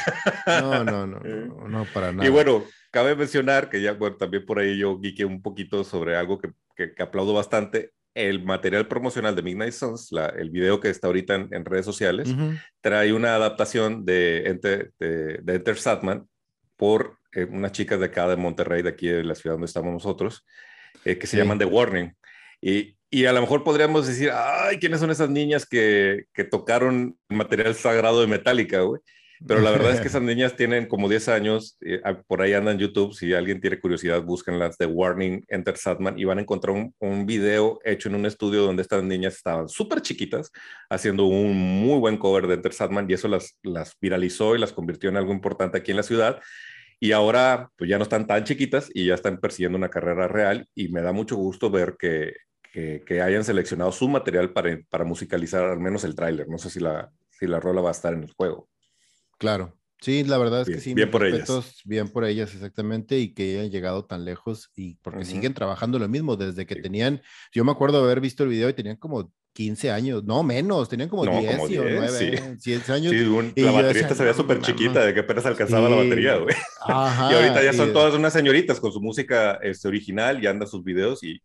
no, 0.48 0.84
no, 0.84 1.06
no, 1.06 1.20
no, 1.24 1.68
no, 1.68 1.86
para 1.94 2.12
nada. 2.12 2.28
Y 2.28 2.32
bueno, 2.32 2.64
cabe 2.90 3.16
mencionar 3.16 3.70
que 3.70 3.82
ya, 3.82 3.94
bueno, 3.94 4.16
también 4.18 4.46
por 4.46 4.58
ahí 4.58 4.78
yo 4.78 5.00
guiqué 5.00 5.24
un 5.24 5.42
poquito 5.42 5.84
sobre 5.84 6.16
algo 6.16 6.40
que, 6.40 6.52
que, 6.76 7.02
aplaudo 7.02 7.34
bastante. 7.34 7.92
El 8.16 8.44
material 8.44 8.88
promocional 8.88 9.36
de 9.36 9.44
Midnight 9.44 9.74
Suns, 9.74 10.12
la, 10.12 10.26
el 10.26 10.50
video 10.50 10.80
que 10.80 10.90
está 10.90 11.08
ahorita 11.08 11.36
en, 11.36 11.64
redes 11.64 11.86
sociales, 11.86 12.28
trae 12.82 13.14
una 13.14 13.36
adaptación 13.36 14.04
de 14.04 14.48
Enter, 14.48 14.92
de, 15.00 15.38
de 15.44 15.56
Enter 15.56 15.78
Satman 15.78 16.28
por 16.76 17.19
eh, 17.34 17.46
unas 17.46 17.72
chicas 17.72 18.00
de 18.00 18.08
acá 18.08 18.28
de 18.28 18.36
Monterrey, 18.36 18.82
de 18.82 18.90
aquí 18.90 19.08
de 19.08 19.24
la 19.24 19.36
ciudad 19.36 19.56
donde 19.56 19.68
estamos 19.68 19.94
nosotros, 19.94 20.46
eh, 21.06 21.18
que 21.18 21.28
se 21.28 21.38
llaman 21.38 21.60
The 21.60 21.66
Warning. 21.66 22.14
Y, 22.62 22.98
y, 23.10 23.26
a 23.26 23.34
lo 23.34 23.42
mejor 23.42 23.64
podríamos 23.64 24.08
decir, 24.08 24.32
ay, 24.34 24.78
¿quiénes 24.80 25.00
son 25.00 25.12
esas 25.12 25.30
niñas 25.30 25.66
que, 25.66 26.26
que 26.34 26.44
tocaron 26.44 27.18
material 27.30 27.74
sagrado 27.76 28.22
de 28.22 28.28
Metallica, 28.28 28.82
güey? 28.82 29.02
Pero 29.48 29.62
la 29.62 29.72
verdad 29.72 29.92
es 29.92 30.02
que 30.02 30.08
esas 30.10 30.22
niñas 30.22 30.56
tienen 30.56 30.88
como 30.88 31.08
10 31.08 31.30
años, 31.30 31.78
eh, 31.82 32.02
por 32.28 32.42
ahí 32.42 32.54
andan 32.54 32.74
en 32.76 32.80
YouTube, 32.82 33.14
si 33.14 33.34
alguien 33.34 33.62
tiene 33.62 33.80
curiosidad, 33.80 34.22
búsquenlas 34.22 34.78
de 34.78 34.86
Warning 34.86 35.46
Enter 35.48 35.78
Satman 35.78 36.20
y 36.20 36.26
van 36.26 36.40
a 36.40 36.42
encontrar 36.42 36.76
un, 36.76 36.94
un 37.00 37.26
video 37.26 37.80
hecho 37.86 38.10
en 38.10 38.16
un 38.16 38.26
estudio 38.26 38.64
donde 38.64 38.82
estas 38.82 39.04
niñas 39.04 39.36
estaban 39.36 39.70
súper 39.70 40.02
chiquitas, 40.02 40.52
haciendo 40.90 41.26
un 41.26 41.56
muy 41.56 42.00
buen 42.00 42.18
cover 42.18 42.48
de 42.48 42.56
Enter 42.56 42.74
Satman 42.74 43.10
y 43.10 43.14
eso 43.14 43.28
las, 43.28 43.58
las 43.64 43.96
viralizó 44.02 44.56
y 44.56 44.60
las 44.60 44.74
convirtió 44.74 45.10
en 45.10 45.18
algo 45.18 45.32
importante 45.32 45.78
aquí 45.78 45.92
en 45.92 45.98
la 45.98 46.04
ciudad 46.04 46.42
y 47.00 47.12
ahora 47.14 47.72
pues 47.78 47.90
ya 47.90 47.98
no 47.98 48.04
están 48.04 48.28
tan 48.28 48.44
chiquitas 48.44 48.90
y 48.94 49.06
ya 49.06 49.16
están 49.16 49.40
persiguiendo 49.40 49.78
una 49.78 49.90
carrera 49.90 50.28
real 50.28 50.68
y 50.76 50.90
me 50.90 51.02
da 51.02 51.12
mucho 51.14 51.36
gusto 51.36 51.72
ver 51.72 51.96
que, 51.98 52.34
que, 52.72 53.22
hayan 53.22 53.44
seleccionado 53.44 53.92
su 53.92 54.08
material 54.08 54.52
para, 54.52 54.80
para 54.90 55.06
musicalizar 55.06 55.64
al 55.64 55.80
menos 55.80 56.04
el 56.04 56.16
tráiler. 56.16 56.48
No 56.48 56.58
sé 56.58 56.70
si 56.70 56.80
la, 56.80 57.12
si 57.30 57.48
la 57.48 57.60
rola 57.60 57.82
va 57.82 57.90
a 57.90 57.94
estar 57.94 58.14
en 58.14 58.24
el 58.24 58.32
juego. 58.34 58.70
Claro, 59.38 59.78
sí, 60.02 60.24
la 60.26 60.38
verdad 60.38 60.62
es 60.62 60.68
que 60.68 60.82
sí. 60.82 60.94
Bien 60.94 61.10
por 61.10 61.26
ellas. 61.26 61.82
Bien 61.86 62.10
por 62.10 62.26
ellas, 62.26 62.54
exactamente, 62.54 63.18
y 63.18 63.34
que 63.34 63.60
hayan 63.60 63.72
llegado 63.72 64.06
tan 64.06 64.26
lejos 64.26 64.70
y 64.76 64.96
porque 64.96 65.24
siguen 65.24 65.54
trabajando 65.54 66.00
lo 66.00 66.10
mismo 66.10 66.36
desde 66.36 66.66
que 66.66 66.76
tenían, 66.76 67.22
yo 67.54 67.64
me 67.64 67.72
acuerdo 67.72 68.00
de 68.00 68.06
haber 68.06 68.20
visto 68.20 68.44
el 68.44 68.50
video 68.50 68.68
y 68.68 68.74
tenían 68.74 68.98
como 68.98 69.32
15 69.60 69.92
años, 69.92 70.24
no 70.24 70.42
menos, 70.42 70.88
tenían 70.88 71.10
como 71.10 71.26
10, 71.26 71.58
como 71.58 71.68
10 71.68 71.82
o 71.82 71.84
9, 71.84 72.08
sí. 72.58 72.72
10 72.72 72.90
años. 72.92 73.12
Sí, 73.12 73.62
la 73.62 73.72
baterista 73.72 74.16
se 74.16 74.24
veía 74.24 74.34
súper 74.34 74.62
chiquita, 74.62 75.04
de 75.04 75.14
que 75.14 75.20
apenas 75.20 75.46
alcanzaba 75.46 75.90
la 75.90 75.98
batería, 75.98 76.38
güey. 76.38 76.56
y 76.88 77.34
ahorita 77.34 77.62
ya 77.62 77.74
son 77.74 77.92
todas 77.92 78.14
unas 78.14 78.32
señoritas 78.32 78.80
con 78.80 78.94
su 78.94 79.02
música 79.02 79.60
este, 79.62 79.90
original 79.90 80.42
y 80.42 80.48
anda 80.48 80.66
sus 80.66 80.82
videos 80.82 81.26
y 81.26 81.42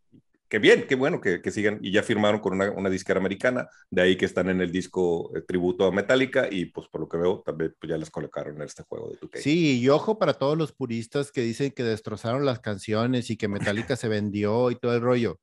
qué 0.49 0.61
bien, 0.61 0.87
qué 0.87 0.95
bueno 0.95 1.21
que, 1.21 1.43
que, 1.43 1.51
sigan 1.51 1.81
y 1.83 1.91
ya 1.91 2.05
firmaron 2.05 2.39
con 2.39 2.53
una, 2.53 2.71
una, 2.71 2.89
disquera 2.89 3.19
americana, 3.19 3.69
de 3.91 4.03
ahí 4.03 4.17
que 4.17 4.27
están 4.27 4.49
en 4.49 4.61
el 4.61 4.71
disco 4.71 5.37
eh, 5.37 5.41
tributo 5.41 5.85
a 5.85 5.91
Metallica 5.91 6.47
y 6.49 6.67
pues 6.67 6.87
por 6.87 7.01
lo 7.01 7.09
que 7.09 7.17
veo 7.17 7.43
también 7.45 7.75
pues, 7.81 7.91
ya 7.91 7.99
les 7.99 8.11
colocaron 8.11 8.55
en 8.55 8.62
este 8.62 8.85
juego 8.85 9.09
de 9.11 9.19
2K. 9.19 9.39
Sí, 9.39 9.81
y 9.81 9.89
ojo 9.89 10.21
para 10.21 10.35
todos 10.35 10.57
los 10.57 10.71
puristas 10.71 11.33
que 11.33 11.41
dicen 11.41 11.73
que 11.73 11.83
destrozaron 11.83 12.45
las 12.45 12.61
canciones 12.61 13.29
y 13.31 13.37
que 13.37 13.49
Metallica 13.49 13.97
se 13.97 14.07
vendió 14.07 14.71
y 14.71 14.77
todo 14.77 14.95
el 14.95 15.01
rollo. 15.01 15.41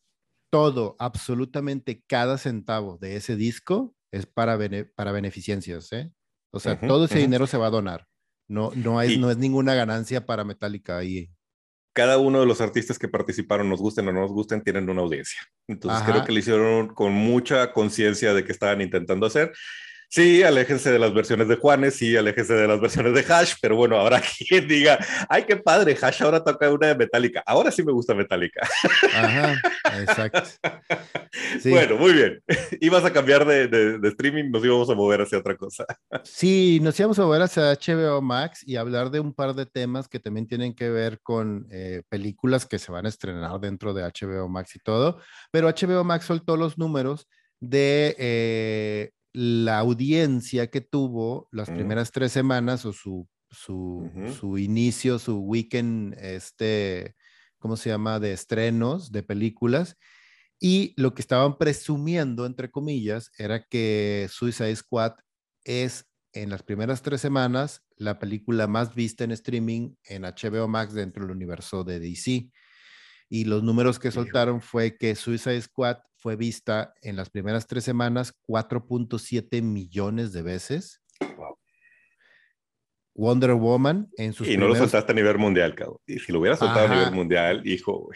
Todo, 0.51 0.95
absolutamente 0.99 2.03
cada 2.05 2.37
centavo 2.37 2.97
de 2.99 3.15
ese 3.15 3.35
disco 3.35 3.95
es 4.11 4.25
para, 4.27 4.59
para 4.95 5.11
beneficencias, 5.11 5.91
¿eh? 5.93 6.11
O 6.51 6.59
sea, 6.59 6.79
todo 6.79 7.05
ese 7.05 7.19
dinero 7.19 7.47
se 7.47 7.57
va 7.57 7.67
a 7.67 7.71
donar. 7.71 8.07
No, 8.49 8.71
no, 8.75 8.99
hay, 8.99 9.17
no 9.17 9.31
es 9.31 9.37
ninguna 9.37 9.73
ganancia 9.73 10.25
para 10.25 10.43
Metallica 10.43 10.97
ahí 10.97 11.31
cada 11.93 12.17
uno 12.17 12.39
de 12.39 12.45
los 12.45 12.61
artistas 12.61 12.97
que 12.97 13.07
participaron, 13.07 13.69
nos 13.69 13.81
gusten 13.81 14.07
o 14.07 14.13
no 14.13 14.21
nos 14.21 14.31
gusten, 14.31 14.61
tienen 14.61 14.89
una 14.89 15.01
audiencia. 15.01 15.41
Entonces 15.67 16.03
creo 16.03 16.23
que 16.23 16.31
lo 16.31 16.39
hicieron 16.39 16.87
con 16.93 17.11
mucha 17.11 17.71
conciencia 17.73 18.33
de 18.33 18.43
que 18.43 18.51
estaban 18.51 18.81
intentando 18.81 19.25
hacer. 19.25 19.51
Sí, 20.13 20.43
aléjense 20.43 20.91
de 20.91 20.99
las 20.99 21.13
versiones 21.13 21.47
de 21.47 21.55
Juanes, 21.55 21.95
sí, 21.95 22.17
aléjense 22.17 22.53
de 22.53 22.67
las 22.67 22.81
versiones 22.81 23.13
de 23.13 23.33
Hash, 23.33 23.53
pero 23.61 23.77
bueno, 23.77 23.97
habrá 23.97 24.21
quien 24.49 24.67
diga, 24.67 24.99
ay, 25.29 25.45
qué 25.45 25.55
padre, 25.55 25.97
Hash 26.01 26.21
ahora 26.21 26.43
toca 26.43 26.69
una 26.69 26.87
de 26.87 26.95
Metallica. 26.95 27.41
Ahora 27.45 27.71
sí 27.71 27.81
me 27.81 27.93
gusta 27.93 28.13
Metallica. 28.13 28.67
Ajá, 29.15 29.55
exacto. 30.01 30.43
Bueno, 31.63 31.95
muy 31.95 32.11
bien. 32.11 32.43
Ibas 32.81 33.05
a 33.05 33.13
cambiar 33.13 33.45
de, 33.45 33.67
de, 33.67 34.07
streaming, 34.09 34.51
nos 34.51 34.65
íbamos 34.65 34.89
a 34.89 34.95
mover 34.95 35.21
hacia 35.21 35.37
otra 35.37 35.55
cosa. 35.55 35.85
Sí, 36.23 36.79
nos 36.81 36.99
íbamos 36.99 37.17
a 37.19 37.23
mover 37.23 37.41
hacia 37.43 37.71
HBO 37.71 38.21
Max 38.21 38.63
y 38.67 38.75
hablar 38.75 39.11
de 39.11 39.21
un 39.21 39.33
par 39.33 39.53
de 39.53 39.65
temas 39.65 40.09
que 40.09 40.19
también 40.19 40.45
tienen 40.45 40.73
que 40.73 40.89
ver 40.89 41.21
con 41.21 41.67
eh, 41.71 42.03
películas 42.09 42.65
que 42.65 42.79
se 42.79 42.91
van 42.91 43.05
a 43.05 43.09
estrenar 43.09 43.59
dentro 43.61 43.93
de 43.93 44.03
HBO 44.03 44.49
Max 44.49 44.75
y 44.75 44.79
todo, 44.79 45.19
pero 45.51 45.69
HBO 45.69 46.03
Max 46.03 46.25
soltó 46.25 46.57
los 46.57 46.77
números 46.77 47.29
de... 47.61 48.15
Eh, 48.19 49.11
la 49.33 49.79
audiencia 49.79 50.67
que 50.67 50.81
tuvo 50.81 51.47
las 51.51 51.69
mm. 51.69 51.73
primeras 51.75 52.11
tres 52.11 52.31
semanas 52.31 52.85
o 52.85 52.93
su, 52.93 53.27
su, 53.49 54.09
su, 54.39 54.57
inicio, 54.57 55.19
su 55.19 55.39
weekend, 55.39 56.15
este, 56.19 57.15
¿cómo 57.59 57.77
se 57.77 57.89
llama?, 57.89 58.19
de 58.19 58.33
estrenos 58.33 59.11
de 59.11 59.23
películas. 59.23 59.97
Y 60.59 60.93
lo 60.95 61.13
que 61.13 61.21
estaban 61.21 61.57
presumiendo, 61.57 62.45
entre 62.45 62.69
comillas, 62.69 63.31
era 63.37 63.65
que 63.65 64.27
Suicide 64.29 64.75
Squad 64.75 65.13
es 65.63 66.05
en 66.33 66.49
las 66.49 66.63
primeras 66.63 67.01
tres 67.01 67.19
semanas 67.21 67.83
la 67.97 68.19
película 68.19 68.67
más 68.67 68.95
vista 68.95 69.23
en 69.23 69.31
streaming 69.31 69.95
en 70.03 70.23
HBO 70.23 70.67
Max 70.67 70.93
dentro 70.93 71.23
del 71.23 71.35
universo 71.35 71.83
de 71.83 71.99
DC. 71.99 72.49
Y 73.29 73.45
los 73.45 73.63
números 73.63 73.99
que 73.99 74.11
soltaron 74.11 74.61
fue 74.61 74.97
que 74.97 75.15
Suicide 75.15 75.61
Squad 75.61 75.97
fue 76.21 76.35
vista 76.35 76.93
en 77.01 77.15
las 77.15 77.31
primeras 77.31 77.65
tres 77.65 77.83
semanas 77.83 78.35
4.7 78.47 79.63
millones 79.63 80.31
de 80.33 80.43
veces. 80.43 81.01
Wonder 83.15 83.53
Woman 83.53 84.07
en 84.17 84.31
sus 84.31 84.47
Y 84.47 84.55
no 84.55 84.67
lo 84.67 84.75
soltaste 84.75 85.11
a 85.11 85.15
nivel 85.15 85.39
mundial, 85.39 85.73
cabrón. 85.73 85.97
Y 86.05 86.19
si 86.19 86.31
lo 86.31 86.39
hubiera 86.39 86.55
soltado 86.55 86.87
a 86.87 86.95
nivel 86.95 87.11
mundial, 87.11 87.65
hijo, 87.67 88.07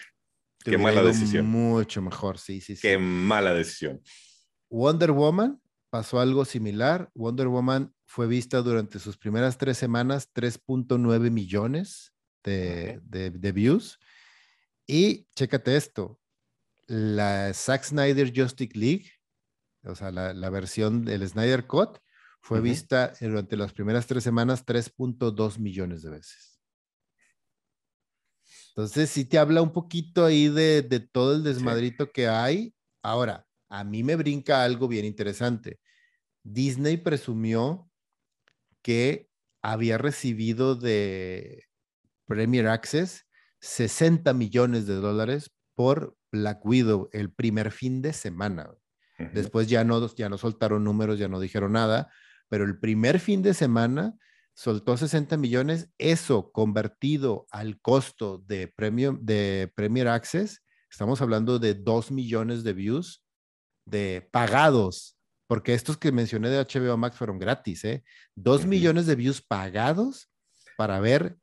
qué 0.63 0.77
mala 0.77 1.01
decisión. 1.01 1.47
Mucho 1.47 2.01
mejor, 2.01 2.37
sí, 2.37 2.61
sí, 2.61 2.75
sí. 2.75 2.81
Qué 2.83 2.97
mala 2.99 3.53
decisión. 3.53 4.01
Wonder 4.69 5.11
Woman 5.11 5.59
pasó 5.89 6.19
algo 6.19 6.45
similar. 6.45 7.09
Wonder 7.15 7.47
Woman 7.47 7.91
fue 8.05 8.27
vista 8.27 8.61
durante 8.61 8.99
sus 8.99 9.17
primeras 9.17 9.57
tres 9.57 9.79
semanas 9.79 10.31
3.9 10.31 11.31
millones 11.31 12.13
de, 12.43 13.01
de 13.03 13.51
views. 13.51 13.99
Y 14.85 15.27
chécate 15.35 15.75
esto, 15.75 16.19
la 16.87 17.53
Zack 17.53 17.83
Snyder 17.83 18.31
Justice 18.35 18.77
League, 18.77 19.11
o 19.83 19.95
sea, 19.95 20.11
la, 20.11 20.49
versión 20.49 21.05
del 21.05 21.27
Snyder 21.27 21.67
Cut, 21.67 21.99
fue 22.41 22.61
vista 22.61 23.13
durante 23.19 23.57
las 23.57 23.73
primeras 23.73 24.05
tres 24.05 24.23
semanas 24.23 24.65
3.2 24.65 25.57
millones 25.59 26.03
de 26.03 26.11
veces. 26.11 26.59
Entonces, 28.69 29.09
sí 29.09 29.25
te 29.25 29.37
habla 29.37 29.61
un 29.61 29.71
poquito 29.71 30.25
ahí 30.25 30.49
de, 30.49 30.83
todo 31.11 31.35
el 31.35 31.43
desmadrito 31.43 32.11
que 32.11 32.27
hay. 32.27 32.75
Ahora, 33.01 33.47
a 33.69 33.83
mí 33.83 34.03
me 34.03 34.15
brinca 34.15 34.63
algo 34.63 34.87
bien 34.87 35.05
interesante. 35.05 35.79
Disney 36.43 36.97
presumió 36.97 37.89
que 38.81 39.29
había 39.61 39.97
recibido 39.97 40.75
de 40.75 41.63
Premier 42.27 42.67
Access 42.67 43.25
60 43.61 44.33
millones 44.33 44.85
de 44.85 44.95
dólares 44.95 45.51
por 45.73 46.15
Black 46.35 46.65
Widow 46.65 47.09
el 47.11 47.31
primer 47.31 47.71
fin 47.71 48.01
de 48.01 48.13
semana. 48.13 48.69
Después 49.33 49.69
ya 49.69 49.85
no, 49.85 50.13
ya 50.15 50.27
no 50.27 50.37
soltaron 50.37 50.83
números, 50.83 51.17
ya 51.17 51.29
no 51.29 51.39
dijeron 51.39 51.71
nada, 51.71 52.11
pero 52.49 52.65
el 52.65 52.77
primer 52.79 53.19
fin 53.19 53.41
de 53.41 53.53
semana 53.53 54.13
soltó 54.53 54.97
60 54.97 55.37
millones. 55.37 55.89
Eso 55.97 56.51
convertido 56.51 57.47
al 57.49 57.79
costo 57.79 58.43
de, 58.45 58.67
premium, 58.67 59.19
de 59.21 59.71
Premier 59.73 60.09
Access, 60.09 60.61
estamos 60.91 61.21
hablando 61.21 61.59
de 61.59 61.75
2 61.75 62.11
millones 62.11 62.63
de 62.63 62.73
views 62.73 63.23
de 63.85 64.27
pagados, 64.31 65.17
porque 65.47 65.73
estos 65.73 65.97
que 65.97 66.11
mencioné 66.11 66.49
de 66.49 66.59
HBO 66.59 66.97
Max 66.97 67.17
fueron 67.17 67.39
gratis, 67.39 67.85
¿eh? 67.85 68.03
2 68.35 68.65
millones 68.65 69.05
de 69.05 69.15
views 69.15 69.41
pagados 69.41 70.29
para 70.75 70.99
ver 70.99 71.37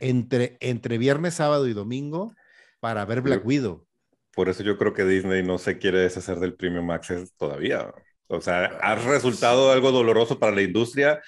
entre, 0.00 0.56
entre 0.60 0.98
viernes, 0.98 1.34
sábado 1.34 1.68
y 1.68 1.72
domingo 1.72 2.34
para 2.80 3.04
ver 3.04 3.20
Black 3.20 3.46
Widow. 3.46 3.86
Por 4.34 4.48
eso 4.48 4.62
yo 4.62 4.78
creo 4.78 4.94
que 4.94 5.04
Disney 5.04 5.42
no 5.42 5.58
se 5.58 5.78
quiere 5.78 6.00
deshacer 6.00 6.38
del 6.38 6.54
Premium 6.54 6.90
Access 6.90 7.34
todavía. 7.36 7.92
O 8.28 8.40
sea, 8.40 8.64
ha 8.80 8.94
resultado 8.94 9.70
algo 9.72 9.92
doloroso 9.92 10.38
para 10.38 10.54
la 10.54 10.62
industria, 10.62 11.20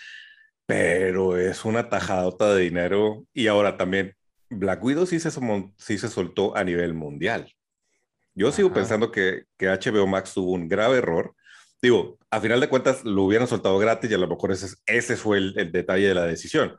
pero 0.66 1.36
es 1.36 1.64
una 1.64 1.90
tajadota 1.90 2.55
de 2.55 2.62
dinero. 2.62 3.26
Y 3.34 3.48
ahora 3.48 3.76
también, 3.76 4.14
Black 4.48 4.82
Widow 4.82 5.07
sí 5.07 5.20
se, 5.20 5.30
sí 5.78 5.98
se 5.98 6.09
soltó 6.09 6.57
a 6.57 6.64
nivel 6.64 6.94
mundial. 6.94 7.52
Yo 8.34 8.50
sigo 8.52 8.72
pensando 8.72 9.12
que, 9.12 9.44
que, 9.59 9.68
HBO 9.68 10.07
Max 10.07 10.34
tuvo 10.34 10.52
un 10.52 10.68
grave 10.68 10.98
error. 10.98 11.34
Digo, 11.82 12.18
a 12.30 12.40
final 12.40 12.61
de 12.61 12.68
cuentas 12.68 13.05
lo 13.05 13.22
hubieran 13.24 13.46
soltado 13.46 13.78
gratis 13.78 14.11
y 14.11 14.14
a 14.14 14.18
lo 14.18 14.26
mejor 14.26 14.50
ese, 14.52 14.74
ese 14.86 15.16
fue 15.16 15.38
el, 15.38 15.55
el 15.59 15.70
detalle 15.70 16.09
de 16.09 16.14
la 16.14 16.24
decisión. 16.24 16.76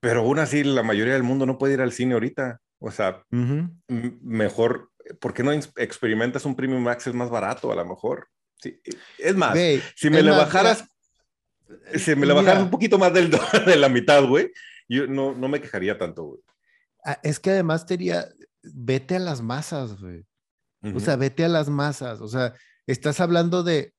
Pero 0.00 0.20
aún 0.20 0.38
así, 0.38 0.62
la 0.62 0.82
mayoría 0.82 1.14
del 1.14 1.22
mundo 1.22 1.46
no 1.46 1.58
puede 1.58 1.74
ir 1.74 1.80
al 1.80 1.92
cine 1.92 2.14
ahorita. 2.14 2.60
O 2.84 2.90
sea, 2.90 3.22
mejor 3.88 4.90
¿por 5.20 5.34
qué 5.34 5.42
no 5.42 5.52
experimentas 5.52 6.44
un 6.44 6.56
Premium 6.56 6.86
Access 6.88 7.14
más 7.14 7.30
barato 7.30 7.72
a 7.72 7.76
lo 7.76 7.84
mejor? 7.84 8.28
Sí. 8.60 8.80
Es 9.18 9.34
más, 9.34 9.56
si 9.96 10.10
me 10.10 10.22
le 10.22 10.30
bajaras, 10.30 10.84
si 11.96 12.14
me 12.14 12.26
le 12.26 12.32
bajaras 12.32 12.62
un 12.62 12.70
poquito 12.70 12.98
más 12.98 13.12
del, 13.12 13.30
de 13.66 13.76
la 13.76 13.88
mitad, 13.88 14.24
güey, 14.24 14.52
yo 14.88 15.06
no, 15.06 15.34
no 15.34 15.48
me 15.48 15.60
quejaría 15.60 15.98
tanto, 15.98 16.24
güey. 16.24 16.40
Ah, 17.04 17.18
es 17.22 17.40
que 17.40 17.50
además 17.50 17.84
sería, 17.88 18.28
vete 18.62 19.16
a 19.16 19.20
las 19.20 19.42
masas, 19.42 20.00
güey. 20.00 20.24
O 20.94 20.98
sea, 20.98 21.14
vete 21.14 21.44
a 21.44 21.48
las 21.48 21.68
masas. 21.68 22.20
O 22.20 22.26
sea, 22.26 22.54
estás 22.86 23.20
hablando 23.20 23.62
de, 23.62 23.94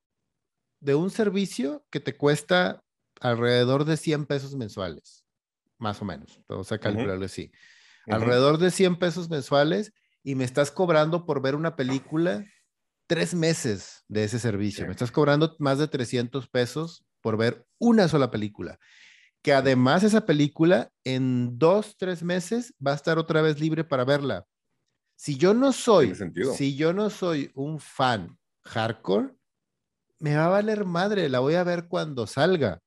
de 0.82 0.96
un 0.96 1.10
servicio 1.10 1.86
que 1.90 2.02
te 2.02 2.16
cuesta 2.16 2.84
alrededor 3.22 3.86
de 3.86 3.96
100 3.96 4.26
pesos 4.26 4.56
mensuales, 4.56 5.24
más 5.78 6.02
o 6.02 6.06
menos. 6.06 6.42
Vamos 6.48 6.72
a 6.74 6.78
calcularlo 6.78 7.26
así. 7.26 7.52
Alrededor 8.06 8.58
de 8.58 8.70
100 8.70 8.98
pesos 8.98 9.30
mensuales 9.30 9.94
y 10.24 10.36
me 10.36 10.46
estás 10.46 10.72
cobrando 10.72 11.26
por 11.26 11.42
ver 11.42 11.56
una 11.56 11.76
película 11.76 12.46
tres 13.08 13.34
meses 13.34 14.06
de 14.08 14.24
ese 14.24 14.40
servicio. 14.40 14.86
Me 14.86 14.92
estás 14.92 15.12
cobrando 15.12 15.56
más 15.60 15.78
de 15.78 15.88
300 15.88 16.48
pesos 16.48 17.06
por 17.22 17.38
ver 17.38 17.66
una 17.78 18.08
sola 18.08 18.32
película. 18.32 18.80
Que 19.42 19.54
además 19.54 20.04
esa 20.04 20.26
película 20.26 20.90
en 21.04 21.60
dos, 21.60 21.98
tres 21.98 22.24
meses 22.24 22.74
va 22.86 22.94
a 22.94 22.96
estar 22.96 23.18
otra 23.18 23.42
vez 23.42 23.60
libre 23.60 23.84
para 23.84 24.06
verla. 24.06 24.46
Si 25.16 25.38
yo 25.38 25.54
no 25.54 25.74
soy, 25.74 26.14
si 26.56 26.76
yo 26.76 26.94
no 26.94 27.10
soy 27.10 27.52
un 27.54 27.80
fan 27.80 28.38
hardcore, 28.64 29.36
me 30.20 30.36
va 30.36 30.46
a 30.46 30.50
valer 30.50 30.86
madre, 30.86 31.28
la 31.28 31.40
voy 31.40 31.56
a 31.56 31.64
ver 31.64 31.88
cuando 31.88 32.26
salga. 32.26 32.82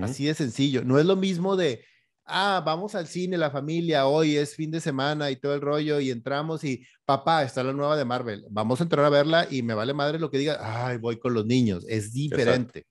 Así 0.00 0.26
de 0.26 0.34
sencillo. 0.34 0.84
No 0.84 0.98
es 0.98 1.06
lo 1.06 1.16
mismo 1.16 1.56
de, 1.56 1.84
ah, 2.24 2.62
vamos 2.64 2.94
al 2.94 3.06
cine, 3.06 3.36
la 3.36 3.50
familia, 3.50 4.06
hoy 4.06 4.36
es 4.36 4.54
fin 4.54 4.70
de 4.70 4.80
semana 4.80 5.30
y 5.30 5.36
todo 5.36 5.54
el 5.54 5.60
rollo, 5.60 6.00
y 6.00 6.10
entramos 6.10 6.64
y, 6.64 6.86
papá, 7.04 7.42
está 7.42 7.62
la 7.62 7.72
nueva 7.72 7.96
de 7.96 8.04
Marvel, 8.04 8.44
vamos 8.50 8.80
a 8.80 8.84
entrar 8.84 9.04
a 9.04 9.10
verla 9.10 9.46
y 9.50 9.62
me 9.62 9.74
vale 9.74 9.94
madre 9.94 10.18
lo 10.18 10.30
que 10.30 10.38
diga, 10.38 10.58
ay, 10.60 10.98
voy 10.98 11.18
con 11.18 11.34
los 11.34 11.46
niños, 11.46 11.84
es 11.88 12.12
diferente. 12.12 12.86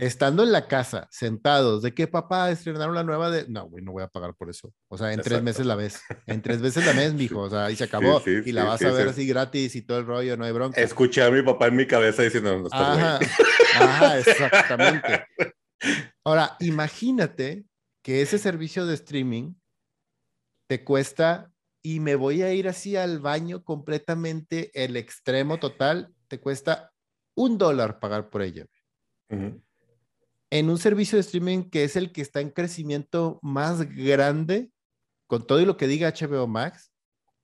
Estando 0.00 0.44
en 0.44 0.52
la 0.52 0.68
casa, 0.68 1.08
sentados, 1.10 1.82
de 1.82 1.92
que 1.92 2.06
papá 2.06 2.48
estrenaron 2.50 2.94
la 2.94 3.02
nueva 3.02 3.28
de. 3.28 3.46
No, 3.48 3.68
güey, 3.68 3.82
no 3.82 3.90
voy 3.90 4.04
a 4.04 4.06
pagar 4.06 4.34
por 4.34 4.48
eso. 4.48 4.72
O 4.86 4.96
sea, 4.96 5.12
en 5.12 5.20
tres 5.20 5.42
meses 5.42 5.66
la 5.66 5.74
ves. 5.74 6.00
En 6.26 6.42
tres 6.42 6.60
veces 6.60 6.86
la 6.86 6.92
ves, 6.92 7.12
mijo. 7.12 7.40
O 7.40 7.50
sea, 7.50 7.68
y 7.72 7.74
se 7.76 7.82
acabó. 7.82 8.22
y 8.24 8.52
la 8.52 8.62
vas 8.62 8.82
a 8.82 8.92
ver 8.92 9.08
así 9.08 9.26
gratis 9.26 9.74
y 9.74 9.82
todo 9.82 9.98
el 9.98 10.06
rollo, 10.06 10.36
no 10.36 10.44
hay 10.44 10.52
bronca. 10.52 10.80
Escuché 10.80 11.24
a 11.24 11.30
mi 11.30 11.42
papá 11.42 11.66
en 11.66 11.76
mi 11.76 11.88
cabeza 11.88 12.22
diciendo, 12.22 12.56
no, 12.56 12.68
Ajá, 12.70 13.18
Ajá, 13.80 14.18
exactamente. 14.18 15.26
Ahora, 16.24 16.56
imagínate 16.60 17.64
que 18.04 18.20
ese 18.20 18.38
servicio 18.38 18.84
de 18.84 18.94
streaming 18.94 19.54
te 20.68 20.84
cuesta 20.84 21.50
y 21.82 22.00
me 22.00 22.16
voy 22.16 22.42
a 22.42 22.52
ir 22.52 22.68
así 22.68 22.96
al 22.96 23.18
baño 23.18 23.64
completamente, 23.64 24.70
el 24.74 24.98
extremo 24.98 25.58
total, 25.58 26.14
te 26.28 26.38
cuesta 26.38 26.92
un 27.34 27.56
dólar 27.56 28.00
pagar 28.00 28.28
por 28.28 28.42
ella. 28.42 28.66
En 30.50 30.70
un 30.70 30.78
servicio 30.78 31.16
de 31.16 31.22
streaming 31.22 31.70
que 31.70 31.84
es 31.84 31.96
el 31.96 32.12
que 32.12 32.20
está 32.20 32.42
en 32.42 32.50
crecimiento 32.50 33.38
más 33.42 33.80
grande, 33.82 34.70
con 35.26 35.46
todo 35.46 35.60
y 35.60 35.64
lo 35.64 35.78
que 35.78 35.86
diga 35.86 36.12
HBO 36.12 36.46
Max, 36.46 36.92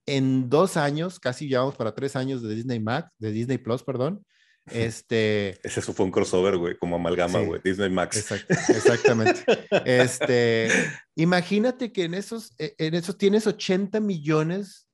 en 0.04 0.50
dos 0.50 0.76
años, 0.76 1.18
casi 1.18 1.48
llevamos 1.48 1.74
para 1.74 1.94
tres 1.94 2.16
años 2.16 2.42
de 2.42 2.54
Disney 2.54 2.80
Max, 2.80 3.11
de 3.18 3.32
Disney 3.32 3.56
Plus, 3.56 3.82
perdón, 3.82 4.26
este... 4.66 5.58
Ese 5.62 5.80
fue 5.80 6.06
un 6.06 6.12
crossover, 6.12 6.56
güey, 6.56 6.78
como 6.78 6.96
amalgama, 6.96 7.40
güey, 7.40 7.61
Disney 7.62 7.90
Max. 7.90 8.30
exactamente. 8.68 9.44
este, 9.84 10.68
imagínate 11.16 11.92
que 11.92 12.04
en 12.04 12.14
esos, 12.14 12.52
e, 12.58 12.74
en 12.78 12.94
esos 12.94 13.16
tienes 13.18 13.46
80 13.46 14.00
millones, 14.00 14.88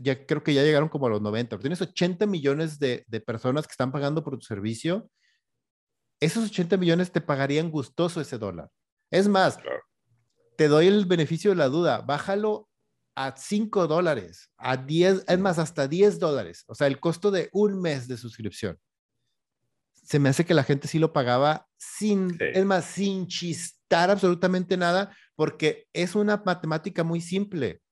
ya 0.00 0.26
creo 0.26 0.42
que 0.42 0.54
ya 0.54 0.62
llegaron 0.62 0.88
como 0.88 1.06
a 1.06 1.10
los 1.10 1.22
90, 1.22 1.50
pero 1.50 1.60
tienes 1.60 1.80
80 1.80 2.26
millones 2.26 2.78
de, 2.78 3.04
de 3.08 3.20
personas 3.20 3.66
que 3.66 3.72
están 3.72 3.92
pagando 3.92 4.22
por 4.22 4.38
tu 4.38 4.44
servicio. 4.44 5.10
Esos 6.20 6.44
80 6.50 6.76
millones 6.76 7.12
te 7.12 7.20
pagarían 7.20 7.70
gustoso 7.70 8.20
ese 8.20 8.38
dólar. 8.38 8.70
Es 9.10 9.26
más, 9.26 9.58
te 10.56 10.68
doy 10.68 10.86
el 10.86 11.06
beneficio 11.06 11.50
de 11.50 11.56
la 11.56 11.68
duda, 11.68 12.02
bájalo 12.02 12.69
a 13.14 13.36
5 13.36 13.86
dólares, 13.86 14.50
a 14.56 14.76
10, 14.76 15.24
es 15.28 15.38
más, 15.38 15.58
hasta 15.58 15.88
10 15.88 16.18
dólares. 16.18 16.64
O 16.66 16.74
sea, 16.74 16.86
el 16.86 17.00
costo 17.00 17.30
de 17.30 17.48
un 17.52 17.80
mes 17.80 18.08
de 18.08 18.16
suscripción. 18.16 18.78
Se 19.92 20.18
me 20.18 20.28
hace 20.28 20.44
que 20.44 20.54
la 20.54 20.64
gente 20.64 20.88
sí 20.88 20.98
lo 20.98 21.12
pagaba 21.12 21.68
sin, 21.76 22.36
es 22.40 22.64
más, 22.64 22.84
sin 22.84 23.26
chistar 23.26 24.10
absolutamente 24.10 24.76
nada, 24.76 25.16
porque 25.36 25.88
es 25.92 26.14
una 26.14 26.42
matemática 26.44 27.04
muy 27.04 27.20
simple. 27.20 27.82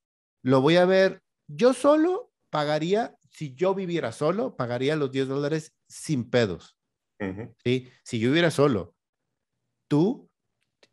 Lo 0.43 0.61
voy 0.61 0.77
a 0.77 0.85
ver, 0.85 1.23
yo 1.47 1.75
solo 1.75 2.33
pagaría, 2.51 3.17
si 3.31 3.55
yo 3.55 3.75
viviera 3.75 4.13
solo, 4.13 4.57
pagaría 4.57 4.97
los 4.97 5.13
10 5.13 5.29
dólares 5.29 5.75
sin 5.89 6.29
pedos. 6.29 6.77
¿sí? 7.65 7.89
Si 8.03 8.19
yo 8.19 8.29
viviera 8.29 8.51
solo, 8.51 8.95
tú 9.89 10.29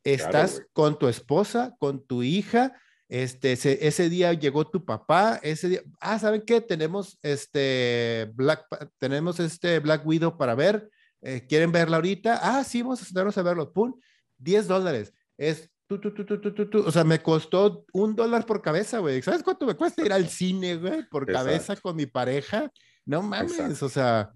estás 0.03 0.65
con 0.73 0.97
tu 0.99 1.07
esposa, 1.07 1.75
con 1.79 2.05
tu 2.05 2.23
hija, 2.23 2.79
este, 3.07 3.53
ese, 3.53 4.09
día 4.09 4.33
llegó 4.33 4.67
tu 4.67 4.83
papá, 4.83 5.39
ese 5.43 5.69
día, 5.69 5.81
ah, 5.99 6.17
¿saben 6.17 6.41
qué? 6.41 6.61
Tenemos 6.61 7.19
este 7.21 8.31
Black, 8.33 8.65
tenemos 8.97 9.39
este 9.39 9.79
Black 9.79 10.05
Widow 10.05 10.37
para 10.37 10.55
ver, 10.55 10.89
eh, 11.21 11.45
¿quieren 11.47 11.71
verla 11.71 11.97
ahorita? 11.97 12.39
Ah, 12.41 12.63
sí, 12.63 12.81
vamos 12.81 13.01
a 13.01 13.05
sentarnos 13.05 13.37
a 13.37 13.43
verlo, 13.43 13.71
pum, 13.71 13.93
10 14.39 14.67
dólares, 14.67 15.13
es 15.37 15.69
tú, 15.87 15.99
tú, 15.99 16.13
tú, 16.13 16.25
tú, 16.25 16.69
tú, 16.69 16.79
o 16.79 16.91
sea, 16.91 17.03
me 17.03 17.21
costó 17.21 17.85
un 17.93 18.15
dólar 18.15 18.45
por 18.45 18.61
cabeza, 18.63 18.97
güey, 18.99 19.21
¿sabes 19.21 19.43
cuánto 19.43 19.67
me 19.67 19.75
cuesta 19.75 20.03
ir 20.03 20.11
al 20.11 20.27
cine, 20.27 20.77
güey, 20.77 21.07
por 21.07 21.31
cabeza 21.31 21.75
con 21.75 21.95
mi 21.95 22.07
pareja? 22.07 22.71
No 23.05 23.21
mames, 23.21 23.83
o 23.83 23.89
sea. 23.89 24.31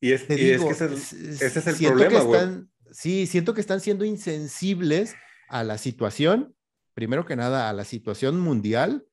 Y 0.00 0.12
es, 0.12 0.24
y 0.30 0.50
es 0.50 0.62
que 0.62 0.70
ese, 0.70 1.46
es 1.46 1.66
el 1.66 1.88
problema, 1.88 2.20
güey. 2.20 2.40
Sí, 2.92 3.26
siento 3.26 3.54
que 3.54 3.60
están 3.60 3.80
siendo 3.80 4.04
insensibles 4.04 5.16
a 5.48 5.64
la 5.64 5.78
situación 5.78 6.54
primero 6.94 7.26
que 7.26 7.36
nada, 7.36 7.68
a 7.68 7.72
la 7.72 7.84
situación 7.84 8.40
mundial 8.40 9.04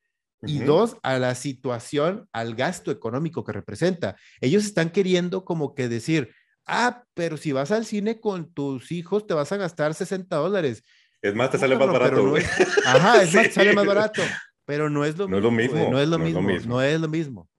y 0.43 0.59
dos, 0.59 0.97
a 1.03 1.19
la 1.19 1.36
situación, 1.36 2.27
al 2.32 2.55
gasto 2.55 2.89
económico 2.89 3.43
que 3.43 3.51
representa. 3.51 4.15
Ellos 4.39 4.65
están 4.65 4.89
queriendo 4.89 5.45
como 5.45 5.75
que 5.75 5.88
decir, 5.88 6.34
ah, 6.65 7.03
pero 7.13 7.38
si 7.38 7.51
vas 7.51 7.71
al 7.71 7.86
cine 7.86 8.19
con 8.19 8.51
tus 8.53 8.91
hijos, 8.91 9.27
te 9.27 9.34
vas 9.34 9.51
a 9.51 9.57
gastar 9.57 9.93
60 9.93 10.36
dólares. 10.36 10.84
Es 11.21 11.36
más, 11.36 11.51
te 11.51 11.59
sale 11.59 11.75
más 11.75 11.88
barato, 11.88 12.29
güey. 12.29 12.43
ajá, 12.86 13.21
es 13.21 13.34
más, 13.34 13.43
te 13.47 13.51
sale 13.51 13.73
más 13.73 13.86
barato. 13.86 14.21
Pero 14.65 14.89
no 14.89 15.05
es 15.05 15.17
lo 15.17 15.27
no 15.27 15.51
mismo. 15.51 15.77
Es 15.77 15.82
lo 15.82 15.82
mismo 15.82 15.91
no 15.91 15.99
es 15.99 16.09
lo 16.09 16.19
mismo. 16.19 16.69
No 16.69 16.82
es 16.82 16.99
lo 16.99 17.07
mismo. 17.07 17.49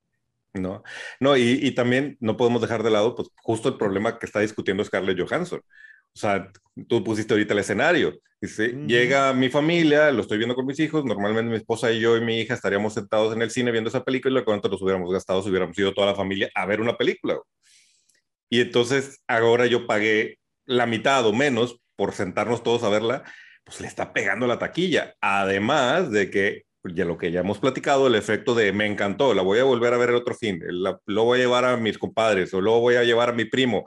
No, 0.54 0.82
no 1.18 1.36
y, 1.36 1.58
y, 1.62 1.70
también 1.74 2.18
no 2.20 2.36
podemos 2.36 2.60
dejar 2.60 2.82
de 2.82 2.90
lado, 2.90 3.14
pues, 3.14 3.28
justo 3.36 3.70
el 3.70 3.78
problema 3.78 4.18
que 4.18 4.26
está 4.26 4.40
discutiendo 4.40 4.84
Scarlett 4.84 5.18
Johansson. 5.18 5.62
O 6.14 6.18
sea, 6.18 6.50
tú 6.88 7.02
pusiste 7.02 7.34
ahorita 7.34 7.54
el 7.54 7.60
escenario. 7.60 8.18
Dice, 8.40 8.76
llega 8.88 9.32
mi 9.34 9.50
familia, 9.50 10.10
lo 10.10 10.22
estoy 10.22 10.36
viendo 10.36 10.56
con 10.56 10.66
mis 10.66 10.80
hijos, 10.80 11.04
normalmente 11.04 11.48
mi 11.48 11.56
esposa 11.56 11.92
y 11.92 12.00
yo 12.00 12.16
y 12.16 12.20
mi 12.20 12.40
hija 12.40 12.54
estaríamos 12.54 12.92
sentados 12.92 13.32
en 13.32 13.40
el 13.40 13.52
cine 13.52 13.70
viendo 13.70 13.88
esa 13.88 14.02
película 14.02 14.40
y 14.40 14.44
cuánto 14.44 14.68
nos 14.68 14.82
hubiéramos 14.82 15.12
gastado 15.12 15.42
si 15.42 15.48
hubiéramos 15.48 15.78
ido 15.78 15.94
toda 15.94 16.08
la 16.08 16.16
familia 16.16 16.50
a 16.56 16.66
ver 16.66 16.80
una 16.80 16.96
película. 16.96 17.38
Y 18.50 18.60
entonces 18.60 19.22
ahora 19.28 19.66
yo 19.66 19.86
pagué 19.86 20.40
la 20.66 20.86
mitad 20.86 21.24
o 21.24 21.32
menos 21.32 21.78
por 21.94 22.14
sentarnos 22.14 22.64
todos 22.64 22.82
a 22.82 22.88
verla, 22.88 23.22
pues 23.64 23.80
le 23.80 23.86
está 23.86 24.12
pegando 24.12 24.48
la 24.48 24.58
taquilla. 24.58 25.14
Además 25.20 26.10
de 26.10 26.28
que, 26.28 26.64
ya 26.82 27.04
lo 27.04 27.16
que 27.16 27.30
ya 27.30 27.40
hemos 27.40 27.60
platicado, 27.60 28.08
el 28.08 28.16
efecto 28.16 28.56
de 28.56 28.72
me 28.72 28.86
encantó, 28.86 29.34
la 29.34 29.42
voy 29.42 29.60
a 29.60 29.64
volver 29.64 29.94
a 29.94 29.98
ver 29.98 30.08
el 30.08 30.16
otro 30.16 30.34
fin, 30.34 30.60
lo 31.06 31.24
voy 31.24 31.38
a 31.38 31.42
llevar 31.42 31.64
a 31.64 31.76
mis 31.76 31.96
compadres 31.96 32.52
o 32.54 32.60
lo 32.60 32.80
voy 32.80 32.96
a 32.96 33.04
llevar 33.04 33.28
a 33.28 33.32
mi 33.32 33.44
primo 33.44 33.84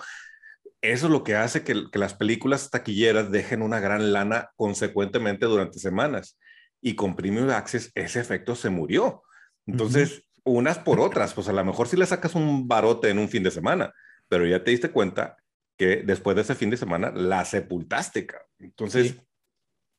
eso 0.92 1.08
es 1.08 1.12
lo 1.12 1.24
que 1.24 1.36
hace 1.36 1.64
que, 1.64 1.86
las 1.94 2.14
películas 2.14 2.70
taquilleras 2.70 3.32
dejen 3.32 3.62
una 3.62 3.80
gran 3.80 4.14
lana 4.14 4.52
consecuentemente 4.56 5.46
durante 5.46 5.80
semanas. 5.80 6.38
Y 6.82 6.96
con 6.96 7.16
Premium 7.16 7.50
Access 7.50 7.92
ese 7.96 8.20
efecto 8.20 8.56
se 8.56 8.70
murió. 8.70 9.24
Entonces, 9.66 10.24
unas 10.44 10.78
por 10.78 11.00
otras, 11.00 11.34
pues 11.34 11.48
a 11.48 11.54
lo 11.54 11.66
mejor 11.66 11.88
si 11.88 11.98
le 11.98 12.06
sacas 12.06 12.36
un 12.36 12.68
barote 12.68 13.10
en 13.10 13.20
un 13.20 13.30
fin 13.30 13.44
de 13.44 13.52
semana, 13.52 13.94
pero 14.28 14.46
ya 14.46 14.64
te 14.64 14.72
diste 14.72 14.92
cuenta 14.92 15.38
que 15.78 16.04
después 16.06 16.36
de 16.36 16.44
ese 16.44 16.56
fin 16.56 16.70
de 16.70 16.78
semana 16.78 17.12
la 17.12 17.44
sepultaste. 17.46 18.28
Entonces, 18.60 19.16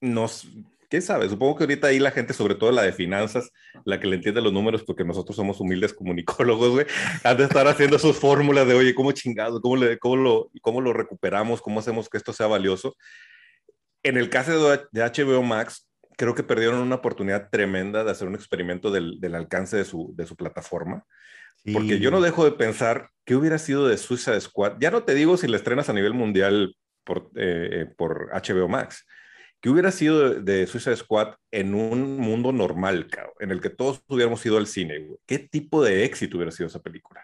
nos, 0.00 0.48
¿Quién 0.88 1.02
sabe? 1.02 1.28
Supongo 1.28 1.56
que 1.56 1.64
ahorita 1.64 1.88
ahí 1.88 1.98
la 1.98 2.10
gente, 2.10 2.32
sobre 2.32 2.54
todo 2.54 2.70
la 2.72 2.82
de 2.82 2.92
finanzas, 2.92 3.50
la 3.84 3.98
que 3.98 4.06
le 4.06 4.16
entiende 4.16 4.40
los 4.40 4.52
números, 4.52 4.84
porque 4.84 5.04
nosotros 5.04 5.36
somos 5.36 5.60
humildes 5.60 5.92
comunicólogos, 5.92 6.70
güey, 6.70 6.86
han 7.24 7.36
de 7.36 7.44
estar 7.44 7.66
haciendo 7.66 7.98
sus 7.98 8.16
fórmulas 8.16 8.66
de, 8.66 8.74
oye, 8.74 8.94
¿cómo 8.94 9.12
chingado? 9.12 9.60
¿Cómo, 9.60 9.76
le, 9.76 9.98
cómo, 9.98 10.16
lo, 10.16 10.50
¿Cómo 10.60 10.80
lo 10.80 10.92
recuperamos? 10.92 11.60
¿Cómo 11.60 11.80
hacemos 11.80 12.08
que 12.08 12.18
esto 12.18 12.32
sea 12.32 12.46
valioso? 12.46 12.96
En 14.02 14.16
el 14.16 14.30
caso 14.30 14.70
de, 14.70 15.02
HBO 15.02 15.42
Max, 15.42 15.88
creo 16.16 16.34
que 16.34 16.42
perdieron 16.42 16.78
una 16.78 16.96
oportunidad 16.96 17.50
tremenda 17.50 18.04
de 18.04 18.10
hacer 18.10 18.28
un 18.28 18.34
experimento 18.34 18.90
del, 18.90 19.20
del 19.20 19.34
alcance 19.34 19.76
de 19.76 19.84
su, 19.84 20.14
de 20.16 20.26
su 20.26 20.36
plataforma. 20.36 21.04
Porque 21.72 21.98
yo 21.98 22.12
no 22.12 22.20
dejo 22.20 22.44
de 22.44 22.52
pensar 22.52 23.10
qué 23.24 23.34
hubiera 23.34 23.58
sido 23.58 23.88
de 23.88 23.98
Suicide 23.98 24.40
Squad. 24.40 24.76
Ya 24.78 24.92
no 24.92 25.02
te 25.02 25.14
digo 25.14 25.36
si 25.36 25.48
la 25.48 25.56
estrenas 25.56 25.88
a 25.88 25.92
nivel 25.92 26.14
mundial 26.14 26.76
por, 27.02 27.30
eh, 27.34 27.68
eh, 27.72 27.86
por 27.96 28.30
HBO 28.32 28.68
Max, 28.68 29.04
¿Qué 29.60 29.70
hubiera 29.70 29.90
sido 29.90 30.40
de, 30.40 30.66
Suicide 30.66 30.96
Squad 30.96 31.34
en 31.50 31.74
un 31.74 32.18
mundo 32.18 32.52
normal, 32.52 33.08
en 33.40 33.50
el 33.50 33.60
que 33.60 33.70
todos 33.70 34.02
hubiéramos 34.08 34.44
ido 34.46 34.58
al 34.58 34.66
cine? 34.66 35.06
¿Qué 35.26 35.38
tipo 35.38 35.82
de 35.82 36.04
éxito 36.04 36.36
hubiera 36.36 36.52
sido 36.52 36.68
esa 36.68 36.80
película? 36.82 37.22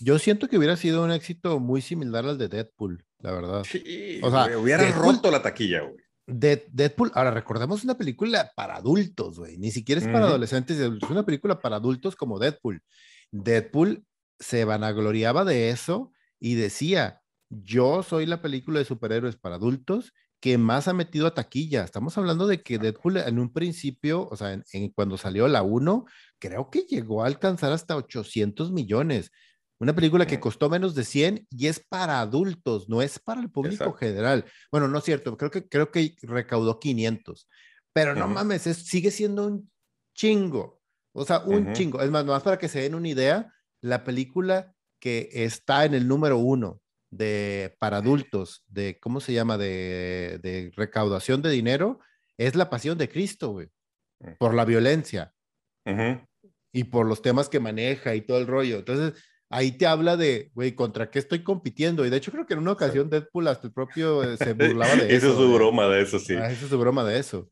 Yo 0.00 0.18
siento 0.18 0.48
que 0.48 0.58
hubiera 0.58 0.76
sido 0.76 1.04
un 1.04 1.12
éxito 1.12 1.60
muy 1.60 1.80
similar 1.80 2.24
al 2.24 2.38
de 2.38 2.48
Deadpool, 2.48 3.04
la 3.18 3.32
verdad. 3.32 3.64
Sí, 3.64 4.20
o 4.22 4.30
sea, 4.30 4.56
hubiera 4.58 4.90
roto 4.92 5.30
la 5.30 5.42
taquilla, 5.42 5.82
güey. 5.82 6.02
Deadpool, 6.26 7.10
ahora 7.14 7.30
recordemos 7.32 7.84
una 7.84 7.98
película 7.98 8.52
para 8.56 8.76
adultos, 8.76 9.38
güey, 9.38 9.58
ni 9.58 9.70
siquiera 9.70 10.00
es 10.00 10.06
para 10.06 10.26
adolescentes, 10.26 10.78
es 10.78 11.10
una 11.10 11.26
película 11.26 11.60
para 11.60 11.76
adultos 11.76 12.16
como 12.16 12.38
Deadpool. 12.38 12.82
Deadpool 13.32 14.04
se 14.38 14.64
vanagloriaba 14.64 15.44
de 15.44 15.70
eso 15.70 16.12
y 16.38 16.54
decía, 16.54 17.22
yo 17.50 18.02
soy 18.02 18.26
la 18.26 18.40
película 18.40 18.78
de 18.78 18.84
superhéroes 18.84 19.36
para 19.36 19.56
adultos 19.56 20.12
que 20.42 20.58
más 20.58 20.88
ha 20.88 20.92
metido 20.92 21.28
a 21.28 21.34
taquilla. 21.34 21.84
Estamos 21.84 22.18
hablando 22.18 22.48
de 22.48 22.64
que 22.64 22.76
Deadpool 22.76 23.18
en 23.18 23.38
un 23.38 23.52
principio, 23.52 24.28
o 24.28 24.36
sea, 24.36 24.60
en, 24.72 24.88
cuando 24.88 25.16
salió 25.16 25.46
la 25.46 25.62
1, 25.62 26.04
creo 26.40 26.68
que 26.68 26.80
llegó 26.80 27.22
a 27.22 27.28
alcanzar 27.28 27.70
hasta 27.70 27.94
800 27.94 28.72
millones. 28.72 29.30
Una 29.78 29.94
película 29.94 30.26
que 30.26 30.40
costó 30.40 30.68
menos 30.68 30.96
de 30.96 31.04
100 31.04 31.46
y 31.48 31.68
es 31.68 31.78
para 31.78 32.20
adultos, 32.20 32.88
no 32.88 33.02
es 33.02 33.20
para 33.20 33.40
el 33.40 33.52
público 33.52 33.92
general. 33.92 34.44
Bueno, 34.72 34.88
no 34.88 34.98
es 34.98 35.04
cierto, 35.04 35.36
creo 35.36 35.52
que, 35.52 35.68
creo 35.68 35.92
que 35.92 36.16
recaudó 36.22 36.80
500, 36.80 37.48
pero 37.92 38.16
no 38.16 38.26
mames, 38.26 38.62
sigue 38.62 39.12
siendo 39.12 39.46
un 39.46 39.70
chingo. 40.12 40.82
O 41.14 41.24
sea, 41.24 41.38
un 41.46 41.72
chingo. 41.72 42.00
Es 42.00 42.10
más, 42.10 42.24
nomás 42.24 42.42
para 42.42 42.58
que 42.58 42.68
se 42.68 42.80
den 42.80 42.96
una 42.96 43.08
idea, 43.08 43.54
la 43.80 44.02
película 44.02 44.74
que 44.98 45.28
está 45.32 45.84
en 45.84 45.94
el 45.94 46.08
número 46.08 46.38
uno 46.38 46.81
de, 47.12 47.76
para 47.78 47.98
adultos, 47.98 48.64
de, 48.66 48.98
¿cómo 48.98 49.20
se 49.20 49.32
llama? 49.32 49.58
De, 49.58 50.40
de 50.42 50.72
recaudación 50.74 51.42
de 51.42 51.50
dinero, 51.50 52.00
es 52.38 52.56
la 52.56 52.70
pasión 52.70 52.98
de 52.98 53.08
Cristo, 53.08 53.50
güey, 53.50 53.68
mm. 54.20 54.32
por 54.38 54.54
la 54.54 54.64
violencia 54.64 55.32
y 56.72 56.84
por 56.84 57.06
los 57.06 57.22
temas 57.22 57.48
que 57.48 57.60
maneja 57.60 58.14
y 58.14 58.22
todo 58.22 58.38
el 58.38 58.46
rollo. 58.46 58.78
Entonces, 58.78 59.22
ahí 59.50 59.72
te 59.72 59.86
habla 59.86 60.16
de, 60.16 60.50
güey, 60.54 60.72
¿contra 60.72 61.10
qué 61.10 61.18
estoy 61.18 61.44
compitiendo? 61.44 62.06
Y 62.06 62.10
de 62.10 62.16
hecho 62.16 62.32
creo 62.32 62.46
que 62.46 62.54
en 62.54 62.60
una 62.60 62.72
ocasión 62.72 63.10
Deadpool 63.10 63.48
hasta 63.48 63.66
el 63.66 63.72
propio 63.72 64.24
eh, 64.24 64.36
se 64.38 64.52
burlaba 64.54 64.96
de 64.96 65.14
eso. 65.14 65.26
Eso 65.26 65.30
es 65.32 65.36
su 65.36 65.54
broma 65.54 65.88
de 65.88 66.02
eso, 66.02 66.18
sí. 66.18 66.34
Ah, 66.34 66.50
eso 66.50 66.64
es 66.64 66.70
su 66.70 66.78
broma 66.78 67.04
de 67.04 67.18
eso. 67.18 67.50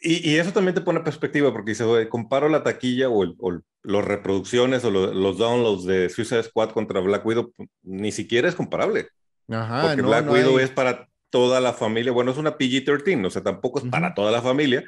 Y, 0.00 0.36
eso 0.36 0.52
también 0.52 0.74
te 0.74 0.80
pone 0.80 1.00
perspectiva, 1.00 1.52
porque 1.52 1.72
dice, 1.72 2.08
comparo 2.08 2.48
la 2.48 2.62
taquilla 2.62 3.08
o, 3.08 3.22
el, 3.22 3.36
los 3.82 4.04
reproducciones 4.04 4.84
o 4.84 4.90
los 4.90 5.38
downloads 5.38 5.84
de 5.84 6.08
Suicide 6.08 6.42
Squad 6.42 6.70
contra 6.70 7.00
Black 7.00 7.24
Widow, 7.24 7.52
ni 7.82 8.12
siquiera 8.12 8.48
es 8.48 8.54
comparable. 8.54 9.08
Ajá, 9.48 9.82
porque 9.82 10.02
Black 10.02 10.30
Widow 10.30 10.58
es 10.58 10.70
para 10.70 11.08
toda 11.30 11.60
la 11.60 11.72
familia. 11.72 12.12
Bueno, 12.12 12.30
es 12.30 12.38
una 12.38 12.56
PG-13, 12.56 13.26
o 13.26 13.30
sea, 13.30 13.42
tampoco 13.42 13.78
es 13.78 13.84
para 13.86 14.14
toda 14.14 14.30
la 14.30 14.40
familia. 14.40 14.84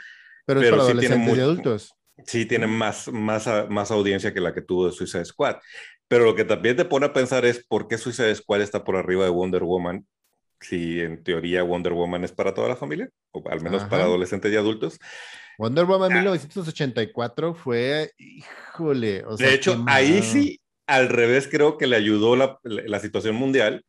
Pero, 0.47 0.61
es 0.61 0.71
para 0.71 0.83
adolescentes 0.83 1.37
y 1.37 1.41
adultos. 1.41 1.95
Sí, 2.25 2.47
tiene 2.47 2.67
más, 2.67 3.09
más, 3.09 3.47
más 3.69 3.91
audiencia 3.91 4.33
que 4.33 4.41
la 4.41 4.55
que 4.55 4.63
tuvo 4.63 4.87
de 4.87 4.93
Suicide 4.93 5.25
Squad. 5.25 5.57
Pero 6.09 6.25
lo 6.25 6.35
que 6.35 6.45
también 6.45 6.77
te 6.77 6.85
pone 6.85 7.07
a 7.07 7.13
pensar 7.13 7.45
es 7.45 7.65
por 7.67 7.89
qué 7.89 7.99
Suicide 7.99 8.35
Squad 8.35 8.63
está 8.63 8.85
por 8.85 8.97
arriba 8.97 9.25
de 9.25 9.31
Wonder 9.31 9.65
Woman, 9.65 10.07
si 10.61 11.01
en 11.01 11.23
teoría 11.23 11.63
Wonder 11.63 11.93
Woman 11.93 12.25
es 12.25 12.33
para 12.33 12.55
toda 12.55 12.69
la 12.69 12.77
familia, 12.77 13.11
o 13.33 13.43
al 13.49 13.61
menos 13.61 13.85
para 13.85 14.05
adolescentes 14.05 14.53
y 14.53 14.57
adultos. 14.57 14.99
Wonder 15.59 15.85
Woman 15.85 16.13
1984 16.13 17.55
fue, 17.55 18.13
híjole. 18.19 19.25
de 19.39 19.55
hecho, 19.55 19.83
ahí 19.87 20.23
sí, 20.23 20.61
al 20.87 21.09
revés, 21.09 21.49
creo 21.51 21.79
que 21.79 21.87
le 21.87 21.97
ayudó 21.97 22.37
la, 22.37 22.59
la, 22.63 23.01
situación 23.01 23.37
mundial, 23.37 23.85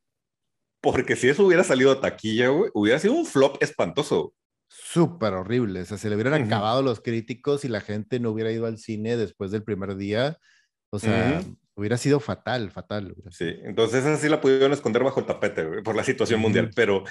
porque 0.81 1.15
si 1.15 1.29
eso 1.29 1.45
hubiera 1.45 1.63
salido 1.63 1.91
a 1.91 2.01
taquilla, 2.01 2.51
hubiera 2.51 2.99
sido 2.99 3.13
un 3.13 3.25
flop 3.25 3.61
espantoso. 3.61 4.33
Súper 4.69 5.33
horrible. 5.33 5.81
O 5.81 5.85
sea, 5.85 5.97
se 5.97 6.09
le 6.09 6.15
hubieran 6.15 6.33
acabado 6.45 6.81
los 6.81 7.01
críticos 7.01 7.65
y 7.65 7.69
la 7.69 7.81
gente 7.81 8.19
no 8.19 8.31
hubiera 8.31 8.51
ido 8.51 8.65
al 8.65 8.77
cine 8.77 9.15
después 9.15 9.51
del 9.51 9.63
primer 9.63 9.95
día. 9.95 10.37
O 10.89 10.99
sea, 10.99 11.43
hubiera 11.77 11.97
sido 11.97 12.19
fatal, 12.19 12.71
fatal. 12.71 13.15
Sí, 13.31 13.55
entonces 13.63 14.03
esa 14.03 14.17
sí 14.17 14.27
la 14.27 14.41
pudieron 14.41 14.73
esconder 14.73 15.03
bajo 15.03 15.19
el 15.19 15.27
tapete 15.27 15.63
por 15.83 15.95
la 15.95 16.03
situación 16.03 16.41
mundial, 16.41 16.71
pero 16.75 17.03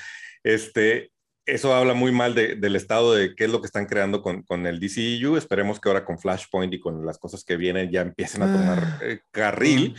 este, 0.42 1.12
eso 1.46 1.72
habla 1.72 1.94
muy 1.94 2.10
mal 2.10 2.34
del 2.34 2.76
estado 2.76 3.14
de 3.14 3.36
qué 3.36 3.44
es 3.44 3.50
lo 3.50 3.60
que 3.60 3.66
están 3.66 3.86
creando 3.86 4.20
con, 4.22 4.42
con, 4.42 4.66
el 4.66 4.80
DCU. 4.80 5.36
Esperemos 5.36 5.78
que 5.78 5.88
ahora 5.88 6.04
con 6.04 6.18
Flashpoint 6.18 6.74
y 6.74 6.80
con 6.80 7.06
las 7.06 7.18
cosas 7.18 7.44
que 7.44 7.56
vienen 7.56 7.90
ya 7.90 8.00
empiecen 8.00 8.42
a 8.42 8.52
tomar 8.52 8.78
ah. 8.80 8.98
eh, 9.02 9.20
carril, 9.30 9.94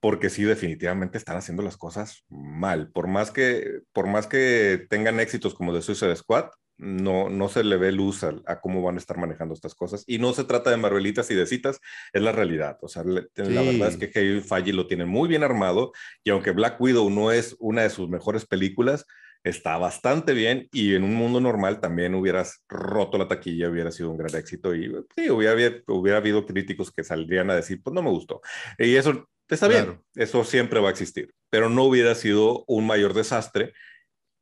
porque 0.00 0.30
sí, 0.30 0.44
definitivamente 0.44 1.18
están 1.18 1.36
haciendo 1.36 1.62
las 1.62 1.76
cosas 1.76 2.24
mal. 2.30 2.90
Por 2.90 3.08
más 3.08 3.30
que, 3.30 3.80
por 3.92 4.06
más 4.06 4.26
que 4.26 4.86
tengan 4.88 5.20
éxitos 5.20 5.54
como 5.54 5.74
The 5.74 5.82
Suicide 5.82 6.16
Squad, 6.16 6.46
no, 6.78 7.28
no 7.30 7.48
se 7.48 7.64
le 7.64 7.76
ve 7.76 7.92
luz 7.92 8.22
a, 8.24 8.60
cómo 8.60 8.82
van 8.82 8.96
a 8.96 8.98
estar 8.98 9.18
manejando 9.18 9.54
estas 9.54 9.74
cosas. 9.74 10.04
Y 10.06 10.18
no 10.18 10.32
se 10.32 10.44
trata 10.44 10.70
de 10.70 10.76
marvelitas 10.76 11.30
y 11.30 11.34
de 11.34 11.46
citas, 11.46 11.80
es 12.12 12.22
la 12.22 12.32
realidad. 12.32 12.78
O 12.82 12.88
sea, 12.88 13.04
la 13.04 13.22
verdad 13.34 13.88
es 13.88 13.96
que 13.96 14.10
Kevin 14.10 14.42
Feige 14.42 14.72
lo 14.72 14.86
tiene 14.86 15.04
muy 15.04 15.28
bien 15.28 15.42
armado 15.42 15.92
y 16.24 16.30
aunque 16.30 16.50
Black 16.50 16.80
Widow 16.80 17.08
no 17.10 17.32
es 17.32 17.56
una 17.58 17.82
de 17.82 17.90
sus 17.90 18.08
mejores 18.08 18.46
películas, 18.46 19.06
está 19.44 19.78
bastante 19.78 20.32
bien 20.32 20.68
y 20.72 20.94
en 20.94 21.04
un 21.04 21.14
mundo 21.14 21.40
normal 21.40 21.80
también 21.80 22.14
hubieras 22.14 22.64
roto 22.68 23.16
la 23.16 23.28
taquilla, 23.28 23.70
hubiera 23.70 23.92
sido 23.92 24.10
un 24.10 24.18
gran 24.18 24.34
éxito 24.34 24.74
y 24.74 24.92
sí, 25.14 25.30
hubiera, 25.30 25.54
hubiera 25.86 26.18
habido 26.18 26.44
críticos 26.44 26.90
que 26.90 27.04
saldrían 27.04 27.50
a 27.50 27.54
decir, 27.54 27.80
pues 27.82 27.94
no 27.94 28.02
me 28.02 28.10
gustó. 28.10 28.40
Y 28.76 28.96
eso 28.96 29.28
está 29.48 29.68
bien, 29.68 30.00
eso 30.16 30.42
siempre 30.42 30.80
va 30.80 30.88
a 30.88 30.90
existir, 30.90 31.32
pero 31.48 31.68
no 31.70 31.84
hubiera 31.84 32.16
sido 32.16 32.64
un 32.66 32.86
mayor 32.86 33.14
desastre 33.14 33.72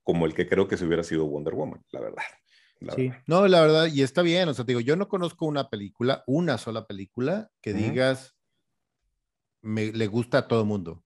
como 0.05 0.27
el 0.27 0.35
que 0.35 0.49
creo 0.49 0.69
que 0.69 0.77
se 0.77 0.85
hubiera 0.85 1.03
sido 1.03 1.27
Wonder 1.27 1.55
Woman, 1.55 1.83
la 1.91 2.01
verdad. 2.01 2.23
sí, 2.95 3.11
no, 3.27 3.49
la 3.49 3.61
verdad, 3.61 3.87
y 3.87 4.03
está 4.03 4.23
bien, 4.23 4.49
o 4.49 4.55
sea, 4.55 4.65
digo, 4.65 4.81
yo 4.81 4.95
no 4.95 5.09
conozco 5.09 5.47
una 5.47 5.69
película, 5.69 6.23
una 6.27 6.59
sola 6.59 6.87
película 6.87 7.51
que 7.61 7.73
digas, 7.73 8.37
me, 9.63 9.93
le 9.93 10.07
gusta 10.07 10.39
a 10.39 10.49
todo 10.49 10.61
el 10.61 10.67
mundo. 10.67 11.03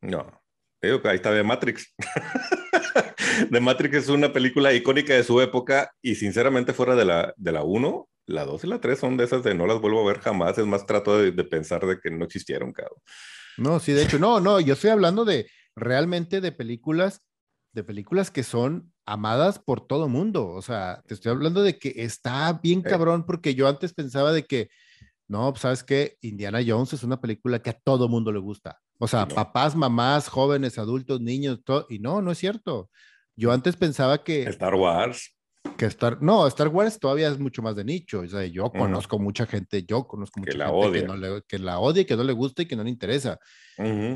No, 0.00 0.40
digo 0.80 1.02
que 1.02 1.08
ahí 1.08 1.16
está 1.16 1.32
de 1.32 1.42
Matrix. 1.42 1.94
The 3.50 3.60
Matrix 3.60 3.96
es 3.96 4.08
una 4.08 4.32
película 4.32 4.72
icónica 4.72 5.14
de 5.14 5.24
su 5.24 5.40
época 5.40 5.92
y 6.00 6.14
sinceramente 6.14 6.72
fuera 6.72 6.94
de 6.94 7.04
la, 7.04 7.34
de 7.36 7.52
la 7.52 7.62
1, 7.64 8.08
la 8.26 8.44
2 8.44 8.64
y 8.64 8.66
la 8.66 8.80
3 8.80 8.98
son 8.98 9.16
de 9.16 9.24
esas 9.24 9.42
de 9.42 9.54
no 9.54 9.66
las 9.66 9.80
vuelvo 9.80 10.02
a 10.02 10.12
ver 10.12 10.20
jamás, 10.20 10.58
es 10.58 10.66
más 10.66 10.86
trato 10.86 11.18
de, 11.18 11.32
pensar 11.44 11.86
de 11.86 11.98
que 12.00 12.10
no 12.10 12.24
existieron, 12.24 12.72
cabrón. 12.72 12.98
No, 13.56 13.78
sí, 13.80 13.92
de 13.92 14.02
hecho, 14.02 14.18
no, 14.18 14.40
no, 14.40 14.60
yo 14.60 14.74
estoy 14.74 14.90
hablando 14.90 15.24
de 15.24 15.48
realmente 15.74 16.40
de 16.40 16.52
películas, 16.52 17.22
de 17.76 17.84
películas 17.84 18.30
que 18.30 18.42
son 18.42 18.90
amadas 19.04 19.58
por 19.58 19.86
todo 19.86 20.08
mundo, 20.08 20.48
o 20.48 20.62
sea, 20.62 21.02
te 21.06 21.12
estoy 21.12 21.30
hablando 21.30 21.62
de 21.62 21.78
que 21.78 21.92
está 21.96 22.54
bien 22.54 22.80
cabrón 22.80 23.24
porque 23.24 23.54
yo 23.54 23.68
antes 23.68 23.92
pensaba 23.92 24.32
de 24.32 24.46
que, 24.46 24.70
no, 25.28 25.52
pues, 25.52 25.60
sabes 25.60 25.84
que 25.84 26.16
Indiana 26.22 26.60
Jones 26.66 26.94
es 26.94 27.04
una 27.04 27.20
película 27.20 27.60
que 27.60 27.70
a 27.70 27.78
todo 27.78 28.08
mundo 28.08 28.32
le 28.32 28.38
gusta, 28.38 28.80
o 28.98 29.06
sea, 29.06 29.28
papás, 29.28 29.76
mamás, 29.76 30.28
jóvenes, 30.28 30.78
adultos, 30.78 31.20
niños, 31.20 31.60
todo, 31.62 31.86
y 31.90 31.98
no, 31.98 32.22
no 32.22 32.32
es 32.32 32.38
cierto. 32.38 32.90
Yo 33.36 33.52
antes 33.52 33.76
pensaba 33.76 34.24
que... 34.24 34.44
Star 34.44 34.74
Wars. 34.74 35.35
Que 35.76 35.86
Star, 35.86 36.22
no, 36.22 36.46
Star 36.46 36.68
Wars 36.68 36.98
todavía 36.98 37.28
es 37.28 37.38
mucho 37.38 37.62
más 37.62 37.76
de 37.76 37.84
nicho. 37.84 38.20
O 38.20 38.28
sea, 38.28 38.46
yo 38.46 38.70
conozco 38.70 39.18
mucha 39.18 39.46
gente, 39.46 39.84
yo 39.84 40.06
conozco 40.06 40.40
mucha 40.40 40.52
que 40.52 40.58
la 40.58 40.70
odia. 40.70 41.02
Que, 41.02 41.06
no 41.06 41.16
le, 41.16 41.42
que, 41.46 41.58
la 41.58 41.78
odia 41.78 42.04
que 42.04 42.16
no 42.16 42.24
le 42.24 42.32
gusta 42.32 42.62
y 42.62 42.66
que 42.66 42.76
no 42.76 42.84
le 42.84 42.90
interesa. 42.90 43.38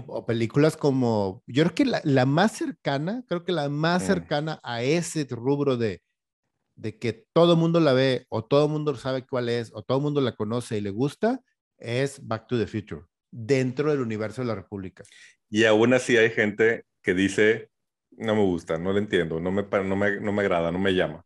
O 0.06 0.24
películas 0.26 0.76
como, 0.76 1.42
yo 1.46 1.64
creo 1.64 1.74
que 1.74 1.84
la, 1.84 2.00
la 2.04 2.26
más 2.26 2.52
cercana, 2.52 3.22
creo 3.28 3.44
que 3.44 3.52
la 3.52 3.68
más 3.68 4.02
mm. 4.02 4.06
cercana 4.06 4.60
a 4.62 4.82
ese 4.82 5.26
rubro 5.30 5.76
de, 5.76 6.02
de 6.76 6.98
que 6.98 7.26
todo 7.32 7.52
el 7.52 7.58
mundo 7.58 7.78
la 7.78 7.92
ve 7.92 8.24
o 8.30 8.44
todo 8.44 8.64
el 8.64 8.72
mundo 8.72 8.94
sabe 8.96 9.26
cuál 9.26 9.50
es 9.50 9.70
o 9.74 9.82
todo 9.82 9.98
el 9.98 10.04
mundo 10.04 10.20
la 10.20 10.34
conoce 10.34 10.78
y 10.78 10.80
le 10.80 10.90
gusta, 10.90 11.40
es 11.78 12.26
Back 12.26 12.46
to 12.46 12.58
the 12.58 12.66
Future, 12.66 13.02
dentro 13.30 13.90
del 13.90 14.00
universo 14.00 14.40
de 14.40 14.48
la 14.48 14.54
República. 14.54 15.04
Y 15.50 15.64
aún 15.64 15.92
así 15.92 16.16
hay 16.16 16.30
gente 16.30 16.84
que 17.02 17.12
dice, 17.12 17.68
no 18.12 18.34
me 18.34 18.44
gusta, 18.44 18.78
no 18.78 18.92
lo 18.92 18.98
entiendo, 18.98 19.40
no 19.40 19.50
me, 19.50 19.62
no 19.62 19.96
me, 19.96 20.20
no 20.20 20.32
me 20.32 20.42
agrada, 20.42 20.72
no 20.72 20.78
me 20.78 20.94
llama. 20.94 21.24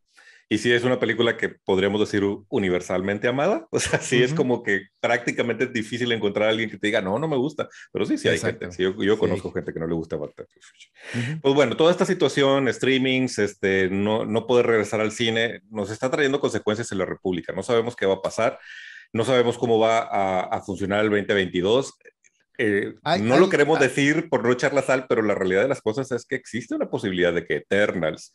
Y 0.49 0.59
sí 0.59 0.73
es 0.73 0.85
una 0.85 1.01
película 1.01 1.37
que 1.37 1.49
podríamos 1.49 2.01
decir 2.01 2.23
universalmente 2.49 3.29
amada, 3.29 3.67
o 3.71 3.81
sea, 3.81 4.01
sí 4.01 4.23
es 4.23 4.35
como 4.35 4.63
que 4.63 4.89
prácticamente 5.01 5.65
es 5.65 5.73
difícil 5.73 6.13
encontrar 6.13 6.49
a 6.49 6.51
alguien 6.51 6.71
que 6.71 6.79
te 6.79 6.87
diga, 6.89 7.01
no, 7.01 7.19
no 7.19 7.29
me 7.29 7.37
gusta, 7.37 7.69
pero 7.93 8.05
sí, 8.05 8.19
sí 8.19 8.29
hay 8.29 8.39
gente, 8.39 8.69
yo, 8.79 9.03
yo 9.03 9.19
conozco 9.19 9.53
gente 9.53 9.73
que 9.73 9.81
no 9.81 9.87
le 9.87 9.95
gusta 9.95 10.19
Pues 10.19 11.55
bueno, 11.55 11.77
toda 11.77 11.91
esta 11.91 12.05
situación, 12.05 12.73
streamings, 12.73 13.39
este, 13.39 13.89
no, 13.89 14.25
no 14.25 14.47
poder 14.47 14.67
regresar 14.67 15.01
al 15.01 15.13
cine, 15.13 15.63
nos 15.71 15.91
está 15.91 16.11
trayendo 16.11 16.41
consecuencias 16.41 16.93
en 16.93 16.99
la 16.99 17.07
República, 17.07 17.53
no 17.53 17.63
sabemos 17.63 17.97
qué 17.97 18.07
va 18.07 18.15
a 18.15 18.23
pasar, 18.23 18.59
no 19.13 19.25
sabemos 19.25 19.59
cómo 19.59 19.79
va 19.79 20.01
a, 20.01 20.41
a 20.41 20.61
funcionar 20.61 21.01
el 21.01 21.11
2022. 21.11 21.95
Eh, 22.57 22.95
no 23.21 23.39
lo 23.39 23.49
queremos 23.49 23.81
decir 23.81 24.29
por 24.29 24.45
no 24.45 24.53
echar 24.53 24.75
la 24.75 24.83
sal, 24.83 25.07
pero 25.09 25.23
la 25.23 25.35
realidad 25.35 25.63
de 25.63 25.69
las 25.69 25.81
cosas 25.81 26.11
es 26.13 26.25
que 26.25 26.37
existe 26.37 26.75
una 26.75 26.89
posibilidad 26.89 27.33
de 27.33 27.45
que 27.45 27.57
Eternals, 27.57 28.33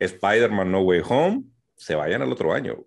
Spider-Man 0.00 0.72
No 0.72 0.80
Way 0.80 1.02
Home 1.08 1.44
se 1.76 1.94
vayan 1.94 2.22
al 2.22 2.32
otro 2.32 2.52
año. 2.52 2.84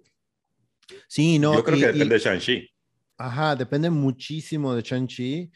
Sí, 1.07 1.39
no. 1.39 1.53
Yo 1.55 1.63
creo 1.63 1.79
que 1.79 1.87
depende 1.87 2.15
de 2.15 2.19
Shang-Chi. 2.19 2.69
Ajá, 3.17 3.55
depende 3.55 3.89
muchísimo 3.89 4.73
de 4.73 4.81
Shang-Chi. 4.81 5.51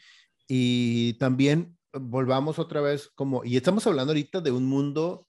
Y 0.46 1.12
también 1.14 1.76
volvamos 1.92 2.58
otra 2.58 2.80
vez 2.80 3.10
como, 3.14 3.44
y 3.44 3.56
estamos 3.56 3.86
hablando 3.86 4.12
ahorita 4.12 4.40
de 4.40 4.50
un 4.50 4.64
mundo 4.64 5.26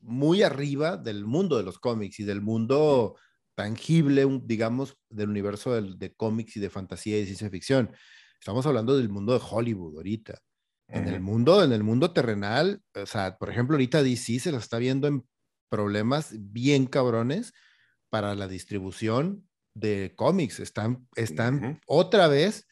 muy 0.00 0.42
arriba 0.42 0.96
del 0.96 1.24
mundo 1.24 1.56
de 1.56 1.62
los 1.62 1.78
cómics 1.78 2.20
y 2.20 2.24
del 2.24 2.40
mundo 2.40 3.16
tangible, 3.54 4.26
digamos, 4.42 4.96
del 5.08 5.30
universo 5.30 5.80
de, 5.80 5.94
de 5.96 6.14
cómics 6.14 6.56
y 6.56 6.60
de 6.60 6.70
fantasía 6.70 7.18
y 7.18 7.26
ciencia 7.26 7.48
ficción. 7.48 7.90
Estamos 8.40 8.66
hablando 8.66 8.96
del 8.96 9.08
mundo 9.08 9.32
de 9.32 9.44
Hollywood 9.48 9.96
ahorita. 9.96 10.38
En 10.88 11.08
el 11.08 11.20
mundo, 11.20 11.64
en 11.64 11.72
el 11.72 11.82
mundo 11.82 12.12
terrenal, 12.12 12.82
o 12.94 13.06
sea, 13.06 13.38
por 13.38 13.48
ejemplo, 13.48 13.74
ahorita 13.74 14.02
DC 14.02 14.38
se 14.38 14.52
lo 14.52 14.58
está 14.58 14.76
viendo 14.76 15.08
en 15.08 15.26
problemas 15.74 16.32
bien 16.38 16.86
cabrones 16.86 17.52
para 18.10 18.36
la 18.36 18.46
distribución 18.46 19.44
de 19.74 20.12
cómics. 20.14 20.60
Están, 20.60 21.08
están 21.16 21.80
otra 21.88 22.28
vez, 22.28 22.68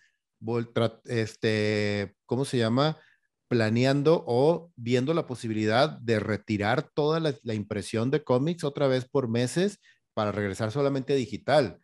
este, 1.06 2.14
¿cómo 2.26 2.44
se 2.44 2.58
llama? 2.58 2.96
Planeando 3.48 4.22
o 4.24 4.70
viendo 4.76 5.14
la 5.14 5.26
posibilidad 5.26 5.88
de 5.98 6.20
retirar 6.20 6.88
toda 6.94 7.18
la, 7.18 7.34
la 7.42 7.54
impresión 7.54 8.12
de 8.12 8.22
cómics 8.22 8.62
otra 8.62 8.86
vez 8.86 9.04
por 9.04 9.28
meses 9.28 9.80
para 10.14 10.30
regresar 10.30 10.70
solamente 10.70 11.12
a 11.12 11.16
digital. 11.16 11.80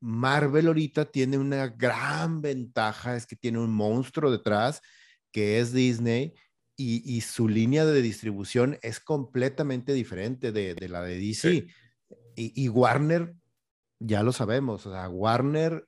Marvel 0.00 0.68
ahorita 0.68 1.06
tiene 1.06 1.38
una 1.38 1.66
gran 1.66 2.40
ventaja, 2.40 3.16
es 3.16 3.26
que 3.26 3.34
tiene 3.34 3.58
un 3.58 3.74
monstruo 3.74 4.30
detrás, 4.30 4.80
que 5.32 5.58
es 5.58 5.72
Disney, 5.72 6.34
y, 6.82 7.20
su 7.20 7.48
línea 7.48 7.84
de 7.84 8.02
distribución 8.02 8.78
es 8.82 9.00
completamente 9.00 9.92
diferente 9.92 10.52
de, 10.52 10.74
la 10.88 11.02
de 11.02 11.18
DC. 11.18 11.66
Y, 12.34 12.68
Warner, 12.68 13.34
ya 13.98 14.22
lo 14.22 14.32
sabemos, 14.32 14.86
o 14.86 14.92
sea, 14.92 15.08
Warner 15.08 15.86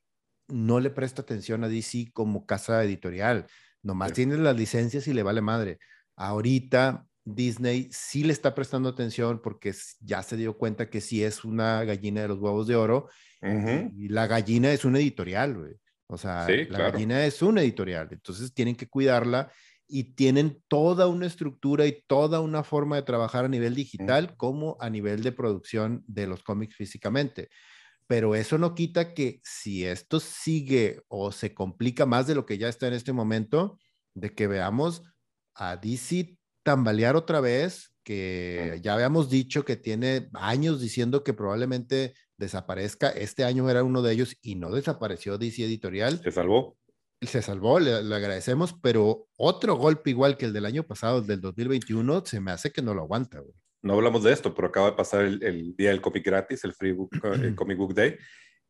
no 0.48 0.80
le 0.80 0.90
presta 0.90 1.22
atención 1.22 1.64
a 1.64 1.68
DC 1.68 2.10
como 2.12 2.46
casa 2.46 2.84
editorial, 2.84 3.46
nomás 3.82 4.12
tiene 4.12 4.36
las 4.36 4.56
licencias 4.56 5.08
y 5.08 5.14
le 5.14 5.22
vale 5.22 5.40
madre. 5.40 5.78
Ahorita 6.16 7.06
Disney 7.24 7.88
sí 7.90 8.22
le 8.24 8.32
está 8.32 8.54
prestando 8.54 8.88
atención 8.88 9.40
porque 9.42 9.74
ya 10.00 10.22
se 10.22 10.36
dio 10.36 10.56
cuenta 10.58 10.90
que 10.90 11.00
sí 11.00 11.24
es 11.24 11.44
una 11.44 11.82
gallina 11.84 12.22
de 12.22 12.28
los 12.28 12.38
huevos 12.38 12.66
de 12.66 12.76
oro 12.76 13.08
y 13.42 14.08
la 14.08 14.26
gallina 14.26 14.72
es 14.72 14.84
un 14.84 14.96
editorial, 14.96 15.56
güey. 15.58 15.74
O 16.06 16.18
sea, 16.18 16.46
la 16.48 16.90
gallina 16.90 17.24
es 17.24 17.42
un 17.42 17.58
editorial, 17.58 18.08
entonces 18.10 18.52
tienen 18.52 18.76
que 18.76 18.86
cuidarla 18.86 19.50
y 19.96 20.14
tienen 20.16 20.60
toda 20.66 21.06
una 21.06 21.26
estructura 21.26 21.86
y 21.86 22.02
toda 22.08 22.40
una 22.40 22.64
forma 22.64 22.96
de 22.96 23.02
trabajar 23.02 23.44
a 23.44 23.48
nivel 23.48 23.76
digital 23.76 24.36
como 24.36 24.76
a 24.80 24.90
nivel 24.90 25.22
de 25.22 25.30
producción 25.30 26.02
de 26.08 26.26
los 26.26 26.42
cómics 26.42 26.74
físicamente. 26.74 27.48
Pero 28.08 28.34
eso 28.34 28.58
no 28.58 28.74
quita 28.74 29.14
que 29.14 29.38
si 29.44 29.84
esto 29.84 30.18
sigue 30.18 31.00
o 31.06 31.30
se 31.30 31.54
complica 31.54 32.06
más 32.06 32.26
de 32.26 32.34
lo 32.34 32.44
que 32.44 32.58
ya 32.58 32.68
está 32.68 32.88
en 32.88 32.94
este 32.94 33.12
momento, 33.12 33.78
de 34.14 34.34
que 34.34 34.48
veamos 34.48 35.04
a 35.54 35.76
DC 35.76 36.38
tambalear 36.64 37.14
otra 37.14 37.40
vez, 37.40 37.94
que 38.02 38.80
ya 38.82 38.94
habíamos 38.94 39.30
dicho 39.30 39.64
que 39.64 39.76
tiene 39.76 40.28
años 40.32 40.80
diciendo 40.80 41.22
que 41.22 41.34
probablemente 41.34 42.14
desaparezca. 42.36 43.10
Este 43.10 43.44
año 43.44 43.70
era 43.70 43.84
uno 43.84 44.02
de 44.02 44.12
ellos 44.12 44.36
y 44.42 44.56
no 44.56 44.72
desapareció 44.72 45.38
DC 45.38 45.62
Editorial. 45.62 46.20
Se 46.20 46.32
salvó. 46.32 46.76
Se 47.20 47.42
salvó, 47.42 47.80
le, 47.80 47.92
agradecemos, 47.92 48.74
pero 48.82 49.28
otro 49.36 49.76
golpe 49.76 50.10
igual 50.10 50.36
que 50.36 50.46
el 50.46 50.52
del 50.52 50.66
año 50.66 50.82
pasado, 50.82 51.18
el 51.18 51.26
del 51.26 51.40
2021, 51.40 52.24
se 52.26 52.40
me 52.40 52.50
hace 52.50 52.70
que 52.70 52.82
no 52.82 52.94
lo 52.94 53.02
aguanta. 53.02 53.42
No 53.82 53.94
hablamos 53.94 54.22
de 54.22 54.32
esto, 54.32 54.54
pero 54.54 54.68
acaba 54.68 54.90
de 54.90 54.96
pasar 54.96 55.24
el, 55.24 55.74
día 55.76 55.90
del 55.90 56.00
cómic 56.00 56.24
gratis, 56.24 56.64
el 56.64 56.74
Free 56.74 56.92
Book, 56.92 57.10
el 57.22 57.54
Comic 57.56 57.78
Book 57.78 57.94
Day. 57.94 58.16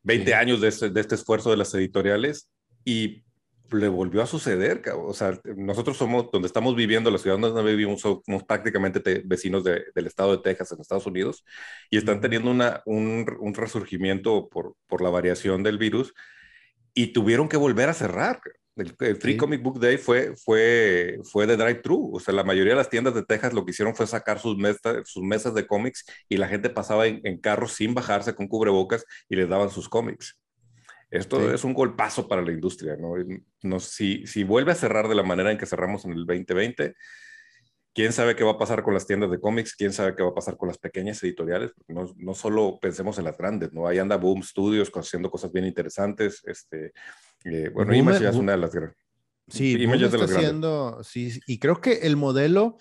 20 0.02 0.34
años 0.34 0.60
de 0.60 0.68
este, 0.68 0.90
de 0.90 1.00
este 1.00 1.14
esfuerzo 1.14 1.50
de 1.50 1.56
las 1.56 1.74
editoriales 1.74 2.50
y 2.84 3.24
le 3.72 3.88
volvió 3.88 4.22
a 4.22 4.26
suceder, 4.26 4.82
o 4.94 5.12
sea, 5.14 5.38
nosotros 5.56 5.96
somos, 5.96 6.30
donde 6.30 6.46
estamos 6.46 6.76
viviendo, 6.76 7.10
la 7.10 7.18
ciudad 7.18 7.38
donde 7.38 7.62
vivimos, 7.62 8.00
somos 8.00 8.44
prácticamente 8.46 9.22
vecinos 9.24 9.64
del 9.64 10.06
estado 10.06 10.36
de 10.36 10.42
Texas, 10.42 10.72
en 10.72 10.80
Estados 10.80 11.06
Unidos, 11.06 11.44
y 11.90 11.96
están 11.96 12.20
teniendo 12.20 12.50
una, 12.50 12.82
un, 12.84 13.26
un, 13.40 13.54
resurgimiento 13.54 14.48
por, 14.48 14.76
por 14.86 15.00
la 15.00 15.10
variación 15.10 15.62
del 15.62 15.78
virus, 15.78 16.14
y 16.94 17.08
tuvieron 17.08 17.48
que 17.48 17.56
volver 17.56 17.88
a 17.88 17.94
cerrar. 17.94 18.40
El, 18.76 19.16
Free 19.16 19.36
Comic 19.36 19.62
Book 19.62 19.78
Day 19.78 19.98
fue, 19.98 20.34
fue, 20.36 21.20
fue 21.22 21.46
de 21.46 21.56
drive-thru, 21.56 22.16
o 22.16 22.18
sea, 22.18 22.34
la 22.34 22.42
mayoría 22.42 22.72
de 22.72 22.78
las 22.78 22.90
tiendas 22.90 23.14
de 23.14 23.24
Texas 23.24 23.52
lo 23.52 23.64
que 23.64 23.70
hicieron 23.70 23.94
fue 23.94 24.06
sacar 24.06 24.40
sus, 24.40 24.56
mesas, 24.56 25.08
sus 25.08 25.22
mesas 25.22 25.54
de 25.54 25.66
cómics 25.66 26.04
y 26.28 26.38
la 26.38 26.48
gente 26.48 26.70
pasaba 26.70 27.06
en, 27.06 27.20
en 27.22 27.38
carros 27.38 27.74
sin 27.74 27.94
bajarse 27.94 28.34
con 28.34 28.48
cubrebocas 28.48 29.04
y 29.28 29.36
les 29.36 29.48
daban 29.48 29.70
sus 29.70 29.88
cómics. 29.88 30.36
Esto 31.14 31.54
es 31.54 31.62
un 31.62 31.74
golpazo 31.74 32.26
para 32.26 32.42
la 32.42 32.50
industria, 32.50 32.96
¿no? 32.96 33.14
no 33.62 33.78
si, 33.78 34.26
si 34.26 34.42
vuelve 34.42 34.72
a 34.72 34.74
cerrar 34.74 35.06
de 35.06 35.14
la 35.14 35.22
manera 35.22 35.52
en 35.52 35.58
que 35.58 35.66
cerramos 35.66 36.04
en 36.04 36.12
el 36.12 36.26
2020, 36.26 36.94
quién 37.94 38.12
sabe 38.12 38.34
qué 38.34 38.44
va 38.44 38.52
a 38.52 38.58
pasar 38.58 38.82
con 38.82 38.92
las 38.92 39.06
tiendas 39.06 39.30
de 39.30 39.40
cómics, 39.40 39.74
quién 39.76 39.92
sabe 39.92 40.14
qué 40.14 40.22
va 40.22 40.30
a 40.30 40.34
pasar 40.34 40.56
con 40.56 40.68
las 40.68 40.78
pequeñas 40.78 41.22
editoriales. 41.22 41.72
No, 41.86 42.12
no 42.16 42.34
solo 42.34 42.78
pensemos 42.80 43.18
en 43.18 43.24
las 43.24 43.38
grandes, 43.38 43.72
¿no? 43.72 43.86
Ahí 43.86 43.98
anda 43.98 44.16
Boom 44.16 44.42
Studios 44.42 44.90
haciendo 44.94 45.30
cosas 45.30 45.52
bien 45.52 45.64
interesantes. 45.64 46.42
Este, 46.44 46.92
eh, 47.44 47.70
bueno, 47.72 47.94
Image 47.94 48.22
ya 48.22 48.30
es 48.30 48.36
una 48.36 48.52
de 48.52 48.58
las 48.58 48.74
grandes. 48.74 48.98
Sí, 49.48 49.80
Image 49.80 50.06
es 50.06 50.12
de 50.12 50.18
las 50.18 50.32
haciendo, 50.32 51.02
sí, 51.04 51.38
y 51.46 51.58
creo 51.58 51.80
que 51.80 52.00
el 52.02 52.16
modelo 52.16 52.78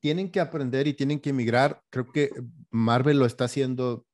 tienen 0.00 0.30
que 0.30 0.40
aprender 0.40 0.86
y 0.86 0.94
tienen 0.94 1.20
que 1.20 1.30
emigrar. 1.30 1.82
Creo 1.90 2.10
que 2.12 2.30
Marvel 2.70 3.18
lo 3.18 3.26
está 3.26 3.44
haciendo 3.44 4.04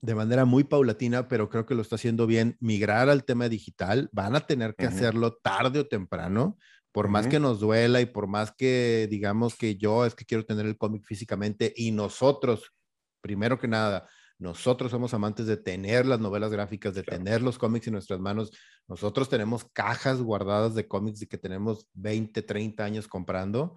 de 0.00 0.14
manera 0.14 0.44
muy 0.44 0.64
paulatina, 0.64 1.28
pero 1.28 1.48
creo 1.48 1.66
que 1.66 1.74
lo 1.74 1.82
está 1.82 1.96
haciendo 1.96 2.26
bien, 2.26 2.56
migrar 2.60 3.08
al 3.08 3.24
tema 3.24 3.48
digital. 3.48 4.08
Van 4.12 4.36
a 4.36 4.46
tener 4.46 4.74
que 4.74 4.86
hacerlo 4.86 5.38
tarde 5.42 5.80
o 5.80 5.88
temprano, 5.88 6.58
por 6.94 7.08
más 7.08 7.26
que 7.26 7.40
nos 7.40 7.58
duela 7.58 8.00
y 8.00 8.06
por 8.06 8.28
más 8.28 8.52
que 8.52 9.08
digamos 9.10 9.56
que 9.56 9.74
yo 9.74 10.06
es 10.06 10.14
que 10.14 10.24
quiero 10.24 10.46
tener 10.46 10.64
el 10.64 10.78
cómic 10.78 11.04
físicamente 11.04 11.74
y 11.76 11.90
nosotros, 11.90 12.70
primero 13.20 13.58
que 13.58 13.66
nada, 13.66 14.08
nosotros 14.38 14.92
somos 14.92 15.12
amantes 15.12 15.48
de 15.48 15.56
tener 15.56 16.06
las 16.06 16.20
novelas 16.20 16.52
gráficas, 16.52 16.94
de 16.94 17.02
tener 17.02 17.42
los 17.42 17.58
cómics 17.58 17.88
en 17.88 17.94
nuestras 17.94 18.20
manos. 18.20 18.52
Nosotros 18.86 19.28
tenemos 19.28 19.64
cajas 19.72 20.22
guardadas 20.22 20.76
de 20.76 20.86
cómics 20.86 21.20
y 21.22 21.26
que 21.26 21.36
tenemos 21.36 21.88
20, 21.94 22.42
30 22.42 22.84
años 22.84 23.08
comprando. 23.08 23.74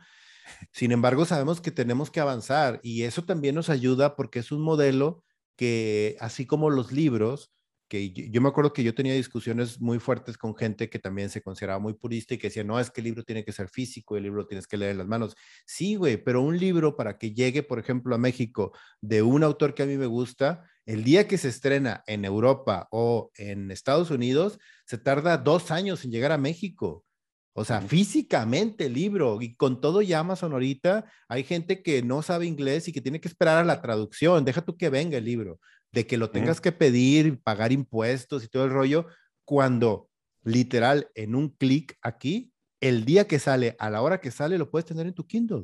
Sin 0.71 0.91
embargo, 0.91 1.25
sabemos 1.25 1.59
que 1.59 1.71
tenemos 1.71 2.11
que 2.11 2.19
avanzar 2.19 2.79
y 2.83 3.01
eso 3.01 3.23
también 3.23 3.55
nos 3.55 3.71
ayuda 3.71 4.15
porque 4.15 4.37
es 4.37 4.51
un 4.51 4.61
modelo 4.61 5.23
que 5.55 6.17
así 6.19 6.45
como 6.45 6.69
los 6.69 6.91
libros, 6.91 7.51
que 7.87 8.11
yo, 8.11 8.41
me 8.41 8.49
acuerdo 8.49 8.73
que 8.73 8.83
yo 8.83 8.93
tenía 8.93 9.13
discusiones 9.13 9.79
muy 9.79 9.99
fuertes 9.99 10.37
con 10.37 10.55
gente 10.55 10.89
que 10.89 10.99
también 10.99 11.29
se 11.29 11.41
consideraba 11.41 11.79
muy 11.79 11.93
purista 11.93 12.33
y 12.33 12.37
que 12.37 12.47
decía, 12.47 12.63
no, 12.63 12.79
es 12.79 12.91
que 12.91 13.01
el 13.01 13.05
libro 13.05 13.23
tiene 13.23 13.45
que 13.45 13.51
ser 13.51 13.69
físico, 13.69 14.17
el 14.17 14.23
libro 14.23 14.45
tienes 14.45 14.67
que 14.67 14.77
leer 14.77 14.91
en 14.91 14.97
las 14.99 15.07
manos. 15.07 15.35
Sí, 15.65 15.95
güey, 15.95 16.17
pero 16.17 16.41
un 16.41 16.57
libro 16.57 16.95
para 16.95 17.17
que 17.17 17.33
llegue, 17.33 17.63
por 17.63 17.79
ejemplo, 17.79 18.15
a 18.15 18.17
México 18.17 18.73
de 19.01 19.21
un 19.21 19.43
autor 19.43 19.73
que 19.73 19.83
a 19.83 19.85
mí 19.85 19.97
me 19.97 20.05
gusta, 20.05 20.63
el 20.85 21.03
día 21.03 21.27
que 21.27 21.37
se 21.37 21.49
estrena 21.49 22.03
en 22.07 22.25
Europa 22.25 22.87
o 22.91 23.31
en 23.35 23.71
Estados 23.71 24.11
Unidos, 24.11 24.59
se 24.85 24.97
tarda 24.97 25.37
dos 25.37 25.71
años 25.71 26.03
en 26.05 26.11
llegar 26.11 26.31
a 26.31 26.37
México. 26.37 27.05
O 27.59 27.65
sea, 27.65 27.81
físicamente 27.81 28.85
el 28.85 28.93
libro 28.93 29.41
y 29.41 29.55
con 29.55 29.81
todo 29.81 30.03
ya 30.03 30.19
Amazon 30.19 30.53
ahorita, 30.53 31.05
hay 31.27 31.43
gente 31.43 31.81
que 31.81 32.03
no 32.03 32.21
sabe 32.21 32.45
inglés 32.45 32.87
y 32.87 32.91
que 32.93 33.01
tiene 33.01 33.19
que 33.19 33.27
esperar 33.27 33.57
a 33.57 33.65
la 33.65 33.81
traducción. 33.81 34.45
Deja 34.45 34.61
tú 34.61 34.77
que 34.77 34.91
venga 34.91 35.17
el 35.17 35.25
libro, 35.25 35.59
de 35.97 36.05
que 36.05 36.17
lo 36.17 36.29
tengas 36.29 36.61
que 36.61 36.71
pedir, 36.71 37.41
pagar 37.41 37.71
impuestos 37.71 38.43
y 38.43 38.47
todo 38.47 38.65
el 38.65 38.69
rollo, 38.69 39.07
cuando 39.45 40.11
literal 40.43 41.09
en 41.15 41.33
un 41.33 41.49
clic 41.49 41.97
aquí, 42.03 42.53
el 42.79 43.03
día 43.03 43.27
que 43.27 43.39
sale, 43.39 43.75
a 43.79 43.89
la 43.89 44.03
hora 44.03 44.21
que 44.21 44.29
sale, 44.29 44.59
lo 44.59 44.69
puedes 44.69 44.85
tener 44.85 45.07
en 45.07 45.15
tu 45.15 45.25
Kindle. 45.25 45.63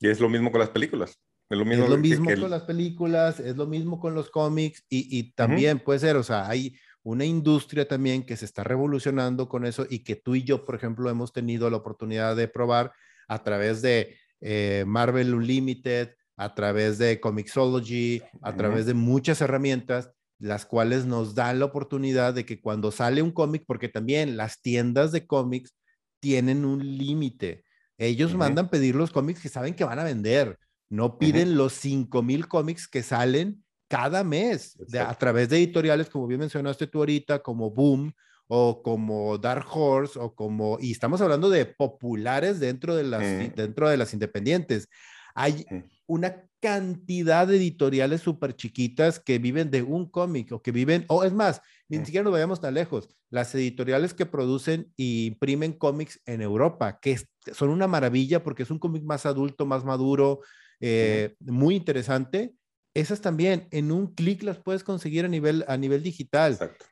Y 0.00 0.08
es 0.10 0.20
lo 0.20 0.28
mismo 0.28 0.52
con 0.52 0.60
las 0.60 0.68
películas. 0.68 1.18
Es 1.48 1.56
lo 1.56 1.64
mismo, 1.64 2.26
con 2.26 2.50
las 2.50 2.64
películas, 2.64 3.40
es 3.40 3.56
lo 3.56 3.66
mismo 3.66 3.98
con 3.98 4.14
los 4.14 4.28
cómics 4.28 4.84
y, 4.90 5.32
también 5.32 5.78
puede 5.78 6.00
ser, 6.00 6.16
o 6.16 6.22
sea, 6.22 6.46
hay 6.46 6.76
una 7.02 7.24
industria 7.24 7.88
también 7.88 8.22
que 8.22 8.36
se 8.36 8.44
está 8.44 8.64
revolucionando 8.64 9.48
con 9.48 9.64
eso 9.64 9.86
y 9.88 10.00
que 10.00 10.14
tú 10.14 10.34
y 10.34 10.44
yo, 10.44 10.66
por 10.66 10.74
ejemplo, 10.74 11.08
hemos 11.08 11.32
tenido 11.32 11.70
la 11.70 11.78
oportunidad 11.78 12.36
de 12.36 12.48
probar 12.48 12.92
a 13.28 13.42
través 13.42 13.80
de 13.80 14.14
eh, 14.42 14.84
Marvel 14.86 15.32
Unlimited, 15.32 16.17
a 16.38 16.54
través 16.54 16.98
de 16.98 17.20
Comixology, 17.20 18.22
a 18.42 18.54
través 18.54 18.86
de 18.86 18.94
muchas 18.94 19.40
herramientas, 19.40 20.12
las 20.38 20.64
cuales 20.64 21.04
nos 21.04 21.34
dan 21.34 21.58
la 21.58 21.64
oportunidad 21.64 22.32
de 22.32 22.46
que 22.46 22.60
cuando 22.60 22.92
sale 22.92 23.22
un 23.22 23.32
cómic, 23.32 23.64
porque 23.66 23.88
también 23.88 24.36
las 24.36 24.62
tiendas 24.62 25.10
de 25.10 25.26
cómics 25.26 25.74
tienen 26.20 26.64
un 26.64 26.96
límite. 26.96 27.64
Ellos 27.98 28.36
mandan 28.36 28.70
pedir 28.70 28.94
los 28.94 29.10
cómics 29.10 29.40
que 29.40 29.48
saben 29.48 29.74
que 29.74 29.82
van 29.82 29.98
a 29.98 30.04
vender. 30.04 30.56
No 30.88 31.18
piden 31.18 31.56
los 31.56 31.72
5000 31.72 32.46
cómics 32.46 32.86
que 32.86 33.02
salen 33.02 33.64
cada 33.88 34.22
mes 34.22 34.78
a 34.96 35.14
través 35.16 35.48
de 35.48 35.56
editoriales, 35.56 36.08
como 36.08 36.28
bien 36.28 36.38
mencionaste 36.38 36.86
tú 36.86 36.98
ahorita, 36.98 37.40
como 37.40 37.72
Boom 37.72 38.12
o 38.46 38.80
como 38.82 39.38
Dark 39.38 39.66
Horse 39.70 40.18
o 40.20 40.36
como, 40.36 40.78
y 40.80 40.92
estamos 40.92 41.20
hablando 41.20 41.50
de 41.50 41.66
populares 41.66 42.60
dentro 42.60 42.94
de 42.94 43.02
las, 43.02 43.56
dentro 43.56 43.88
de 43.88 43.96
las 43.96 44.14
independientes. 44.14 44.88
Hay. 45.34 45.66
Una 46.08 46.44
cantidad 46.60 47.46
de 47.46 47.56
editoriales 47.56 48.22
súper 48.22 48.56
chiquitas 48.56 49.20
que 49.20 49.38
viven 49.38 49.70
de 49.70 49.82
un 49.82 50.10
cómic 50.10 50.50
o 50.50 50.60
que 50.60 50.72
viven, 50.72 51.04
o 51.06 51.22
es 51.22 51.32
más, 51.32 51.62
ni 51.88 51.98
mm. 51.98 52.04
siquiera 52.04 52.24
nos 52.24 52.32
vayamos 52.32 52.60
tan 52.60 52.74
lejos, 52.74 53.08
las 53.30 53.54
editoriales 53.54 54.14
que 54.14 54.26
producen 54.26 54.92
e 54.96 55.26
imprimen 55.26 55.72
cómics 55.72 56.20
en 56.26 56.42
Europa, 56.42 56.98
que 57.00 57.20
son 57.52 57.68
una 57.68 57.86
maravilla 57.86 58.42
porque 58.42 58.64
es 58.64 58.70
un 58.72 58.80
cómic 58.80 59.04
más 59.04 59.26
adulto, 59.26 59.66
más 59.66 59.84
maduro, 59.84 60.40
eh, 60.80 61.36
muy 61.40 61.76
interesante 61.76 62.54
esas 62.98 63.20
también 63.20 63.68
en 63.70 63.92
un 63.92 64.14
clic 64.14 64.42
las 64.42 64.58
puedes 64.58 64.82
conseguir 64.82 65.24
a 65.24 65.28
nivel, 65.28 65.64
a 65.68 65.76
nivel 65.76 66.02
digital. 66.02 66.52
Exacto. 66.52 66.84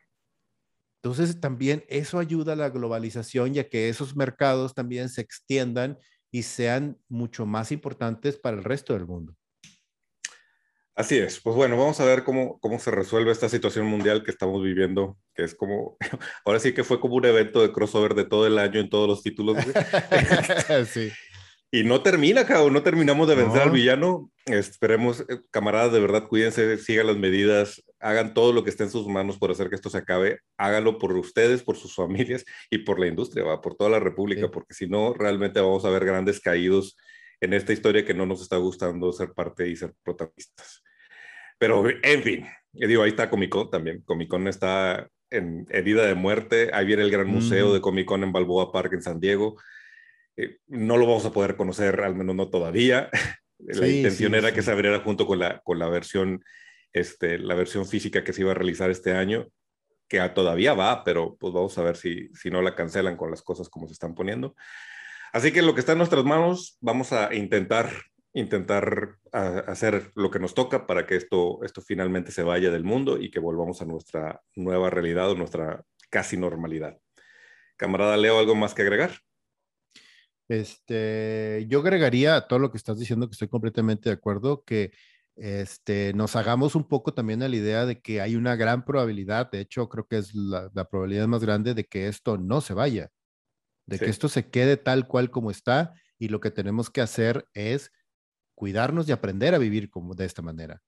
Entonces 1.02 1.40
también 1.40 1.84
eso 1.88 2.18
ayuda 2.18 2.54
a 2.54 2.56
la 2.56 2.70
globalización 2.70 3.54
ya 3.54 3.68
que 3.68 3.88
esos 3.88 4.16
mercados 4.16 4.74
también 4.74 5.08
se 5.08 5.20
extiendan 5.20 5.98
y 6.30 6.42
sean 6.42 6.98
mucho 7.08 7.46
más 7.46 7.72
importantes 7.72 8.36
para 8.36 8.56
el 8.56 8.64
resto 8.64 8.92
del 8.92 9.06
mundo. 9.06 9.34
Así 10.96 11.18
es. 11.18 11.40
Pues 11.40 11.54
bueno, 11.54 11.76
vamos 11.76 12.00
a 12.00 12.06
ver 12.06 12.24
cómo, 12.24 12.58
cómo 12.58 12.78
se 12.78 12.90
resuelve 12.90 13.30
esta 13.30 13.50
situación 13.50 13.86
mundial 13.86 14.24
que 14.24 14.30
estamos 14.30 14.62
viviendo, 14.62 15.18
que 15.34 15.44
es 15.44 15.54
como, 15.54 15.98
ahora 16.44 16.58
sí 16.58 16.72
que 16.72 16.84
fue 16.84 17.00
como 17.00 17.16
un 17.16 17.26
evento 17.26 17.60
de 17.60 17.70
crossover 17.70 18.14
de 18.14 18.24
todo 18.24 18.46
el 18.46 18.58
año 18.58 18.80
en 18.80 18.88
todos 18.88 19.06
los 19.06 19.22
títulos. 19.22 19.58
sí. 20.90 21.12
Y 21.70 21.84
no 21.84 22.02
termina, 22.02 22.46
cabrón, 22.46 22.72
no 22.72 22.82
terminamos 22.82 23.28
de 23.28 23.34
vencer 23.34 23.62
al 23.62 23.70
villano. 23.70 24.30
Esperemos, 24.46 25.20
eh, 25.28 25.40
camaradas, 25.50 25.92
de 25.92 25.98
verdad, 25.98 26.28
cuídense, 26.28 26.78
sigan 26.78 27.08
las 27.08 27.16
medidas, 27.16 27.82
hagan 27.98 28.32
todo 28.32 28.52
lo 28.52 28.62
que 28.62 28.70
esté 28.70 28.84
en 28.84 28.90
sus 28.90 29.08
manos 29.08 29.38
por 29.38 29.50
hacer 29.50 29.68
que 29.68 29.74
esto 29.74 29.90
se 29.90 29.98
acabe. 29.98 30.38
Háganlo 30.56 30.98
por 30.98 31.12
ustedes, 31.16 31.64
por 31.64 31.76
sus 31.76 31.94
familias 31.96 32.44
y 32.70 32.78
por 32.78 33.00
la 33.00 33.08
industria, 33.08 33.44
¿va? 33.44 33.60
por 33.60 33.74
toda 33.74 33.90
la 33.90 33.98
República, 33.98 34.48
porque 34.50 34.74
si 34.74 34.86
no, 34.88 35.14
realmente 35.14 35.60
vamos 35.60 35.84
a 35.84 35.90
ver 35.90 36.04
grandes 36.04 36.40
caídos 36.40 36.96
en 37.40 37.54
esta 37.54 37.72
historia 37.72 38.04
que 38.04 38.14
no 38.14 38.24
nos 38.24 38.40
está 38.40 38.56
gustando 38.56 39.12
ser 39.12 39.32
parte 39.32 39.68
y 39.68 39.76
ser 39.76 39.94
protagonistas. 40.04 40.82
Pero, 41.58 41.84
en 42.02 42.22
fin, 42.22 42.46
digo, 42.72 43.02
ahí 43.02 43.10
está 43.10 43.28
Comic 43.28 43.50
Con 43.50 43.70
también. 43.70 44.02
Comic 44.02 44.28
Con 44.28 44.46
está 44.46 45.08
en 45.30 45.66
herida 45.70 46.06
de 46.06 46.14
muerte. 46.14 46.70
Ahí 46.72 46.86
viene 46.86 47.02
el 47.02 47.10
gran 47.10 47.26
museo 47.26 47.74
de 47.74 47.80
Comic 47.80 48.06
Con 48.06 48.22
en 48.22 48.32
Balboa 48.32 48.72
Park 48.72 48.92
en 48.92 49.02
San 49.02 49.20
Diego. 49.20 49.56
Eh, 50.36 50.58
no 50.66 50.96
lo 50.98 51.06
vamos 51.06 51.24
a 51.24 51.32
poder 51.32 51.56
conocer, 51.56 52.00
al 52.02 52.14
menos 52.14 52.36
no 52.36 52.48
todavía. 52.48 53.10
la 53.58 53.88
intención 53.88 54.34
era 54.34 54.52
que 54.52 54.62
se 54.62 54.70
abriera 54.70 55.00
junto 55.00 55.26
con 55.26 55.38
la, 55.38 55.60
con 55.60 55.78
la 55.78 55.88
versión, 55.88 56.42
este, 56.92 57.38
la 57.38 57.54
versión 57.54 57.86
física 57.86 58.24
que 58.24 58.32
se 58.32 58.42
iba 58.42 58.52
a 58.52 58.54
realizar 58.54 58.90
este 58.90 59.12
año, 59.12 59.48
que 60.08 60.20
todavía 60.30 60.74
va, 60.74 61.04
pero 61.04 61.36
pues 61.36 61.52
vamos 61.52 61.76
a 61.78 61.82
ver 61.82 61.96
si, 61.96 62.28
si 62.34 62.50
no 62.50 62.62
la 62.62 62.74
cancelan 62.74 63.16
con 63.16 63.30
las 63.30 63.42
cosas 63.42 63.68
como 63.68 63.86
se 63.86 63.94
están 63.94 64.14
poniendo. 64.14 64.54
Así 65.32 65.52
que 65.52 65.62
lo 65.62 65.74
que 65.74 65.80
está 65.80 65.92
en 65.92 65.98
nuestras 65.98 66.24
manos, 66.24 66.78
vamos 66.80 67.12
a 67.12 67.34
intentar 67.34 67.90
intentar 68.36 69.16
hacer 69.32 70.12
lo 70.14 70.30
que 70.30 70.38
nos 70.38 70.52
toca 70.52 70.86
para 70.86 71.06
que 71.06 71.16
esto, 71.16 71.60
esto 71.64 71.80
finalmente 71.80 72.32
se 72.32 72.42
vaya 72.42 72.70
del 72.70 72.84
mundo 72.84 73.18
y 73.18 73.30
que 73.30 73.40
volvamos 73.40 73.80
a 73.80 73.86
nuestra 73.86 74.42
nueva 74.54 74.90
realidad 74.90 75.30
o 75.30 75.34
nuestra 75.34 75.82
casi 76.10 76.36
normalidad. 76.36 76.98
Camarada 77.76 78.14
Leo, 78.18 78.38
¿algo 78.38 78.54
más 78.54 78.74
que 78.74 78.82
agregar? 78.82 79.12
Este, 80.48 81.66
yo 81.68 81.80
agregaría 81.80 82.36
a 82.36 82.46
todo 82.46 82.58
lo 82.58 82.70
que 82.70 82.76
estás 82.76 82.98
diciendo, 82.98 83.28
que 83.28 83.32
estoy 83.32 83.48
completamente 83.48 84.08
de 84.08 84.14
acuerdo, 84.14 84.64
que 84.64 84.92
este, 85.36 86.12
nos 86.14 86.34
hagamos 86.34 86.74
un 86.74 86.88
poco 86.88 87.12
también 87.12 87.42
a 87.42 87.48
la 87.48 87.56
idea 87.56 87.84
de 87.84 88.00
que 88.00 88.20
hay 88.20 88.36
una 88.36 88.56
gran 88.56 88.84
probabilidad, 88.84 89.50
de 89.50 89.60
hecho 89.60 89.88
creo 89.88 90.06
que 90.06 90.18
es 90.18 90.34
la, 90.34 90.70
probabilidad 90.88 91.26
más 91.26 91.42
grande 91.42 91.74
de 91.74 91.84
que 91.84 92.08
esto 92.08 92.38
no 92.38 92.60
se 92.60 92.74
vaya, 92.74 93.10
de 93.86 93.98
que 93.98 94.06
esto 94.06 94.28
se 94.28 94.48
quede 94.48 94.76
tal 94.76 95.06
cual 95.06 95.30
como 95.30 95.50
está 95.50 95.94
y 96.18 96.28
lo 96.28 96.40
que 96.40 96.50
tenemos 96.50 96.90
que 96.90 97.02
hacer 97.02 97.46
es 97.52 97.92
cuidarnos 98.54 99.08
y 99.08 99.12
aprender 99.12 99.54
a 99.54 99.58
vivir 99.58 99.90
como 99.90 100.14
de 100.14 100.24
esta 100.24 100.42
manera. 100.42 100.82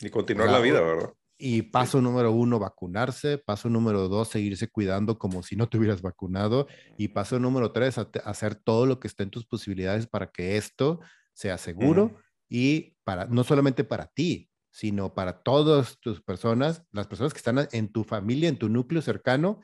Y 0.00 0.10
continuar 0.10 0.50
la 0.50 0.60
vida, 0.60 0.80
¿verdad? 0.80 1.12
Y 1.38 1.62
paso 1.62 2.00
número 2.00 2.32
uno, 2.32 2.58
vacunarse. 2.58 3.38
Paso 3.38 3.68
número 3.68 4.08
dos, 4.08 4.28
seguirse 4.28 4.68
cuidando 4.68 5.18
como 5.18 5.42
si 5.42 5.56
no 5.56 5.68
te 5.68 5.78
hubieras 5.78 6.02
vacunado. 6.02 6.66
Y 6.96 7.08
paso 7.08 7.38
número 7.38 7.72
tres, 7.72 7.98
hacer 7.98 8.54
todo 8.54 8.86
lo 8.86 9.00
que 9.00 9.08
esté 9.08 9.22
en 9.22 9.30
tus 9.30 9.46
posibilidades 9.46 10.06
para 10.06 10.30
que 10.30 10.56
esto 10.56 11.00
sea 11.32 11.58
seguro 11.58 12.16
y 12.48 12.96
para 13.04 13.26
no 13.26 13.44
solamente 13.44 13.84
para 13.84 14.06
ti, 14.06 14.50
sino 14.70 15.14
para 15.14 15.42
todas 15.42 15.98
tus 16.00 16.22
personas, 16.22 16.82
las 16.92 17.06
personas 17.06 17.32
que 17.32 17.38
están 17.38 17.68
en 17.72 17.92
tu 17.92 18.04
familia, 18.04 18.48
en 18.48 18.58
tu 18.58 18.68
núcleo 18.68 19.02
cercano 19.02 19.60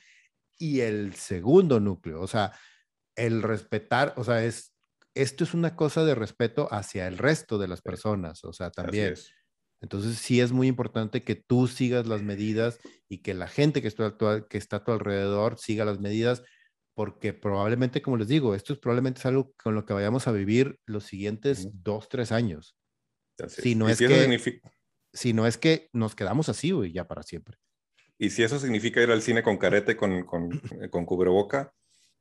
y 0.59 0.81
el 0.81 1.15
segundo 1.15 1.81
núcleo. 1.81 2.21
O 2.21 2.27
sea, 2.27 2.53
el 3.17 3.43
respetar, 3.43 4.15
o 4.17 4.25
sea, 4.25 4.45
es 4.45 4.73
esto 5.15 5.45
es 5.45 5.55
una 5.55 5.77
cosa 5.77 6.05
de 6.05 6.15
respeto 6.15 6.69
hacia 6.73 7.07
el 7.07 7.19
resto 7.19 7.59
de 7.59 7.69
las 7.69 7.83
personas, 7.83 8.45
o 8.45 8.53
sea, 8.53 8.71
también. 8.71 9.15
Entonces 9.83 10.17
sí 10.17 10.41
es 10.41 10.53
muy 10.53 10.69
importante 10.69 11.25
que 11.25 11.35
tú 11.35 11.67
sigas 11.67 12.07
las 12.07 12.23
medidas 12.23 12.79
y 13.09 13.19
que 13.19 13.35
la 13.35 13.49
gente 13.49 13.83
que 13.83 13.89
está, 13.89 14.17
que 14.49 14.57
está 14.57 14.77
a 14.77 14.85
tu 14.85 14.93
alrededor 14.93 15.59
siga 15.59 15.85
las 15.85 16.01
medidas, 16.01 16.43
porque 16.95 17.33
probablemente, 17.33 18.01
como 18.01 18.17
les 18.17 18.29
digo, 18.29 18.55
esto 18.55 18.73
es 18.73 18.79
probablemente 18.79 19.27
algo 19.27 19.53
con 19.61 19.75
lo 19.75 19.85
que 19.85 19.93
vayamos 19.93 20.29
a 20.29 20.33
vivir 20.33 20.79
los 20.87 21.05
siguientes 21.05 21.69
dos, 21.73 22.09
tres 22.09 22.31
años. 22.31 22.77
Si 23.49 23.75
no, 23.75 23.89
es 23.89 23.99
que, 23.99 24.61
si 25.13 25.33
no 25.33 25.47
es 25.49 25.59
que 25.59 25.89
nos 25.93 26.15
quedamos 26.15 26.49
así, 26.49 26.71
güey, 26.71 26.93
ya 26.93 27.09
para 27.09 27.25
siempre. 27.25 27.57
Y 28.19 28.31
si 28.31 28.45
eso 28.45 28.61
significa 28.61 29.03
ir 29.03 29.11
al 29.11 29.21
cine 29.21 29.43
con 29.43 29.59
carete, 29.59 29.97
con, 29.97 30.25
con, 30.25 30.63
con 30.91 31.05
cubreboca, 31.05 31.75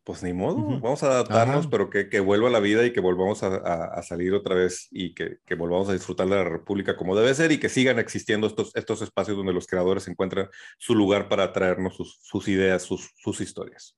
pues 0.04 0.24
ni 0.24 0.34
modo, 0.34 0.58
vamos 0.80 1.04
a 1.04 1.08
adaptarnos, 1.08 1.68
pero 1.68 1.90
que, 1.90 2.10
que, 2.10 2.20
vuelva 2.20 2.48
a 2.48 2.52
la 2.52 2.60
vida 2.60 2.84
y 2.86 2.92
que 2.92 3.02
volvamos 3.02 3.44
a, 3.44 3.56
a, 3.56 4.02
salir 4.02 4.34
otra 4.34 4.56
vez 4.56 4.88
y 4.90 5.14
que, 5.14 5.38
que, 5.46 5.54
volvamos 5.54 5.90
a 5.90 5.94
disfrutar 5.94 6.28
de 6.28 6.36
la 6.36 6.44
República 6.44 6.98
como 6.98 7.16
debe 7.16 7.34
ser 7.36 7.52
y 7.52 7.60
que 7.60 7.70
sigan 7.70 8.00
existiendo 8.00 8.48
estos, 8.48 8.76
estos 8.76 9.04
espacios 9.04 9.38
donde 9.38 9.54
los 9.54 9.68
creadores 9.68 10.08
encuentran 10.08 10.50
su 10.80 10.96
lugar 10.96 11.30
para 11.30 11.54
traernos 11.54 11.96
sus, 11.96 12.20
sus 12.24 12.48
ideas, 12.48 12.82
sus, 12.82 13.12
sus 13.18 13.42
historias. 13.42 13.96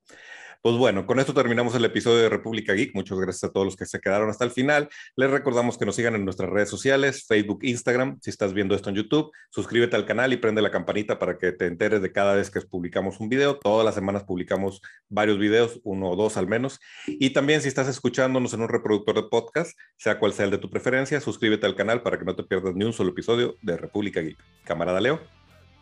Pues 0.64 0.78
bueno, 0.78 1.06
con 1.06 1.20
esto 1.20 1.34
terminamos 1.34 1.76
el 1.76 1.84
episodio 1.84 2.20
de 2.20 2.30
República 2.30 2.72
Geek. 2.72 2.96
Muchas 2.96 3.20
gracias 3.20 3.44
a 3.44 3.52
todos 3.52 3.66
los 3.66 3.76
que 3.76 3.86
se 3.86 4.00
quedaron 4.00 4.30
hasta 4.30 4.46
el 4.46 4.52
final. 4.52 4.88
Les 5.18 5.30
recordamos 5.30 5.78
que 5.78 5.86
nos 5.86 5.98
sigan 5.98 6.16
en 6.16 6.24
nuestras 6.24 6.50
redes 6.50 6.70
sociales, 6.70 7.26
Facebook, 7.28 7.60
Instagram. 7.64 8.18
Si 8.22 8.30
estás 8.30 8.54
viendo 8.54 8.74
esto 8.74 8.90
en 8.90 8.96
YouTube, 8.96 9.30
suscríbete 9.50 9.98
al 9.98 10.06
canal 10.06 10.32
y 10.32 10.38
prende 10.38 10.62
la 10.62 10.72
campanita 10.72 11.20
para 11.20 11.38
que 11.38 11.52
te 11.52 11.66
enteres 11.66 12.02
de 12.02 12.14
cada 12.14 12.36
vez 12.36 12.50
que 12.50 12.62
publicamos 12.62 13.20
un 13.20 13.28
video. 13.28 13.60
Todas 13.60 13.84
las 13.84 13.94
semanas 13.94 14.24
publicamos 14.24 14.82
varios 15.10 15.38
videos, 15.38 15.82
uno 15.84 16.12
o 16.12 16.16
dos 16.16 16.38
al 16.38 16.48
menos. 16.48 16.80
Y 17.08 17.32
también 17.32 17.62
si 17.62 17.68
estás 17.68 17.90
escuchándonos 17.90 18.54
en 18.54 18.62
un 18.62 18.70
reproductor 18.70 19.16
de 19.16 19.24
podcast, 19.24 19.78
sea 19.98 20.18
cual 20.18 20.32
sea 20.32 20.46
el 20.46 20.52
de 20.52 20.60
tu 20.60 20.70
preferencia, 20.70 21.20
suscríbete 21.20 21.66
al 21.66 21.76
canal 21.76 22.04
para 22.04 22.18
que 22.18 22.24
no 22.24 22.38
te 22.38 22.44
pierdas 22.44 22.74
ni 22.74 22.86
un 22.86 22.94
solo 22.94 23.10
episodio 23.10 23.58
de 23.64 23.76
República 23.76 24.22
Geek. 24.22 24.38
Camarada 24.64 25.02
Leo. 25.02 25.20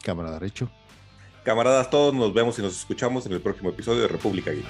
Camarada 0.04 0.40
Richo. 0.40 0.72
Camaradas 1.44 1.90
todos, 1.90 2.14
nos 2.14 2.34
vemos 2.34 2.60
y 2.60 2.62
nos 2.62 2.78
escuchamos 2.78 3.26
en 3.26 3.34
el 3.34 3.42
próximo 3.42 3.70
episodio 3.70 4.04
de 4.04 4.08
República 4.08 4.52
Geek. 4.52 4.66